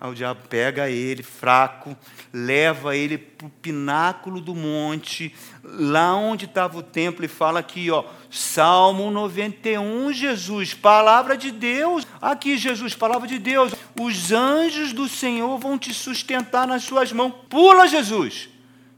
Aí 0.00 0.08
o 0.12 0.14
diabo 0.14 0.42
pega 0.48 0.88
ele, 0.88 1.24
fraco, 1.24 1.96
leva 2.32 2.96
ele 2.96 3.18
para 3.18 3.48
o 3.48 3.50
pináculo 3.50 4.40
do 4.40 4.54
monte, 4.54 5.34
lá 5.64 6.14
onde 6.14 6.44
estava 6.44 6.78
o 6.78 6.84
templo, 6.84 7.24
e 7.24 7.28
fala 7.28 7.58
aqui, 7.58 7.90
ó, 7.90 8.04
Salmo 8.30 9.10
91, 9.10 10.12
Jesus, 10.12 10.72
palavra 10.72 11.36
de 11.36 11.50
Deus. 11.50 12.06
Aqui, 12.22 12.56
Jesus, 12.56 12.94
palavra 12.94 13.26
de 13.26 13.40
Deus. 13.40 13.72
Os 14.00 14.30
anjos 14.30 14.92
do 14.92 15.08
Senhor 15.08 15.58
vão 15.58 15.76
te 15.76 15.92
sustentar 15.92 16.64
nas 16.64 16.84
suas 16.84 17.10
mãos. 17.10 17.34
Pula, 17.48 17.88
Jesus. 17.88 18.48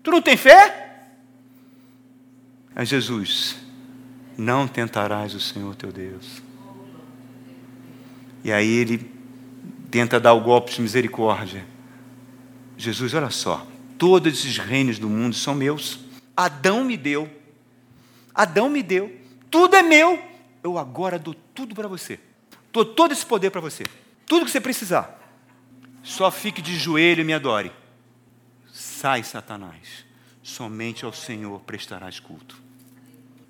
Tu 0.03 0.11
não 0.11 0.21
tem 0.21 0.37
fé? 0.37 0.86
A 2.77 2.85
Jesus: 2.85 3.57
Não 4.37 4.69
tentarás 4.69 5.35
o 5.35 5.41
Senhor 5.41 5.75
teu 5.75 5.91
Deus. 5.91 6.43
E 8.45 8.53
aí 8.53 8.69
ele 8.69 9.11
tenta 9.91 10.21
dar 10.21 10.35
o 10.35 10.41
golpe 10.43 10.73
de 10.73 10.83
misericórdia. 10.83 11.67
Jesus, 12.77 13.15
olha 13.15 13.31
só, 13.31 13.67
todos 13.99 14.33
esses 14.33 14.59
reinos 14.59 14.99
do 14.99 15.09
mundo 15.09 15.35
são 15.35 15.55
meus. 15.55 15.99
Adão 16.37 16.85
me 16.85 16.99
deu. 16.99 17.29
Adão 18.35 18.69
me 18.69 18.83
deu. 18.83 19.19
Tudo 19.51 19.75
é 19.75 19.83
meu. 19.83 20.23
Eu 20.63 20.77
agora 20.77 21.19
dou 21.19 21.35
tudo 21.55 21.75
para 21.75 21.89
você. 21.89 22.21
Dou 22.71 22.85
todo 22.85 23.13
esse 23.13 23.25
poder 23.25 23.51
para 23.51 23.61
você. 23.61 23.85
Tudo 24.27 24.45
que 24.45 24.51
você 24.51 24.61
precisar. 24.61 25.19
Só 26.03 26.31
fique 26.31 26.61
de 26.61 26.77
joelho 26.77 27.23
e 27.23 27.25
me 27.25 27.33
adore. 27.33 27.73
Sai, 28.71 29.23
Satanás. 29.23 30.05
Somente 30.43 31.05
ao 31.05 31.13
Senhor 31.13 31.61
prestarás 31.61 32.21
culto. 32.21 32.66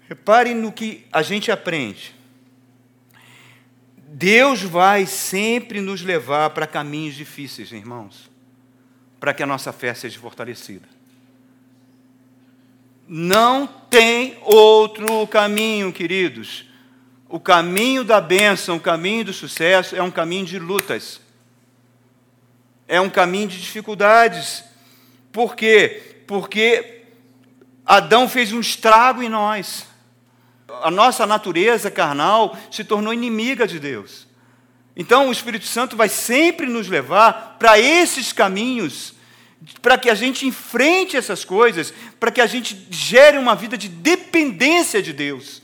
Reparem 0.09 0.55
no 0.55 0.71
que 0.71 1.05
a 1.13 1.21
gente 1.21 1.51
aprende. 1.51 2.15
Deus 4.09 4.63
vai 4.63 5.05
sempre 5.05 5.81
nos 5.81 6.01
levar 6.03 6.51
para 6.51 6.67
caminhos 6.67 7.15
difíceis, 7.17 7.73
irmãos, 7.73 8.31
para 9.19 9.35
que 9.35 9.43
a 9.43 9.47
nossa 9.47 9.73
fé 9.73 9.93
seja 9.93 10.19
fortalecida. 10.19 10.89
Não 13.09 13.67
tem 13.67 14.39
outro 14.43 15.27
caminho, 15.27 15.93
queridos. 15.93 16.67
O 17.29 17.41
caminho 17.41 18.05
da 18.05 18.21
bênção, 18.21 18.77
o 18.77 18.81
caminho 18.81 19.25
do 19.25 19.33
sucesso 19.33 19.97
é 19.97 20.03
um 20.03 20.11
caminho 20.11 20.47
de 20.47 20.59
lutas. 20.59 21.21
É 22.87 23.01
um 23.01 23.11
caminho 23.11 23.49
de 23.49 23.61
dificuldades. 23.61 24.63
Por 25.33 25.57
quê? 25.57 26.23
Porque 26.27 27.03
Adão 27.85 28.29
fez 28.29 28.53
um 28.53 28.61
estrago 28.61 29.23
em 29.23 29.29
nós 29.29 29.87
a 30.83 30.91
nossa 30.91 31.27
natureza 31.27 31.91
carnal 31.91 32.57
se 32.71 32.85
tornou 32.85 33.13
inimiga 33.13 33.67
de 33.67 33.79
Deus. 33.79 34.27
Então 34.97 35.29
o 35.29 35.33
Espírito 35.33 35.67
Santo 35.67 35.97
vai 35.97 36.09
sempre 36.09 36.67
nos 36.67 36.89
levar 36.89 37.57
para 37.59 37.79
esses 37.79 38.33
caminhos, 38.33 39.15
para 39.81 39.99
que 39.99 40.11
a 40.11 40.15
gente 40.15 40.47
enfrente 40.47 41.17
essas 41.17 41.45
coisas, 41.45 41.93
para 42.19 42.31
que 42.31 42.41
a 42.41 42.47
gente 42.47 42.87
gere 42.91 43.39
uma 43.39 43.55
vida 43.55 43.77
de 43.77 43.89
dependência 43.89 45.03
de 45.03 45.13
Deus. 45.13 45.63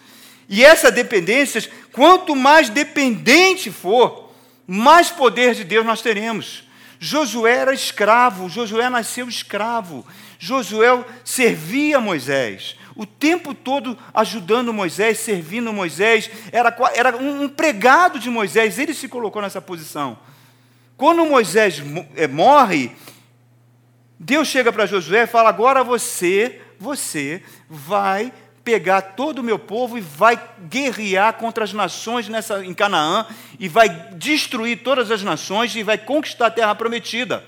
E 0.49 0.65
essa 0.65 0.91
dependência, 0.91 1.69
quanto 1.93 2.37
mais 2.37 2.69
dependente 2.69 3.71
for, 3.71 4.33
mais 4.67 5.11
poder 5.11 5.55
de 5.55 5.65
Deus 5.65 5.85
nós 5.85 6.03
teremos. 6.03 6.65
Josué 7.01 7.57
era 7.57 7.75
escravo, 7.75 8.49
Josué 8.49 8.89
nasceu 8.89 9.29
escravo. 9.29 10.07
Josué 10.39 11.05
servia 11.25 12.01
Moisés 12.01 12.77
o 12.95 13.07
tempo 13.07 13.55
todo 13.55 13.97
ajudando 14.13 14.73
Moisés, 14.73 15.19
servindo 15.19 15.73
Moisés, 15.73 16.31
era, 16.51 16.75
era 16.95 17.17
um 17.17 17.45
empregado 17.45 18.19
de 18.19 18.29
Moisés, 18.29 18.79
ele 18.79 18.95
se 18.95 19.09
colocou 19.09 19.41
nessa 19.41 19.61
posição. 19.61 20.19
Quando 20.97 21.25
Moisés 21.27 21.83
eh, 22.17 22.29
morre, 22.29 22.93
Deus 24.19 24.49
chega 24.49 24.73
para 24.73 24.87
Josué 24.87 25.23
e 25.23 25.27
fala: 25.27 25.49
agora 25.49 25.83
você, 25.83 26.61
você 26.79 27.43
vai 27.69 28.33
pegar 28.63 29.01
todo 29.03 29.41
o 29.41 29.43
meu 29.43 29.59
povo 29.59 29.99
e 29.99 30.01
vai 30.01 30.41
guerrear 30.69 31.35
contra 31.35 31.65
as 31.65 31.73
nações 31.73 32.29
nessa, 32.29 32.65
em 32.65 32.73
Canaã, 32.73 33.27
e 33.59 33.69
vai 33.69 33.89
destruir 34.13 34.83
todas 34.83 35.11
as 35.11 35.23
nações 35.23 35.75
e 35.75 35.83
vai 35.83 35.99
conquistar 35.99 36.47
a 36.47 36.51
terra 36.51 36.75
prometida. 36.75 37.45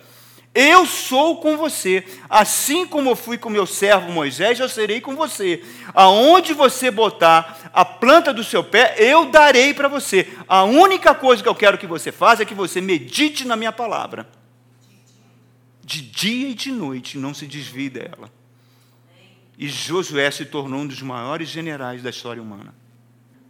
Eu 0.55 0.87
sou 0.87 1.39
com 1.39 1.57
você, 1.57 2.05
assim 2.31 2.87
como 2.87 3.17
fui 3.17 3.37
com 3.37 3.51
meu 3.51 3.67
servo 3.67 4.13
Moisés, 4.13 4.61
eu 4.61 4.69
serei 4.69 5.01
com 5.01 5.17
você. 5.17 5.65
Aonde 5.93 6.53
você 6.53 6.93
botar 6.93 7.73
a 7.73 7.85
planta 7.85 8.33
do 8.33 8.45
seu 8.45 8.63
pé, 8.63 8.95
eu 8.99 9.27
darei 9.27 9.75
para 9.75 9.89
você. 9.89 10.29
A 10.47 10.63
única 10.63 11.13
coisa 11.13 11.43
que 11.43 11.49
eu 11.49 11.57
quero 11.57 11.77
que 11.77 11.89
você 11.89 12.13
faça 12.13 12.43
é 12.43 12.47
que 12.47 12.55
você 12.55 12.81
medite 12.81 13.45
na 13.45 13.57
minha 13.57 13.73
palavra. 13.73 14.29
De 15.83 16.01
dia 16.01 16.51
e 16.51 16.55
de 16.55 16.71
noite, 16.71 17.19
não 17.19 17.35
se 17.35 17.47
desvie 17.47 17.91
dela. 17.91 18.31
E 19.59 19.69
Josué 19.69 20.31
se 20.31 20.45
tornou 20.45 20.81
um 20.81 20.87
dos 20.87 21.03
maiores 21.03 21.49
generais 21.49 22.01
da 22.01 22.11
história 22.11 22.41
humana. 22.41 22.73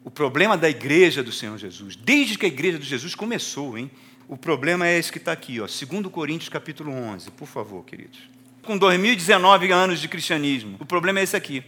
O 0.03 0.11
problema 0.11 0.57
da 0.57 0.71
igreja 0.71 1.23
do 1.23 1.33
Senhor 1.33 1.59
Jesus, 1.59 1.97
desde 1.97 2.39
que 2.39 2.47
a 2.47 2.49
igreja 2.49 2.79
de 2.79 2.87
Jesus 2.87 3.15
começou, 3.15 3.77
hein? 3.77 3.91
O 4.27 4.37
problema 4.37 4.87
é 4.89 4.99
esse 4.99 5.13
que 5.13 5.19
está 5.19 5.33
aqui, 5.33 5.61
ó, 5.61 5.67
2 5.67 6.07
Coríntios 6.11 6.49
capítulo 6.49 6.91
11, 6.91 7.31
por 7.33 7.47
favor, 7.47 7.85
queridos. 7.85 8.19
Com 8.63 8.79
2019 8.79 9.71
anos 9.71 10.01
de 10.01 10.09
cristianismo, 10.09 10.79
o 10.81 10.87
problema 10.87 11.21
é 11.21 11.23
esse 11.23 11.37
aqui. 11.37 11.63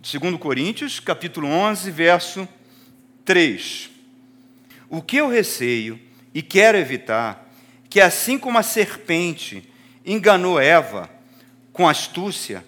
2 0.00 0.36
Coríntios, 0.38 1.00
capítulo 1.00 1.48
11, 1.48 1.90
verso 1.90 2.48
3. 3.24 3.90
O 4.88 5.02
que 5.02 5.16
eu 5.16 5.28
receio 5.28 5.98
e 6.32 6.42
quero 6.42 6.78
evitar, 6.78 7.50
que 7.90 8.00
assim 8.00 8.38
como 8.38 8.56
a 8.56 8.62
serpente 8.62 9.68
enganou 10.04 10.60
Eva 10.60 11.10
com 11.72 11.88
astúcia, 11.88 12.64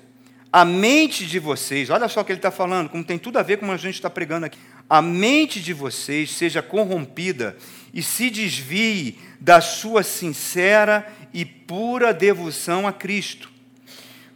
a 0.53 0.65
mente 0.65 1.25
de 1.25 1.39
vocês, 1.39 1.91
olha 1.91 2.09
só 2.09 2.23
o 2.23 2.25
que 2.25 2.33
ele 2.33 2.39
está 2.39 2.51
falando, 2.51 2.89
como 2.89 3.05
tem 3.05 3.19
tudo 3.19 3.39
a 3.39 3.43
ver 3.43 3.59
com 3.59 3.67
o 3.67 3.69
que 3.69 3.75
a 3.75 3.79
gente 3.79 3.95
está 3.95 4.11
pregando 4.11 4.47
aqui. 4.47 4.59
A 4.89 5.03
mente 5.03 5.61
de 5.61 5.73
vocês 5.73 6.31
seja 6.31 6.63
corrompida 6.63 7.57
e 7.93 8.03
se 8.03 8.31
desvie 8.31 9.19
da 9.41 9.61
sua 9.61 10.03
sincera 10.03 11.07
e 11.33 11.45
pura 11.45 12.15
devoção 12.15 12.87
a 12.87 12.93
Cristo. 12.93 13.51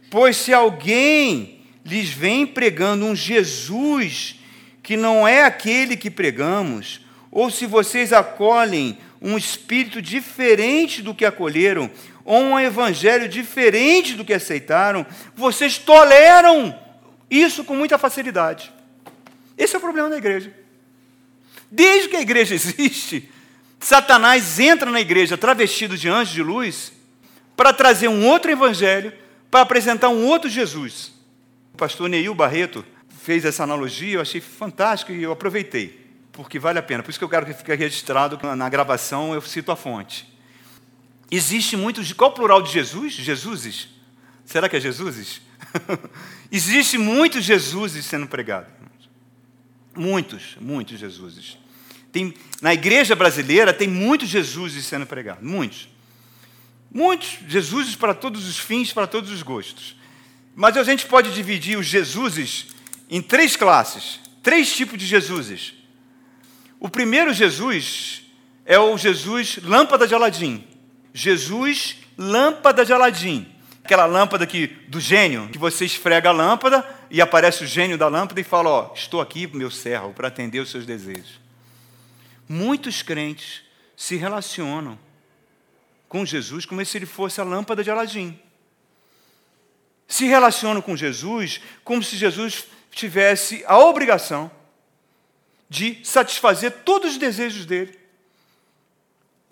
Pois 0.09 0.37
se 0.37 0.53
alguém 0.53 1.61
lhes 1.83 2.09
vem 2.09 2.45
pregando 2.45 3.05
um 3.05 3.15
Jesus 3.15 4.39
que 4.81 4.97
não 4.97 5.27
é 5.27 5.43
aquele 5.43 5.95
que 5.95 6.11
pregamos, 6.11 7.01
ou 7.31 7.49
se 7.49 7.65
vocês 7.65 8.11
acolhem 8.11 8.97
um 9.21 9.37
espírito 9.37 10.01
diferente 10.01 11.01
do 11.01 11.15
que 11.15 11.23
acolheram, 11.23 11.89
ou 12.25 12.41
um 12.41 12.59
evangelho 12.59 13.29
diferente 13.29 14.13
do 14.13 14.25
que 14.25 14.33
aceitaram, 14.33 15.05
vocês 15.33 15.77
toleram 15.77 16.77
isso 17.29 17.63
com 17.63 17.75
muita 17.75 17.97
facilidade. 17.97 18.72
Esse 19.57 19.75
é 19.75 19.77
o 19.77 19.81
problema 19.81 20.09
da 20.09 20.17
igreja. 20.17 20.53
Desde 21.69 22.09
que 22.09 22.15
a 22.15 22.21
igreja 22.21 22.53
existe, 22.55 23.29
Satanás 23.79 24.59
entra 24.59 24.89
na 24.89 25.01
igreja 25.01 25.37
travestido 25.37 25.97
de 25.97 26.07
anjo 26.07 26.33
de 26.33 26.43
luz 26.43 26.93
para 27.55 27.73
trazer 27.73 28.07
um 28.07 28.25
outro 28.25 28.51
evangelho, 28.51 29.13
para 29.51 29.61
apresentar 29.61 30.09
um 30.09 30.25
outro 30.25 30.49
Jesus. 30.49 31.11
O 31.73 31.77
pastor 31.77 32.09
Neil 32.09 32.33
Barreto 32.33 32.85
fez 33.23 33.45
essa 33.45 33.63
analogia, 33.63 34.15
eu 34.15 34.21
achei 34.21 34.41
fantástico 34.41 35.11
e 35.11 35.23
eu 35.23 35.31
aproveitei, 35.31 36.07
porque 36.31 36.59
vale 36.59 36.79
a 36.79 36.83
pena. 36.83 37.03
Por 37.03 37.09
isso 37.09 37.19
que 37.19 37.25
eu 37.25 37.29
quero 37.29 37.45
que 37.45 37.53
fique 37.53 37.73
registrado 37.73 38.39
na 38.55 38.69
gravação, 38.69 39.33
eu 39.33 39.41
cito 39.41 39.71
a 39.71 39.75
fonte. 39.75 40.31
Existe 41.31 41.75
muitos. 41.75 42.13
Qual 42.13 42.29
o 42.29 42.33
plural 42.33 42.61
de 42.61 42.71
Jesus? 42.71 43.13
Jesuses? 43.13 43.87
Será 44.45 44.69
que 44.69 44.75
é 44.75 44.79
Jesuses? 44.79 45.41
Existe 46.51 46.97
muitos 46.97 47.43
Jesuses 47.43 48.05
sendo 48.05 48.27
pregados. 48.27 48.71
Muitos, 49.95 50.55
muitos 50.59 50.99
Jesuses. 50.99 51.57
Tem, 52.11 52.33
na 52.61 52.73
igreja 52.73 53.15
brasileira 53.15 53.73
tem 53.73 53.87
muitos 53.87 54.29
Jesuses 54.29 54.85
sendo 54.85 55.05
pregados. 55.05 55.43
Muitos. 55.43 55.89
Muitos 56.91 57.39
Jesuses 57.47 57.95
para 57.95 58.13
todos 58.13 58.47
os 58.47 58.59
fins, 58.59 58.93
para 58.93 59.07
todos 59.07 59.31
os 59.31 59.41
gostos. 59.41 59.95
Mas 60.55 60.77
a 60.77 60.83
gente 60.83 61.05
pode 61.07 61.33
dividir 61.33 61.77
os 61.77 61.87
Jesuses 61.87 62.67
em 63.09 63.21
três 63.21 63.55
classes, 63.55 64.19
três 64.41 64.75
tipos 64.75 64.97
de 64.97 65.05
Jesuses. 65.05 65.73
O 66.79 66.89
primeiro 66.89 67.33
Jesus 67.33 68.23
é 68.65 68.77
o 68.77 68.97
Jesus 68.97 69.59
lâmpada 69.63 70.07
de 70.07 70.13
Aladim. 70.13 70.63
Jesus, 71.13 71.97
lâmpada 72.17 72.85
de 72.85 72.93
Aladim. 72.93 73.52
Aquela 73.83 74.05
lâmpada 74.05 74.47
que, 74.47 74.67
do 74.87 74.99
gênio, 74.99 75.49
que 75.49 75.57
você 75.57 75.83
esfrega 75.83 76.29
a 76.29 76.31
lâmpada 76.31 76.87
e 77.09 77.21
aparece 77.21 77.63
o 77.63 77.67
gênio 77.67 77.97
da 77.97 78.07
lâmpada 78.07 78.39
e 78.39 78.43
fala: 78.43 78.69
Ó, 78.69 78.93
estou 78.93 79.19
aqui, 79.19 79.45
meu 79.47 79.69
servo, 79.69 80.13
para 80.13 80.29
atender 80.29 80.59
os 80.59 80.71
seus 80.71 80.85
desejos. 80.85 81.41
Muitos 82.47 83.01
crentes 83.01 83.61
se 83.95 84.15
relacionam 84.15 84.97
com 86.07 86.25
Jesus 86.25 86.65
como 86.65 86.85
se 86.85 86.97
ele 86.97 87.05
fosse 87.05 87.41
a 87.41 87.43
lâmpada 87.43 87.83
de 87.83 87.91
Aladim. 87.91 88.39
Se 90.07 90.25
relacionam 90.27 90.81
com 90.81 90.95
Jesus 90.95 91.59
como 91.83 92.03
se 92.03 92.15
Jesus 92.15 92.65
tivesse 92.91 93.63
a 93.67 93.77
obrigação 93.79 94.51
de 95.69 95.99
satisfazer 96.03 96.71
todos 96.85 97.13
os 97.13 97.17
desejos 97.17 97.65
dele. 97.65 97.99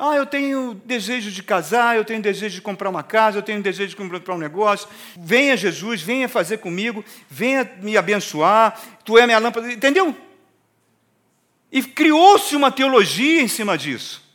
Ah, 0.03 0.15
eu 0.15 0.25
tenho 0.25 0.81
desejo 0.83 1.29
de 1.29 1.43
casar, 1.43 1.95
eu 1.95 2.03
tenho 2.03 2.19
desejo 2.19 2.55
de 2.55 2.61
comprar 2.61 2.89
uma 2.89 3.03
casa, 3.03 3.37
eu 3.37 3.43
tenho 3.43 3.61
desejo 3.61 3.89
de 3.89 3.95
comprar 3.95 4.33
um 4.33 4.37
negócio. 4.39 4.89
Venha 5.15 5.55
Jesus, 5.55 6.01
venha 6.01 6.27
fazer 6.27 6.57
comigo, 6.57 7.05
venha 7.29 7.71
me 7.83 7.95
abençoar, 7.95 8.81
tu 9.05 9.15
é 9.15 9.27
minha 9.27 9.37
lâmpada. 9.37 9.71
Entendeu? 9.71 10.17
E 11.71 11.83
criou-se 11.83 12.55
uma 12.55 12.71
teologia 12.71 13.43
em 13.43 13.47
cima 13.47 13.77
disso. 13.77 14.27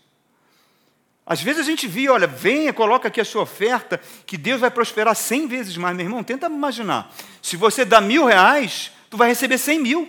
Às 1.26 1.42
vezes 1.42 1.62
a 1.62 1.64
gente 1.64 1.88
via, 1.88 2.12
olha, 2.12 2.28
venha, 2.28 2.72
coloca 2.72 3.08
aqui 3.08 3.20
a 3.20 3.24
sua 3.24 3.42
oferta, 3.42 4.00
que 4.24 4.36
Deus 4.36 4.60
vai 4.60 4.70
prosperar 4.70 5.16
cem 5.16 5.48
vezes 5.48 5.76
mais. 5.76 5.96
Meu 5.96 6.06
irmão, 6.06 6.22
tenta 6.22 6.46
imaginar. 6.46 7.12
Se 7.42 7.56
você 7.56 7.84
dá 7.84 8.00
mil 8.00 8.24
reais, 8.24 8.92
tu 9.10 9.16
vai 9.16 9.30
receber 9.30 9.58
cem 9.58 9.80
mil. 9.80 10.08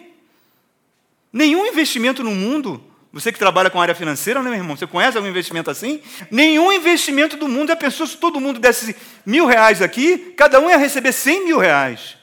Nenhum 1.33 1.65
investimento 1.65 2.23
no 2.23 2.35
mundo 2.35 2.86
você 3.11 3.31
que 3.31 3.39
trabalha 3.39 3.69
com 3.69 3.81
área 3.81 3.95
financeira, 3.95 4.41
né, 4.41 4.49
meu 4.49 4.59
irmão? 4.59 4.75
Você 4.75 4.85
conhece 4.85 5.17
algum 5.17 5.29
investimento 5.29 5.71
assim? 5.71 6.01
Nenhum 6.29 6.71
investimento 6.71 7.37
do 7.37 7.47
mundo. 7.47 7.69
Já 7.69 7.75
pensou 7.75 8.05
se 8.05 8.17
todo 8.17 8.39
mundo 8.39 8.59
desse 8.59 8.95
mil 9.25 9.45
reais 9.45 9.81
aqui, 9.81 10.33
cada 10.37 10.59
um 10.59 10.69
ia 10.69 10.77
receber 10.77 11.11
cem 11.11 11.45
mil 11.45 11.57
reais? 11.57 12.17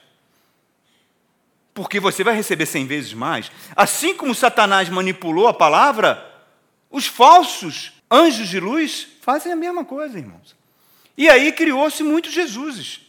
Porque 1.73 1.99
você 1.99 2.23
vai 2.23 2.35
receber 2.35 2.67
cem 2.67 2.87
vezes 2.87 3.13
mais. 3.13 3.51
Assim 3.75 4.15
como 4.15 4.35
Satanás 4.35 4.89
manipulou 4.89 5.49
a 5.49 5.55
palavra, 5.55 6.33
os 6.91 7.07
falsos 7.07 7.93
anjos 8.11 8.49
de 8.49 8.61
luz 8.61 9.09
fazem 9.23 9.53
a 9.53 9.57
mesma 9.57 9.85
coisa, 9.85 10.19
irmãos. 10.19 10.55
E 11.17 11.29
aí 11.29 11.51
criou-se 11.51 12.03
muitos 12.03 12.33
Jesuses. 12.33 13.01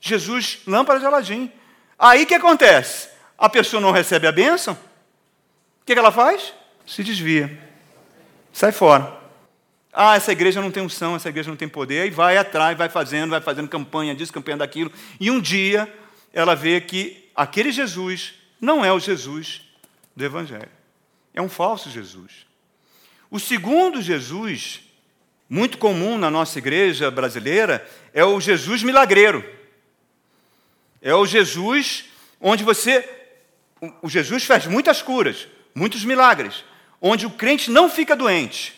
Jesus, 0.00 0.60
lâmpada 0.66 1.00
de 1.00 1.06
Aladim. 1.06 1.50
Aí 1.98 2.24
o 2.24 2.26
que 2.26 2.34
acontece? 2.34 3.08
A 3.38 3.48
pessoa 3.48 3.80
não 3.80 3.90
recebe 3.90 4.26
a 4.26 4.32
bênção. 4.32 4.74
O 4.74 5.84
que 5.84 5.92
ela 5.92 6.12
faz? 6.12 6.52
Se 6.86 7.02
desvia, 7.02 7.58
sai 8.52 8.72
fora. 8.72 9.20
Ah, 9.92 10.16
essa 10.16 10.32
igreja 10.32 10.60
não 10.60 10.70
tem 10.70 10.82
unção, 10.82 11.16
essa 11.16 11.28
igreja 11.28 11.50
não 11.50 11.56
tem 11.56 11.68
poder, 11.68 12.06
e 12.06 12.10
vai 12.10 12.36
atrás, 12.36 12.76
vai 12.76 12.88
fazendo, 12.88 13.30
vai 13.30 13.40
fazendo 13.40 13.68
campanha 13.68 14.14
disso, 14.14 14.32
campanha 14.32 14.56
daquilo, 14.56 14.90
e 15.20 15.30
um 15.30 15.40
dia 15.40 15.92
ela 16.32 16.54
vê 16.54 16.80
que 16.80 17.28
aquele 17.34 17.70
Jesus 17.70 18.34
não 18.60 18.84
é 18.84 18.92
o 18.92 18.98
Jesus 18.98 19.62
do 20.16 20.24
Evangelho, 20.24 20.70
é 21.34 21.42
um 21.42 21.48
falso 21.48 21.90
Jesus. 21.90 22.46
O 23.30 23.40
segundo 23.40 24.02
Jesus, 24.02 24.80
muito 25.48 25.78
comum 25.78 26.18
na 26.18 26.30
nossa 26.30 26.58
igreja 26.58 27.10
brasileira, 27.10 27.86
é 28.12 28.22
o 28.22 28.38
Jesus 28.38 28.82
milagreiro. 28.82 29.42
É 31.00 31.14
o 31.14 31.26
Jesus 31.26 32.04
onde 32.40 32.62
você. 32.62 33.08
O 34.02 34.08
Jesus 34.08 34.44
faz 34.44 34.66
muitas 34.66 35.00
curas, 35.00 35.48
muitos 35.74 36.04
milagres, 36.04 36.62
onde 37.02 37.26
o 37.26 37.30
crente 37.30 37.68
não 37.70 37.90
fica 37.90 38.14
doente. 38.14 38.72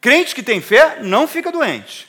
Crente 0.00 0.34
que 0.34 0.42
tem 0.42 0.60
fé 0.60 0.98
não 1.00 1.28
fica 1.28 1.52
doente. 1.52 2.08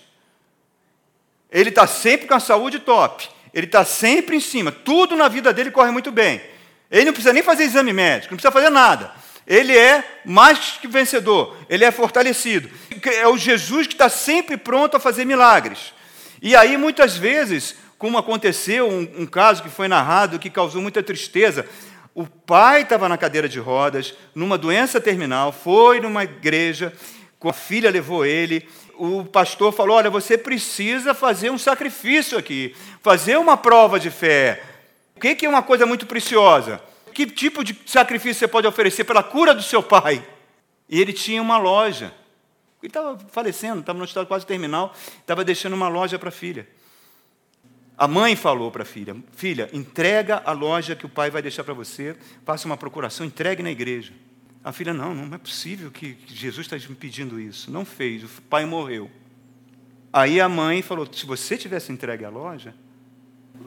Ele 1.52 1.70
está 1.70 1.86
sempre 1.86 2.26
com 2.26 2.34
a 2.34 2.40
saúde 2.40 2.80
top. 2.80 3.30
Ele 3.54 3.68
está 3.68 3.86
sempre 3.86 4.36
em 4.36 4.40
cima. 4.40 4.72
Tudo 4.72 5.16
na 5.16 5.28
vida 5.28 5.54
dele 5.54 5.70
corre 5.70 5.92
muito 5.92 6.12
bem. 6.12 6.42
Ele 6.90 7.06
não 7.06 7.14
precisa 7.14 7.32
nem 7.32 7.44
fazer 7.44 7.64
exame 7.64 7.94
médico, 7.94 8.34
não 8.34 8.38
precisa 8.38 8.52
fazer 8.52 8.72
nada. 8.72 9.12
Ele 9.46 9.78
é 9.78 10.22
mais 10.26 10.78
que 10.82 10.88
vencedor, 10.88 11.56
ele 11.70 11.84
é 11.84 11.92
fortalecido. 11.92 12.70
É 13.04 13.28
o 13.28 13.38
Jesus 13.38 13.86
que 13.86 13.94
está 13.94 14.10
sempre 14.10 14.58
pronto 14.58 14.98
a 14.98 15.00
fazer 15.00 15.26
milagres. 15.26 15.94
E 16.42 16.56
aí, 16.56 16.78
muitas 16.78 17.16
vezes, 17.16 17.76
como 17.98 18.18
aconteceu, 18.18 18.88
um, 18.90 19.22
um 19.22 19.26
caso 19.26 19.62
que 19.62 19.70
foi 19.70 19.88
narrado 19.88 20.40
que 20.40 20.50
causou 20.50 20.82
muita 20.82 21.04
tristeza, 21.04 21.68
o 22.16 22.26
pai 22.26 22.84
estava 22.84 23.10
na 23.10 23.18
cadeira 23.18 23.50
de 23.50 23.60
rodas, 23.60 24.14
numa 24.36 24.58
doença 24.58 25.02
terminal, 25.02 25.52
foi 25.52 26.00
numa 26.00 26.24
igreja, 26.24 26.94
a 27.42 27.54
filha 27.54 27.90
levou 27.90 28.26
ele. 28.26 28.68
O 28.96 29.26
pastor 29.26 29.74
falou: 29.74 29.98
Olha, 29.98 30.10
você 30.10 30.38
precisa 30.38 31.14
fazer 31.14 31.50
um 31.50 31.58
sacrifício 31.58 32.38
aqui, 32.38 32.76
fazer 33.02 33.38
uma 33.38 33.58
prova 33.58 34.00
de 34.00 34.10
fé. 34.10 34.64
O 35.16 35.20
que 35.20 35.46
é 35.46 35.50
uma 35.50 35.64
coisa 35.64 35.86
muito 35.86 36.06
preciosa? 36.06 36.82
Que 37.14 37.26
tipo 37.26 37.64
de 37.64 37.78
sacrifício 37.86 38.40
você 38.40 38.48
pode 38.48 38.68
oferecer 38.68 39.04
pela 39.04 39.24
cura 39.24 39.54
do 39.54 39.62
seu 39.62 39.82
pai? 39.82 40.24
E 40.88 41.02
ele 41.02 41.14
tinha 41.14 41.42
uma 41.42 41.58
loja. 41.58 42.14
Ele 42.82 42.90
estava 42.90 43.18
falecendo, 43.32 43.80
estava 43.80 43.98
no 43.98 44.06
estado 44.06 44.28
quase 44.28 44.46
terminal, 44.46 44.94
estava 45.20 45.44
deixando 45.44 45.74
uma 45.74 45.88
loja 45.88 46.20
para 46.20 46.30
a 46.30 46.32
filha. 46.32 46.68
A 47.98 48.08
mãe 48.08 48.36
falou 48.36 48.72
para 48.72 48.84
a 48.84 48.86
filha: 48.86 49.16
Filha, 49.34 49.70
entrega 49.72 50.42
a 50.46 50.52
loja 50.52 50.96
que 50.96 51.06
o 51.06 51.10
pai 51.10 51.30
vai 51.30 51.42
deixar 51.42 51.64
para 51.64 51.74
você, 51.74 52.16
faça 52.44 52.66
uma 52.66 52.78
procuração, 52.78 53.26
entregue 53.26 53.62
na 53.62 53.72
igreja. 53.72 54.14
A 54.64 54.72
filha: 54.72 54.94
Não, 54.94 55.14
não 55.14 55.36
é 55.36 55.38
possível 55.38 55.92
que 55.92 56.18
Jesus 56.28 56.66
está 56.66 56.76
me 56.90 56.96
pedindo 56.96 57.40
isso. 57.40 57.72
Não 57.72 57.86
fez, 57.86 58.24
o 58.24 58.42
pai 58.50 58.66
morreu. 58.66 59.10
Aí 60.12 60.42
a 60.42 60.50
mãe 60.50 60.82
falou: 60.82 61.08
Se 61.12 61.26
você 61.26 61.58
tivesse 61.58 61.92
entregue 61.92 62.26
a 62.26 62.30
loja, 62.30 62.74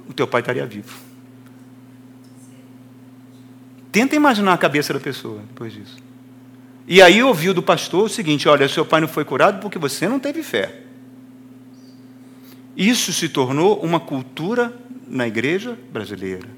o 0.08 0.12
teu 0.12 0.26
pai 0.26 0.40
estaria 0.40 0.66
vivo. 0.66 0.96
Tenta 3.92 4.16
imaginar 4.16 4.52
a 4.52 4.58
cabeça 4.58 4.92
da 4.92 5.00
pessoa 5.00 5.40
depois 5.40 5.72
disso. 5.72 5.96
E 6.86 7.00
aí 7.00 7.22
ouviu 7.22 7.54
do 7.54 7.62
pastor 7.62 8.06
o 8.06 8.08
seguinte: 8.08 8.48
Olha, 8.48 8.68
seu 8.68 8.84
pai 8.84 9.00
não 9.00 9.08
foi 9.08 9.24
curado 9.24 9.60
porque 9.60 9.78
você 9.78 10.08
não 10.08 10.18
teve 10.18 10.42
fé. 10.42 10.85
Isso 12.76 13.12
se 13.12 13.28
tornou 13.28 13.80
uma 13.80 13.98
cultura 13.98 14.76
na 15.08 15.26
igreja 15.26 15.78
brasileira. 15.90 16.48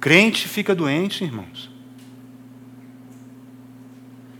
Crente 0.00 0.48
fica 0.48 0.74
doente, 0.74 1.22
irmãos. 1.22 1.70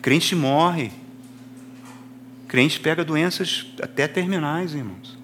Crente 0.03 0.35
morre. 0.35 0.91
Crente 2.49 2.81
pega 2.81 3.05
doenças 3.05 3.67
até 3.81 4.09
terminais, 4.09 4.75
irmãos. 4.75 5.17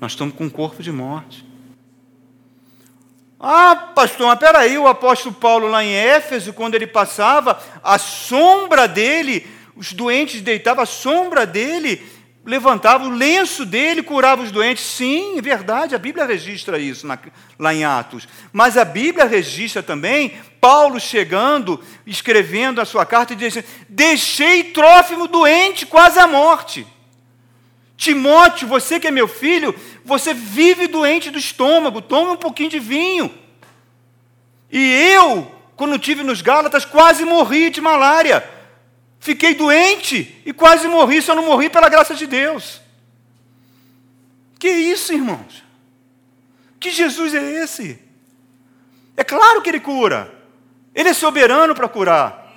Nós 0.00 0.12
estamos 0.12 0.34
com 0.34 0.44
um 0.44 0.50
corpo 0.50 0.82
de 0.82 0.92
morte. 0.92 1.46
Ah, 3.38 3.74
pastor, 3.94 4.26
mas 4.26 4.38
peraí, 4.38 4.76
o 4.76 4.86
apóstolo 4.86 5.34
Paulo 5.34 5.68
lá 5.68 5.82
em 5.82 5.94
Éfeso, 5.94 6.52
quando 6.52 6.74
ele 6.74 6.86
passava, 6.86 7.58
a 7.82 7.98
sombra 7.98 8.86
dele, 8.86 9.46
os 9.74 9.94
doentes 9.94 10.42
deitavam, 10.42 10.82
a 10.82 10.86
sombra 10.86 11.46
dele 11.46 12.02
levantava, 12.44 13.04
o 13.04 13.10
lenço 13.10 13.64
dele 13.64 14.02
curava 14.02 14.42
os 14.42 14.50
doentes. 14.50 14.84
Sim, 14.84 15.38
é 15.38 15.42
verdade, 15.42 15.94
a 15.94 15.98
Bíblia 15.98 16.24
registra 16.24 16.78
isso 16.78 17.06
na, 17.06 17.18
lá 17.58 17.74
em 17.74 17.84
Atos. 17.84 18.26
Mas 18.52 18.76
a 18.76 18.84
Bíblia 18.84 19.24
registra 19.24 19.82
também 19.82 20.38
Paulo 20.60 20.98
chegando, 20.98 21.82
escrevendo 22.06 22.80
a 22.80 22.84
sua 22.84 23.04
carta 23.04 23.32
e 23.32 23.36
dizendo: 23.36 23.66
Deixei 23.88 24.64
Trófimo 24.64 25.26
doente, 25.26 25.86
quase 25.86 26.18
à 26.18 26.26
morte. 26.26 26.86
Timóteo, 27.96 28.66
você 28.66 28.98
que 28.98 29.08
é 29.08 29.10
meu 29.10 29.28
filho, 29.28 29.74
você 30.04 30.32
vive 30.32 30.86
doente 30.86 31.30
do 31.30 31.38
estômago, 31.38 32.00
toma 32.00 32.32
um 32.32 32.36
pouquinho 32.36 32.70
de 32.70 32.78
vinho. 32.78 33.30
E 34.72 35.12
eu, 35.12 35.50
quando 35.76 35.98
tive 35.98 36.22
nos 36.22 36.40
Gálatas, 36.40 36.86
quase 36.86 37.26
morri 37.26 37.68
de 37.68 37.80
malária. 37.80 38.59
Fiquei 39.20 39.54
doente 39.54 40.40
e 40.46 40.52
quase 40.52 40.88
morri, 40.88 41.20
só 41.20 41.34
não 41.34 41.44
morri 41.44 41.68
pela 41.68 41.90
graça 41.90 42.14
de 42.14 42.26
Deus. 42.26 42.80
Que 44.58 44.68
isso, 44.68 45.12
irmãos? 45.12 45.62
Que 46.80 46.90
Jesus 46.90 47.34
é 47.34 47.62
esse? 47.62 47.98
É 49.14 49.22
claro 49.22 49.60
que 49.60 49.68
ele 49.68 49.78
cura. 49.80 50.34
Ele 50.94 51.10
é 51.10 51.12
soberano 51.12 51.74
para 51.74 51.86
curar. 51.86 52.50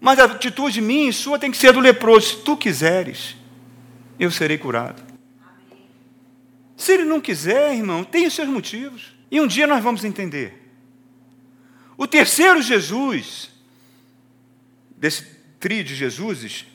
Mas 0.00 0.18
a 0.18 0.24
atitude 0.24 0.80
minha 0.80 1.10
e 1.10 1.12
sua 1.12 1.38
tem 1.38 1.50
que 1.50 1.56
ser 1.58 1.72
do 1.72 1.80
leproso. 1.80 2.28
Se 2.28 2.36
tu 2.42 2.56
quiseres, 2.56 3.36
eu 4.18 4.30
serei 4.30 4.56
curado. 4.56 5.02
Se 6.78 6.92
ele 6.92 7.04
não 7.04 7.20
quiser, 7.20 7.74
irmão, 7.74 8.04
tem 8.04 8.26
os 8.26 8.32
seus 8.32 8.48
motivos. 8.48 9.12
E 9.30 9.38
um 9.38 9.46
dia 9.46 9.66
nós 9.66 9.82
vamos 9.82 10.02
entender. 10.02 10.72
O 11.96 12.06
terceiro 12.06 12.62
Jesus, 12.62 13.50
desse 14.96 15.37
trio 15.58 15.84
de 15.84 15.94
Jesuses, 15.94 16.66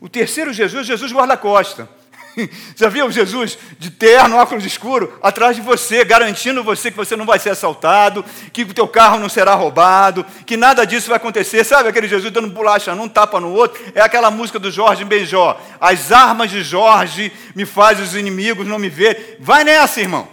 o 0.00 0.08
terceiro 0.08 0.52
Jesus, 0.52 0.86
Jesus 0.86 1.12
guarda-costa. 1.12 1.88
Já 2.76 2.88
viu 2.88 3.10
Jesus 3.10 3.58
de 3.78 3.90
terno, 3.90 4.36
óculos 4.36 4.64
escuro, 4.64 5.18
atrás 5.22 5.56
de 5.56 5.62
você, 5.62 6.04
garantindo 6.04 6.64
você 6.64 6.90
que 6.90 6.96
você 6.96 7.16
não 7.16 7.26
vai 7.26 7.38
ser 7.38 7.50
assaltado, 7.50 8.24
que 8.52 8.62
o 8.62 8.74
teu 8.74 8.88
carro 8.88 9.18
não 9.18 9.28
será 9.28 9.54
roubado, 9.54 10.24
que 10.46 10.56
nada 10.56 10.84
disso 10.84 11.08
vai 11.08 11.16
acontecer. 11.16 11.64
Sabe 11.64 11.88
aquele 11.88 12.08
Jesus 12.08 12.32
dando 12.32 12.48
bolacha 12.48 12.94
num, 12.94 13.08
tapa 13.08 13.40
no 13.40 13.52
outro? 13.52 13.82
É 13.94 14.00
aquela 14.00 14.30
música 14.30 14.58
do 14.58 14.70
Jorge 14.70 15.04
Benjó. 15.04 15.60
As 15.80 16.10
armas 16.10 16.50
de 16.50 16.62
Jorge 16.62 17.32
me 17.54 17.66
fazem 17.66 18.04
os 18.04 18.14
inimigos 18.14 18.66
não 18.66 18.78
me 18.78 18.88
ver. 18.88 19.36
Vai 19.40 19.64
nessa, 19.64 20.00
irmão. 20.00 20.28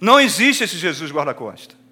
Não 0.00 0.20
existe 0.20 0.64
esse 0.64 0.76
Jesus 0.76 1.10
guarda-costa. 1.10 1.83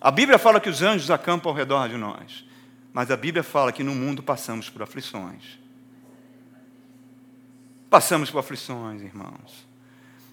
A 0.00 0.10
Bíblia 0.10 0.38
fala 0.38 0.60
que 0.60 0.68
os 0.68 0.80
anjos 0.80 1.10
acampam 1.10 1.50
ao 1.50 1.56
redor 1.56 1.88
de 1.88 1.96
nós. 1.96 2.44
Mas 2.92 3.10
a 3.10 3.16
Bíblia 3.16 3.42
fala 3.42 3.72
que 3.72 3.84
no 3.84 3.94
mundo 3.94 4.22
passamos 4.22 4.68
por 4.68 4.82
aflições. 4.82 5.58
Passamos 7.88 8.30
por 8.30 8.38
aflições, 8.38 9.02
irmãos. 9.02 9.66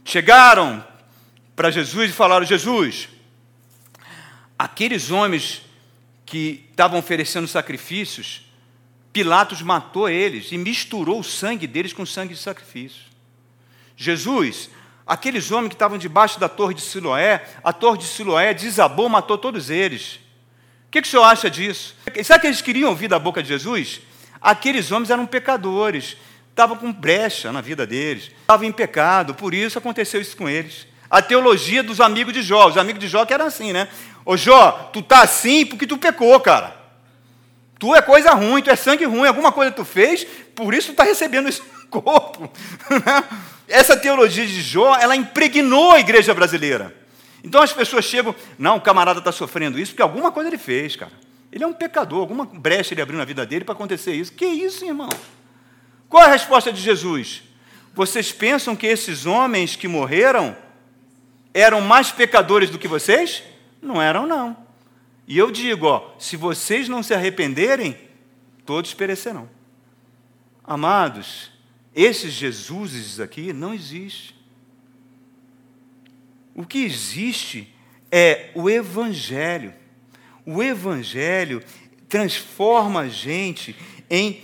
Chegaram 0.06 0.86
para 1.56 1.70
Jesus 1.70 2.12
e 2.12 2.14
falaram: 2.14 2.46
Jesus, 2.46 3.10
aqueles 4.58 5.12
homens 5.12 5.64
que 6.26 6.66
estavam 6.70 7.00
oferecendo 7.00 7.48
sacrifícios, 7.48 8.46
Pilatos 9.12 9.62
matou 9.62 10.08
eles 10.08 10.52
e 10.52 10.58
misturou 10.58 11.20
o 11.20 11.24
sangue 11.24 11.66
deles 11.66 11.94
com 11.94 12.04
o 12.04 12.08
sangue 12.08 12.34
de 12.34 12.40
sacrifício. 12.40 13.04
Jesus, 13.96 14.70
aqueles 15.08 15.52
homens 15.52 15.70
que 15.70 15.76
estavam 15.76 15.98
debaixo 15.98 16.40
da 16.40 16.50
torre 16.50 16.74
de 16.74 16.82
Siloé, 16.82 17.48
a 17.64 17.72
torre 17.72 18.00
de 18.00 18.06
Siloé 18.06 18.54
desabou, 18.54 19.08
matou 19.08 19.38
todos 19.38 19.70
eles. 19.70 20.20
O 20.88 20.92
que, 20.92 21.02
que 21.02 21.08
o 21.08 21.12
senhor 21.12 21.24
acha 21.24 21.50
disso? 21.50 21.96
Sabe 22.24 22.42
que 22.42 22.48
eles 22.48 22.62
queriam 22.62 22.90
ouvir 22.90 23.08
da 23.08 23.18
boca 23.18 23.42
de 23.42 23.50
Jesus? 23.50 24.02
Aqueles 24.42 24.92
homens 24.92 25.10
eram 25.10 25.26
pecadores, 25.26 26.18
estavam 26.50 26.78
com 26.78 26.92
brecha 26.92 27.52
na 27.52 27.62
vida 27.62 27.86
deles, 27.86 28.32
estavam 28.42 28.66
em 28.66 28.72
pecado, 28.72 29.34
por 29.34 29.54
isso 29.54 29.78
aconteceu 29.78 30.20
isso 30.20 30.36
com 30.36 30.50
eles. 30.50 30.88
A 31.10 31.22
teologia 31.22 31.82
dos 31.82 32.02
amigos 32.02 32.34
de 32.34 32.42
Jó, 32.42 32.68
os 32.68 32.78
amigos 32.78 33.00
de 33.00 33.08
Jó 33.08 33.26
que 33.26 33.34
eram 33.34 33.46
assim, 33.46 33.72
né? 33.72 33.88
Ô 34.26 34.36
Jó, 34.36 34.90
tu 34.92 35.02
tá 35.02 35.22
assim 35.22 35.66
porque 35.66 35.88
tu 35.88 35.98
pecou, 35.98 36.38
cara. 36.40 36.76
Tu 37.80 37.96
é 37.96 38.02
coisa 38.02 38.32
ruim, 38.32 38.62
tu 38.62 38.70
é 38.70 38.76
sangue 38.76 39.06
ruim, 39.06 39.28
alguma 39.28 39.52
coisa 39.52 39.72
tu 39.72 39.86
fez, 39.86 40.26
por 40.56 40.74
isso 40.74 40.88
tu 40.88 40.92
está 40.92 41.04
recebendo 41.04 41.48
esse 41.48 41.62
corpo. 41.90 42.52
Essa 43.68 43.98
teologia 43.98 44.46
de 44.46 44.62
Jó, 44.62 44.96
ela 44.96 45.16
impregnou 45.16 45.92
a 45.92 46.00
igreja 46.00 46.34
brasileira. 46.34 46.96
Então 47.44 47.62
as 47.62 47.74
pessoas 47.74 48.06
chegam, 48.06 48.36
não, 48.58 48.78
o 48.78 48.82
camarada 48.82 49.20
está 49.20 49.32
sofrendo 49.32 49.80
isso 49.80 49.92
porque 49.92 50.02
alguma 50.02 50.32
coisa 50.32 50.50
ele 50.50 50.58
fez, 50.58 50.96
cara. 50.96 51.12
Ele 51.52 51.64
é 51.64 51.68
um 51.68 51.74
pecador, 51.74 52.20
alguma 52.20 52.46
brecha 52.46 52.94
ele 52.94 53.02
abriu 53.02 53.18
na 53.18 53.26
vida 53.26 53.46
dele 53.46 53.66
para 53.66 53.74
acontecer 53.74 54.14
isso. 54.14 54.34
Que 54.34 54.46
isso, 54.46 54.86
irmão? 54.86 55.10
Qual 56.10 56.24
a 56.24 56.28
resposta 56.28 56.72
de 56.72 56.82
Jesus? 56.82 57.44
Vocês 57.94 58.32
pensam 58.32 58.76
que 58.76 58.86
esses 58.86 59.26
homens 59.26 59.76
que 59.76 59.88
morreram 59.88 60.56
eram 61.54 61.82
mais 61.82 62.12
pecadores 62.12 62.70
do 62.70 62.78
que 62.78 62.88
vocês? 62.88 63.44
Não 63.82 64.02
eram, 64.02 64.26
não. 64.28 64.56
E 65.28 65.38
eu 65.38 65.52
digo, 65.52 65.88
ó, 65.88 66.14
se 66.20 66.38
vocês 66.38 66.88
não 66.88 67.02
se 67.02 67.14
arrependerem, 67.14 67.98
todos 68.66 68.94
perecerão. 68.94 69.50
Amados, 70.64 71.52
esses 71.98 72.32
Jesuses 72.32 73.20
aqui 73.20 73.52
não 73.52 73.74
existem. 73.74 74.36
O 76.54 76.64
que 76.64 76.84
existe 76.84 77.74
é 78.12 78.52
o 78.54 78.70
Evangelho. 78.70 79.74
O 80.46 80.62
Evangelho 80.62 81.64
transforma 82.08 83.02
a 83.02 83.08
gente 83.08 83.76
em 84.12 84.44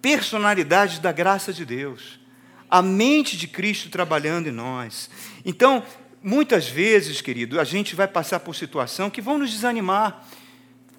personalidade 0.00 1.00
da 1.00 1.12
graça 1.12 1.52
de 1.52 1.66
Deus. 1.66 2.18
A 2.68 2.80
mente 2.80 3.36
de 3.36 3.46
Cristo 3.46 3.90
trabalhando 3.90 4.48
em 4.48 4.52
nós. 4.52 5.10
Então, 5.44 5.84
muitas 6.22 6.66
vezes, 6.66 7.20
querido, 7.20 7.60
a 7.60 7.64
gente 7.64 7.94
vai 7.94 8.08
passar 8.08 8.40
por 8.40 8.56
situação 8.56 9.10
que 9.10 9.20
vão 9.20 9.36
nos 9.36 9.50
desanimar. 9.50 10.26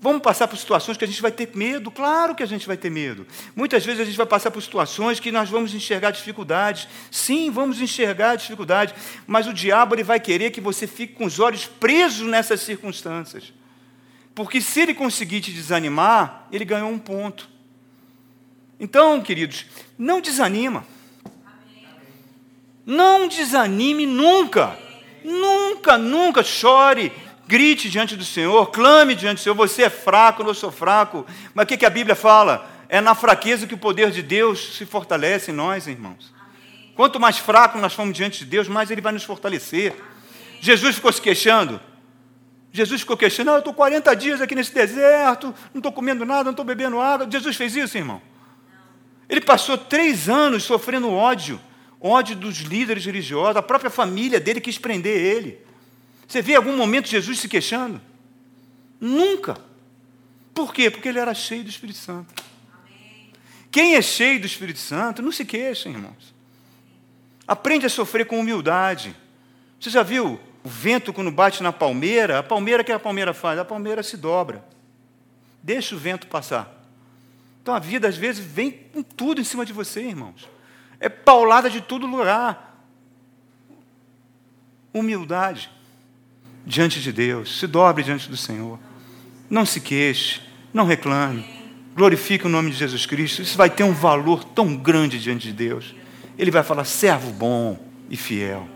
Vamos 0.04 0.22
passar 0.22 0.50
por 0.50 0.58
situações 0.58 0.98
que 0.98 1.06
a 1.06 1.08
gente 1.08 1.22
vai 1.22 1.32
ter 1.32 1.50
medo? 1.56 1.90
Claro 1.90 2.36
que 2.36 2.44
a 2.44 2.46
gente 2.46 2.68
vai 2.68 2.76
ter 2.76 2.90
medo. 2.90 3.26
Muitas 3.56 3.86
vezes 3.86 4.02
a 4.02 4.04
gente 4.04 4.18
vai 4.18 4.26
passar 4.26 4.52
por 4.52 4.62
situações 4.62 5.18
que 5.18 5.32
nós 5.32 5.50
vamos 5.50 5.74
enxergar 5.74 6.12
dificuldades. 6.12 6.90
Sim, 7.10 7.50
vamos 7.50 7.80
enxergar 7.80 8.36
dificuldades, 8.36 8.94
mas 9.26 9.48
o 9.48 9.54
diabo 9.54 9.96
ele 9.96 10.04
vai 10.04 10.20
querer 10.20 10.52
que 10.52 10.60
você 10.60 10.88
fique 10.88 11.14
com 11.14 11.24
os 11.24 11.40
olhos 11.40 11.66
presos 11.66 12.28
nessas 12.28 12.60
circunstâncias. 12.60 13.54
Porque 14.36 14.60
se 14.60 14.82
ele 14.82 14.94
conseguir 14.94 15.40
te 15.40 15.54
desanimar, 15.54 16.50
ele 16.52 16.66
ganhou 16.66 16.90
um 16.90 17.00
ponto. 17.00 17.48
Então, 18.78 19.22
queridos, 19.22 19.66
não 19.98 20.20
desanima. 20.20 20.86
Não 22.86 23.26
desanime 23.30 24.06
nunca. 24.06 24.78
Nunca, 25.24 25.98
nunca 25.98 26.44
chore 26.44 27.10
grite 27.48 27.90
diante 27.90 28.16
do 28.16 28.26
Senhor, 28.26 28.68
clame 28.72 29.16
diante 29.16 29.40
do 29.40 29.42
Senhor. 29.42 29.56
Você 29.56 29.84
é 29.84 29.90
fraco, 29.90 30.44
eu 30.44 30.54
sou 30.54 30.72
fraco. 30.72 31.26
Mas 31.54 31.64
o 31.64 31.68
que, 31.68 31.78
que 31.78 31.86
a 31.86 31.90
Bíblia 31.90 32.16
fala? 32.16 32.70
É 32.90 33.02
na 33.02 33.16
fraqueza 33.16 33.68
que 33.68 33.74
o 33.74 33.78
poder 33.78 34.12
de 34.12 34.22
Deus 34.22 34.78
se 34.78 34.86
fortalece 34.86 35.52
em 35.52 35.54
nós, 35.54 35.88
irmãos. 35.88 36.34
Quanto 36.96 37.20
mais 37.20 37.38
fraco 37.38 37.78
nós 37.80 37.94
formos 37.94 38.16
diante 38.16 38.40
de 38.40 38.46
Deus, 38.46 38.68
mais 38.68 38.92
Ele 38.92 39.02
vai 39.02 39.12
nos 39.12 39.24
fortalecer. 39.24 39.96
Jesus 40.62 40.96
ficou 40.96 41.12
se 41.12 41.22
queixando. 41.22 41.82
Jesus 42.72 43.02
ficou 43.02 43.16
queixando, 43.16 43.52
ah, 43.52 43.56
eu 43.56 43.60
estou 43.60 43.74
40 43.74 44.16
dias 44.16 44.42
aqui 44.42 44.56
nesse 44.56 44.74
deserto, 44.74 45.54
não 45.74 45.80
estou 45.80 45.92
comendo 45.92 46.26
nada, 46.26 46.46
não 46.46 46.52
estou 46.52 46.66
bebendo 46.66 47.00
água. 47.00 47.28
Jesus 47.30 47.56
fez 47.56 47.76
isso, 47.76 47.96
irmão? 47.98 48.20
Ele 49.30 49.42
passou 49.42 49.78
três 49.78 50.28
anos 50.28 50.64
sofrendo 50.64 51.12
ódio, 51.12 51.60
ódio 52.02 52.36
dos 52.36 52.58
líderes 52.58 53.06
religiosos, 53.06 53.58
a 53.58 53.62
própria 53.62 53.92
família 53.92 54.40
dele 54.40 54.60
quis 54.60 54.78
prender 54.80 55.16
ele. 55.16 55.60
Você 56.34 56.42
vê 56.42 56.56
algum 56.56 56.76
momento 56.76 57.08
Jesus 57.08 57.38
se 57.38 57.48
queixando? 57.48 58.02
Nunca. 59.00 59.56
Por 60.52 60.74
quê? 60.74 60.90
Porque 60.90 61.08
ele 61.08 61.20
era 61.20 61.32
cheio 61.32 61.64
do 61.64 61.70
Espírito 61.70 62.00
Santo. 62.00 62.34
Quem 63.70 63.94
é 63.94 64.02
cheio 64.02 64.40
do 64.40 64.48
Espírito 64.48 64.80
Santo 64.80 65.22
não 65.22 65.32
se 65.32 65.46
queixa, 65.46 65.90
irmãos. 65.90 66.34
Aprende 67.48 67.86
a 67.86 67.90
sofrer 67.90 68.26
com 68.26 68.40
humildade. 68.40 69.16
Você 69.80 69.92
já 69.92 70.02
viu 70.02 70.40
o 70.64 70.68
vento 70.68 71.14
quando 71.14 71.30
bate 71.30 71.62
na 71.62 71.72
palmeira? 71.72 72.40
A 72.40 72.44
palmeira, 72.44 72.82
o 72.82 72.86
que 72.86 72.92
a 72.92 72.98
palmeira 72.98 73.32
faz? 73.32 73.60
A 73.60 73.66
palmeira 73.66 74.02
se 74.02 74.18
dobra. 74.18 74.66
Deixa 75.62 75.94
o 75.94 76.00
vento 76.00 76.26
passar. 76.26 76.84
Então 77.62 77.76
a 77.76 77.80
vida 77.80 78.08
às 78.08 78.18
vezes 78.18 78.44
vem 78.44 78.72
com 78.72 79.04
tudo 79.04 79.40
em 79.40 79.44
cima 79.44 79.68
de 79.68 79.72
você, 79.72 80.02
irmãos. 80.02 80.50
É 81.00 81.10
paulada 81.10 81.70
de 81.70 81.80
todo 81.80 82.08
lugar. 82.08 82.84
Humildade 84.92 85.70
diante 86.66 87.02
de 87.02 87.12
Deus. 87.12 87.60
Se 87.60 87.68
dobre 87.68 88.04
diante 88.04 88.30
do 88.30 88.38
Senhor. 88.38 88.80
Não 89.50 89.66
se 89.66 89.80
queixe, 89.80 90.42
não 90.74 90.86
reclame. 90.86 91.46
Glorifique 91.96 92.46
o 92.46 92.50
nome 92.50 92.72
de 92.72 92.78
Jesus 92.78 93.06
Cristo. 93.06 93.42
Isso 93.42 93.58
vai 93.58 93.70
ter 93.70 93.84
um 93.84 93.94
valor 93.94 94.44
tão 94.44 94.76
grande 94.76 95.20
diante 95.20 95.48
de 95.48 95.54
Deus. 95.54 95.94
Ele 96.38 96.50
vai 96.50 96.64
falar, 96.64 96.86
servo 96.86 97.32
bom 97.32 97.78
e 98.10 98.18
fiel. 98.18 98.68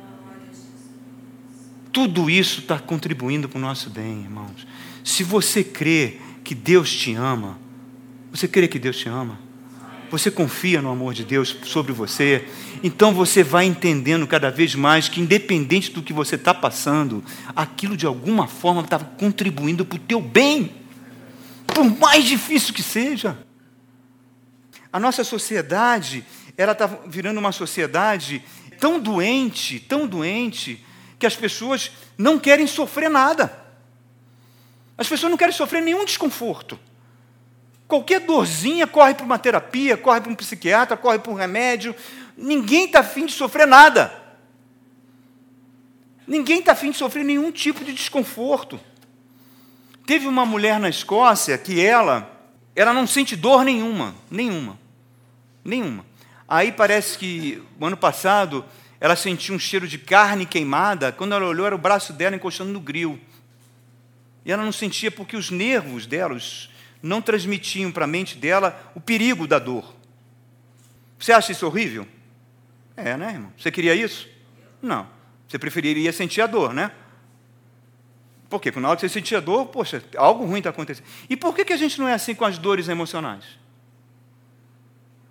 Tudo 1.91 2.29
isso 2.29 2.59
está 2.59 2.77
contribuindo 2.77 3.49
para 3.49 3.57
o 3.57 3.61
nosso 3.61 3.89
bem, 3.89 4.21
irmãos. 4.21 4.67
Se 5.03 5.23
você 5.23 5.63
crê 5.63 6.17
que 6.43 6.53
Deus 6.53 6.91
te 6.91 7.15
ama, 7.15 7.57
você 8.31 8.47
crê 8.47 8.67
que 8.67 8.77
Deus 8.77 8.97
te 8.97 9.09
ama? 9.09 9.39
Você 10.11 10.29
confia 10.29 10.81
no 10.81 10.91
amor 10.91 11.13
de 11.13 11.23
Deus 11.23 11.57
sobre 11.63 11.91
você? 11.91 12.47
Então 12.83 13.13
você 13.13 13.43
vai 13.43 13.65
entendendo 13.65 14.27
cada 14.27 14.51
vez 14.51 14.75
mais 14.75 15.09
que, 15.09 15.21
independente 15.21 15.91
do 15.91 16.03
que 16.03 16.13
você 16.13 16.35
está 16.35 16.53
passando, 16.53 17.23
aquilo 17.55 17.97
de 17.97 18.05
alguma 18.05 18.47
forma 18.47 18.81
está 18.81 18.99
contribuindo 18.99 19.85
para 19.85 19.95
o 19.95 19.99
teu 19.99 20.21
bem, 20.21 20.75
por 21.65 21.83
mais 21.83 22.25
difícil 22.25 22.73
que 22.73 22.83
seja. 22.83 23.37
A 24.91 24.99
nossa 24.99 25.23
sociedade, 25.23 26.23
ela 26.57 26.71
está 26.71 26.87
virando 27.07 27.39
uma 27.39 27.51
sociedade 27.51 28.43
tão 28.79 28.99
doente, 28.99 29.79
tão 29.79 30.07
doente, 30.07 30.83
que 31.19 31.25
as 31.25 31.35
pessoas 31.35 31.91
não 32.17 32.37
querem 32.39 32.67
sofrer 32.67 33.09
nada. 33.09 33.65
As 34.97 35.07
pessoas 35.07 35.29
não 35.29 35.37
querem 35.37 35.53
sofrer 35.53 35.81
nenhum 35.81 36.05
desconforto. 36.05 36.79
Qualquer 37.87 38.19
dorzinha 38.19 38.85
corre 38.85 39.13
para 39.13 39.25
uma 39.25 39.39
terapia, 39.39 39.95
corre 39.95 40.19
para 40.19 40.31
um 40.31 40.35
psiquiatra, 40.35 40.97
corre 40.97 41.19
para 41.19 41.31
um 41.31 41.35
remédio. 41.35 41.95
Ninguém 42.37 42.85
está 42.85 42.99
afim 42.99 43.25
de 43.25 43.31
sofrer 43.31 43.65
nada. 43.65 44.13
Ninguém 46.27 46.59
está 46.59 46.73
afim 46.73 46.91
de 46.91 46.97
sofrer 46.97 47.25
nenhum 47.25 47.51
tipo 47.51 47.83
de 47.83 47.91
desconforto. 47.91 48.79
Teve 50.05 50.27
uma 50.27 50.45
mulher 50.45 50.79
na 50.79 50.87
Escócia 50.87 51.57
que 51.57 51.83
ela, 51.83 52.31
ela 52.75 52.93
não 52.93 53.07
sente 53.07 53.35
dor 53.35 53.65
nenhuma, 53.65 54.13
nenhuma, 54.29 54.77
nenhuma. 55.65 56.05
Aí 56.47 56.71
parece 56.71 57.17
que 57.17 57.61
o 57.79 57.85
ano 57.85 57.97
passado 57.97 58.63
ela 58.99 59.15
sentiu 59.15 59.55
um 59.55 59.59
cheiro 59.59 59.87
de 59.87 59.97
carne 59.97 60.45
queimada. 60.45 61.11
Quando 61.11 61.33
ela 61.33 61.45
olhou, 61.45 61.65
era 61.65 61.75
o 61.75 61.79
braço 61.79 62.13
dela 62.13 62.35
encostando 62.35 62.71
no 62.71 62.79
grill. 62.79 63.19
E 64.45 64.51
ela 64.51 64.63
não 64.63 64.71
sentia 64.71 65.11
porque 65.11 65.35
os 65.35 65.49
nervos 65.49 66.05
dela 66.05 66.37
não 67.01 67.21
transmitiam 67.21 67.91
para 67.91 68.05
a 68.05 68.07
mente 68.07 68.37
dela 68.37 68.91
o 68.95 69.01
perigo 69.01 69.47
da 69.47 69.59
dor. 69.59 69.93
Você 71.19 71.33
acha 71.33 71.51
isso 71.51 71.65
horrível? 71.65 72.07
É, 72.97 73.15
né, 73.15 73.33
irmão? 73.33 73.53
Você 73.55 73.71
queria 73.71 73.93
isso? 73.93 74.27
Não. 74.81 75.07
Você 75.47 75.59
preferiria 75.59 76.11
sentir 76.11 76.41
a 76.41 76.47
dor, 76.47 76.73
né? 76.73 76.91
Por 78.49 78.59
quê? 78.61 78.71
Porque 78.71 78.81
na 78.81 78.89
hora 78.89 78.97
que 78.97 79.01
você 79.01 79.09
sentia 79.09 79.39
dor, 79.39 79.67
poxa, 79.67 80.03
algo 80.15 80.45
ruim 80.45 80.57
está 80.59 80.71
acontecendo. 80.71 81.05
E 81.29 81.37
por 81.37 81.55
que, 81.55 81.63
que 81.63 81.73
a 81.73 81.77
gente 81.77 81.99
não 81.99 82.07
é 82.07 82.13
assim 82.13 82.33
com 82.33 82.45
as 82.45 82.57
dores 82.57 82.87
emocionais? 82.87 83.43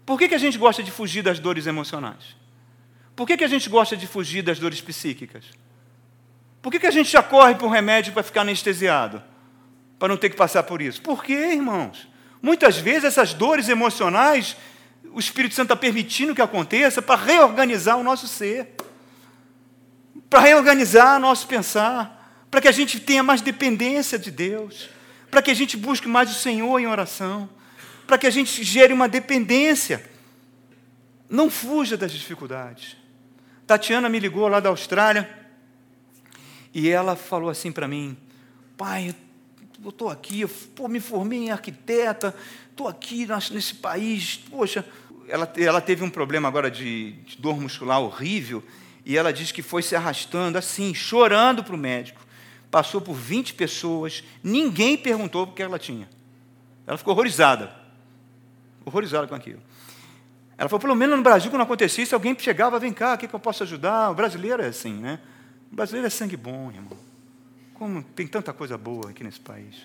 Por 0.05 0.19
que, 0.19 0.29
que 0.29 0.35
a 0.35 0.39
gente 0.39 0.57
gosta 0.57 0.83
de 0.83 0.91
fugir 0.91 1.23
das 1.23 1.39
dores 1.39 1.67
emocionais? 1.67 2.37
Por 3.17 3.27
que, 3.27 3.37
que 3.37 3.45
a 3.45 3.49
gente 3.49 3.69
gosta 3.69 3.97
de 3.97 4.07
fugir 4.07 4.43
das 4.43 4.59
dores 4.59 4.81
psíquicas? 4.81 5.47
Por 6.63 6.71
que, 6.71 6.79
que 6.79 6.87
a 6.87 6.91
gente 6.91 7.11
já 7.11 7.23
corre 7.23 7.55
para 7.55 7.67
um 7.67 7.71
remédio 7.71 8.13
para 8.13 8.23
ficar 8.23 8.43
anestesiado? 8.43 9.23
Para 9.99 10.09
não 10.09 10.17
ter 10.17 10.31
que 10.31 10.37
passar 10.37 10.63
por 10.63 10.83
isso? 10.83 11.01
Por 11.01 11.25
quê, 11.25 11.55
irmãos? 11.55 12.07
Muitas 12.43 12.77
vezes 12.77 13.05
essas 13.05 13.33
dores 13.33 13.69
emocionais, 13.69 14.57
o 15.13 15.19
Espírito 15.19 15.55
Santo 15.55 15.67
está 15.67 15.77
permitindo 15.77 16.35
que 16.35 16.43
aconteça 16.43 17.01
para 17.01 17.21
reorganizar 17.21 17.97
o 17.97 18.03
nosso 18.03 18.29
ser, 18.29 18.75
para 20.29 20.41
reorganizar 20.41 21.19
nosso 21.21 21.47
pensar, 21.47 22.47
para 22.51 22.61
que 22.61 22.69
a 22.69 22.73
gente 22.73 23.01
tenha 23.01 23.23
mais 23.23 23.41
dependência 23.41 24.19
de 24.19 24.31
Deus, 24.31 24.89
para 25.31 25.43
que 25.43 25.51
a 25.51 25.55
gente 25.55 25.77
busque 25.77 26.09
mais 26.09 26.31
o 26.31 26.35
Senhor 26.35 26.79
em 26.79 26.87
oração, 26.87 27.49
para 28.07 28.19
que 28.19 28.27
a 28.27 28.31
gente 28.31 28.63
gere 28.63 28.93
uma 28.93 29.09
dependência. 29.09 30.09
Não 31.29 31.51
fuja 31.51 31.97
das 31.97 32.13
dificuldades. 32.13 32.97
Tatiana 33.67 34.09
me 34.09 34.19
ligou 34.19 34.47
lá 34.47 34.61
da 34.61 34.69
Austrália 34.69 35.29
e 36.73 36.89
ela 36.89 37.17
falou 37.17 37.51
assim 37.51 37.73
para 37.73 37.89
mim: 37.89 38.17
Pai, 38.77 39.15
eu 39.83 39.91
estou 39.91 40.09
aqui, 40.09 40.43
eu 40.43 40.49
pô, 40.49 40.89
me 40.89 41.01
formei 41.01 41.47
em 41.47 41.51
arquiteta, 41.51 42.35
estou 42.77 42.89
aqui 42.89 43.27
nesse 43.51 43.75
país, 43.75 44.37
poxa. 44.51 44.85
Ela, 45.27 45.51
ela 45.57 45.81
teve 45.81 46.05
um 46.05 46.11
problema 46.11 46.47
agora 46.47 46.71
de, 46.71 47.13
de 47.13 47.39
dor 47.39 47.59
muscular 47.59 48.01
horrível 48.01 48.63
e 49.05 49.17
ela 49.17 49.33
disse 49.33 49.53
que 49.53 49.63
foi 49.63 49.83
se 49.83 49.97
arrastando 49.97 50.59
assim, 50.59 50.95
chorando 50.95 51.65
para 51.65 51.75
o 51.75 51.79
médico. 51.79 52.25
Passou 52.71 53.01
por 53.01 53.15
20 53.15 53.55
pessoas, 53.55 54.23
ninguém 54.43 54.97
perguntou 54.97 55.45
o 55.45 55.53
que 55.53 55.63
ela 55.63 55.79
tinha. 55.79 56.09
Ela 56.87 56.99
ficou 56.99 57.15
horrorizada. 57.15 57.75
Horrorizada 58.85 59.27
com 59.27 59.35
aquilo. 59.35 59.63
Ela 60.59 60.69
falou, 60.69 60.81
pelo 60.81 60.95
menos 60.95 61.17
no 61.17 61.23
Brasil, 61.23 61.51
quando 61.51 61.63
acontecia 61.63 62.05
isso, 62.05 62.15
alguém 62.15 62.37
chegava, 62.39 62.79
vem 62.79 62.93
cá, 62.93 63.15
o 63.15 63.19
que, 63.19 63.27
que 63.27 63.35
eu 63.35 63.41
posso 63.41 63.63
ajudar? 63.63 64.11
O 64.11 64.15
brasileiro 64.15 64.63
é 64.63 64.67
assim, 64.67 64.93
né? 64.93 65.19
O 65.73 65.75
brasileiro 65.75 66.07
é 66.07 66.11
sangue 66.11 66.37
bom, 66.37 66.71
irmão. 66.71 66.97
Como 67.75 68.03
tem 68.03 68.27
tanta 68.27 68.53
coisa 68.53 68.79
boa 68.79 69.11
aqui 69.11 69.25
nesse 69.25 69.41
país. 69.41 69.77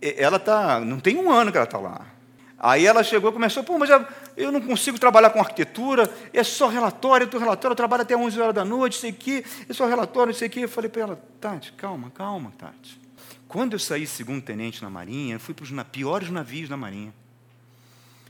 Ela 0.00 0.38
tá, 0.38 0.80
não 0.80 1.00
tem 1.00 1.16
um 1.16 1.30
ano 1.30 1.50
que 1.50 1.56
ela 1.56 1.64
está 1.64 1.78
lá. 1.78 2.13
Aí 2.58 2.86
ela 2.86 3.02
chegou 3.02 3.30
e 3.30 3.32
começou, 3.32 3.62
pô, 3.62 3.78
mas 3.78 3.90
eu 4.36 4.52
não 4.52 4.60
consigo 4.60 4.98
trabalhar 4.98 5.30
com 5.30 5.40
arquitetura, 5.40 6.10
é 6.32 6.42
só 6.42 6.68
relatório, 6.68 7.28
eu 7.30 7.38
relatório, 7.38 7.72
eu 7.72 7.76
trabalho 7.76 8.02
até 8.02 8.16
11 8.16 8.40
horas 8.40 8.54
da 8.54 8.64
noite, 8.64 8.96
sei 8.96 9.12
que, 9.12 9.44
é 9.68 9.72
só 9.72 9.86
relatório, 9.86 10.32
sei 10.32 10.48
que. 10.48 10.60
Eu 10.60 10.68
falei 10.68 10.88
para 10.88 11.02
ela, 11.02 11.24
Tati, 11.40 11.72
calma, 11.72 12.10
calma, 12.10 12.52
Tati. 12.56 13.00
Quando 13.48 13.74
eu 13.74 13.78
saí 13.78 14.06
segundo 14.06 14.42
tenente 14.42 14.82
na 14.82 14.90
Marinha, 14.90 15.36
eu 15.36 15.40
fui 15.40 15.54
para 15.54 15.64
os 15.64 15.70
piores 15.84 16.30
navios 16.30 16.68
da 16.68 16.76
Marinha. 16.76 17.12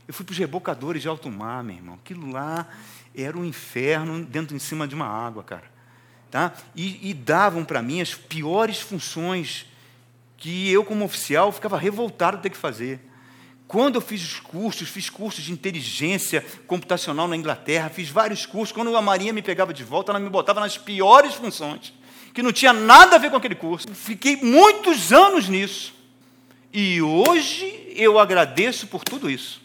Eu 0.07 0.13
fui 0.13 0.23
para 0.25 0.33
os 0.33 0.37
rebocadores 0.37 1.01
de 1.01 1.07
alto 1.07 1.31
mar, 1.31 1.63
meu 1.63 1.75
irmão. 1.75 1.95
Aquilo 1.95 2.29
lá 2.31 2.67
era 3.15 3.35
um 3.37 3.45
inferno 3.45 4.23
dentro 4.23 4.55
em 4.55 4.59
cima 4.59 4.87
de 4.87 4.93
uma 4.93 5.07
água, 5.07 5.43
cara. 5.43 5.63
Tá? 6.29 6.53
E, 6.75 7.09
e 7.09 7.13
davam 7.13 7.63
para 7.63 7.81
mim 7.81 8.01
as 8.01 8.13
piores 8.13 8.79
funções 8.79 9.65
que 10.37 10.69
eu, 10.69 10.83
como 10.83 11.05
oficial, 11.05 11.51
ficava 11.51 11.77
revoltado 11.77 12.37
de 12.37 12.43
ter 12.43 12.49
que 12.49 12.57
fazer. 12.57 12.99
Quando 13.67 13.95
eu 13.95 14.01
fiz 14.01 14.23
os 14.23 14.39
cursos, 14.39 14.87
fiz 14.87 15.09
cursos 15.09 15.43
de 15.43 15.51
inteligência 15.51 16.45
computacional 16.67 17.27
na 17.27 17.35
Inglaterra, 17.35 17.89
fiz 17.89 18.09
vários 18.09 18.45
cursos. 18.45 18.71
Quando 18.71 18.95
a 18.95 19.01
Marinha 19.01 19.33
me 19.33 19.41
pegava 19.41 19.73
de 19.73 19.83
volta, 19.83 20.11
ela 20.11 20.19
me 20.19 20.29
botava 20.29 20.59
nas 20.59 20.77
piores 20.77 21.33
funções, 21.33 21.93
que 22.33 22.43
não 22.43 22.51
tinha 22.51 22.71
nada 22.71 23.15
a 23.15 23.19
ver 23.19 23.31
com 23.31 23.37
aquele 23.37 23.55
curso. 23.55 23.87
Fiquei 23.93 24.35
muitos 24.35 25.11
anos 25.11 25.49
nisso. 25.49 25.93
E 26.71 27.01
hoje 27.01 27.93
eu 27.95 28.19
agradeço 28.19 28.87
por 28.87 29.03
tudo 29.03 29.29
isso. 29.29 29.61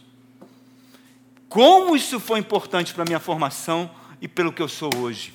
Como 1.48 1.96
isso 1.96 2.20
foi 2.20 2.38
importante 2.38 2.94
para 2.94 3.02
a 3.02 3.06
minha 3.06 3.18
formação 3.18 3.90
e 4.20 4.28
pelo 4.28 4.52
que 4.52 4.62
eu 4.62 4.68
sou 4.68 4.90
hoje. 4.96 5.34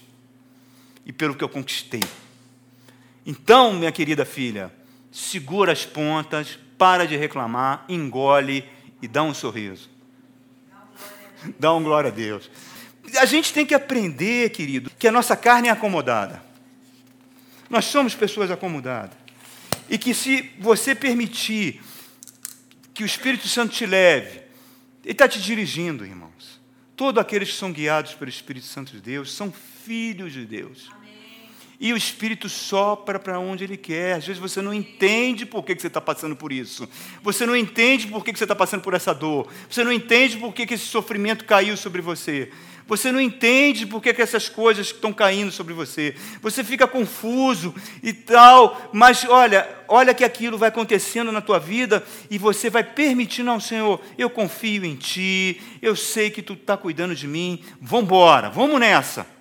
E 1.05 1.11
pelo 1.11 1.35
que 1.35 1.43
eu 1.43 1.49
conquistei. 1.49 2.01
Então, 3.25 3.73
minha 3.73 3.91
querida 3.91 4.23
filha, 4.23 4.73
segura 5.11 5.71
as 5.71 5.85
pontas, 5.85 6.57
para 6.77 7.05
de 7.05 7.15
reclamar, 7.15 7.85
engole 7.87 8.67
e 9.01 9.07
dá 9.07 9.23
um 9.23 9.33
sorriso. 9.33 9.89
Dá 11.59 11.73
um 11.73 11.83
glória 11.83 12.09
a 12.09 12.13
Deus. 12.13 12.49
A 13.17 13.25
gente 13.25 13.53
tem 13.53 13.65
que 13.65 13.73
aprender, 13.73 14.49
querido, 14.49 14.89
que 14.97 15.07
a 15.07 15.11
nossa 15.11 15.35
carne 15.35 15.67
é 15.67 15.71
acomodada. 15.71 16.43
Nós 17.69 17.85
somos 17.85 18.15
pessoas 18.15 18.49
acomodadas. 18.49 19.17
E 19.89 19.97
que 19.97 20.13
se 20.13 20.51
você 20.59 20.95
permitir 20.95 21.81
que 22.93 23.03
o 23.03 23.05
Espírito 23.05 23.47
Santo 23.47 23.73
te 23.73 23.85
leve 23.85 24.45
ele 25.05 25.11
está 25.11 25.27
te 25.27 25.39
dirigindo, 25.39 26.03
irmãos. 26.03 26.59
Todos 26.95 27.21
aqueles 27.21 27.51
que 27.51 27.55
são 27.55 27.71
guiados 27.71 28.15
pelo 28.15 28.27
Espírito 28.27 28.65
Santo 28.65 28.91
de 28.91 28.99
Deus 28.99 29.31
são 29.31 29.51
filhos 29.51 30.33
de 30.33 30.45
Deus. 30.45 30.89
E 31.79 31.91
o 31.91 31.97
Espírito 31.97 32.47
sopra 32.47 33.19
para 33.19 33.39
onde 33.39 33.63
Ele 33.63 33.77
quer. 33.77 34.13
Às 34.13 34.25
vezes 34.25 34.41
você 34.41 34.61
não 34.61 34.73
entende 34.73 35.45
por 35.45 35.63
que, 35.63 35.75
você 35.75 35.87
está 35.87 35.99
passando 35.99 36.35
por 36.35 36.51
isso. 36.51 36.87
Você 37.21 37.45
não 37.45 37.55
entende 37.55 38.07
por 38.07 38.23
que, 38.23 38.31
que 38.31 38.39
você 38.39 38.45
está 38.45 38.55
passando 38.55 38.81
por 38.81 38.93
essa 38.93 39.13
dor. 39.13 39.47
Você 39.69 39.83
não 39.83 39.91
entende 39.91 40.37
por 40.37 40.53
que, 40.53 40.65
que 40.65 40.73
esse 40.73 40.85
sofrimento 40.85 41.45
caiu 41.45 41.75
sobre 41.75 42.01
você. 42.01 42.49
Você 42.87 43.11
não 43.11 43.19
entende 43.19 43.85
por 43.85 43.99
que, 43.99 44.13
que 44.13 44.21
essas 44.21 44.47
coisas 44.47 44.87
estão 44.87 45.11
caindo 45.11 45.51
sobre 45.51 45.73
você. 45.73 46.15
Você 46.41 46.63
fica 46.63 46.87
confuso 46.87 47.73
e 48.03 48.13
tal, 48.13 48.89
mas 48.93 49.25
olha, 49.27 49.67
olha 49.87 50.13
que 50.13 50.23
aquilo 50.23 50.57
vai 50.57 50.69
acontecendo 50.69 51.31
na 51.31 51.41
tua 51.41 51.57
vida 51.57 52.05
e 52.29 52.37
você 52.37 52.69
vai 52.69 52.83
permitindo 52.83 53.49
ao 53.49 53.59
Senhor, 53.59 53.99
eu 54.17 54.29
confio 54.29 54.85
em 54.85 54.95
Ti, 54.95 55.59
eu 55.81 55.95
sei 55.95 56.29
que 56.29 56.43
Tu 56.43 56.53
está 56.53 56.77
cuidando 56.77 57.15
de 57.15 57.27
mim, 57.27 57.63
vamos 57.81 58.05
embora, 58.05 58.51
vamos 58.51 58.79
nessa. 58.79 59.34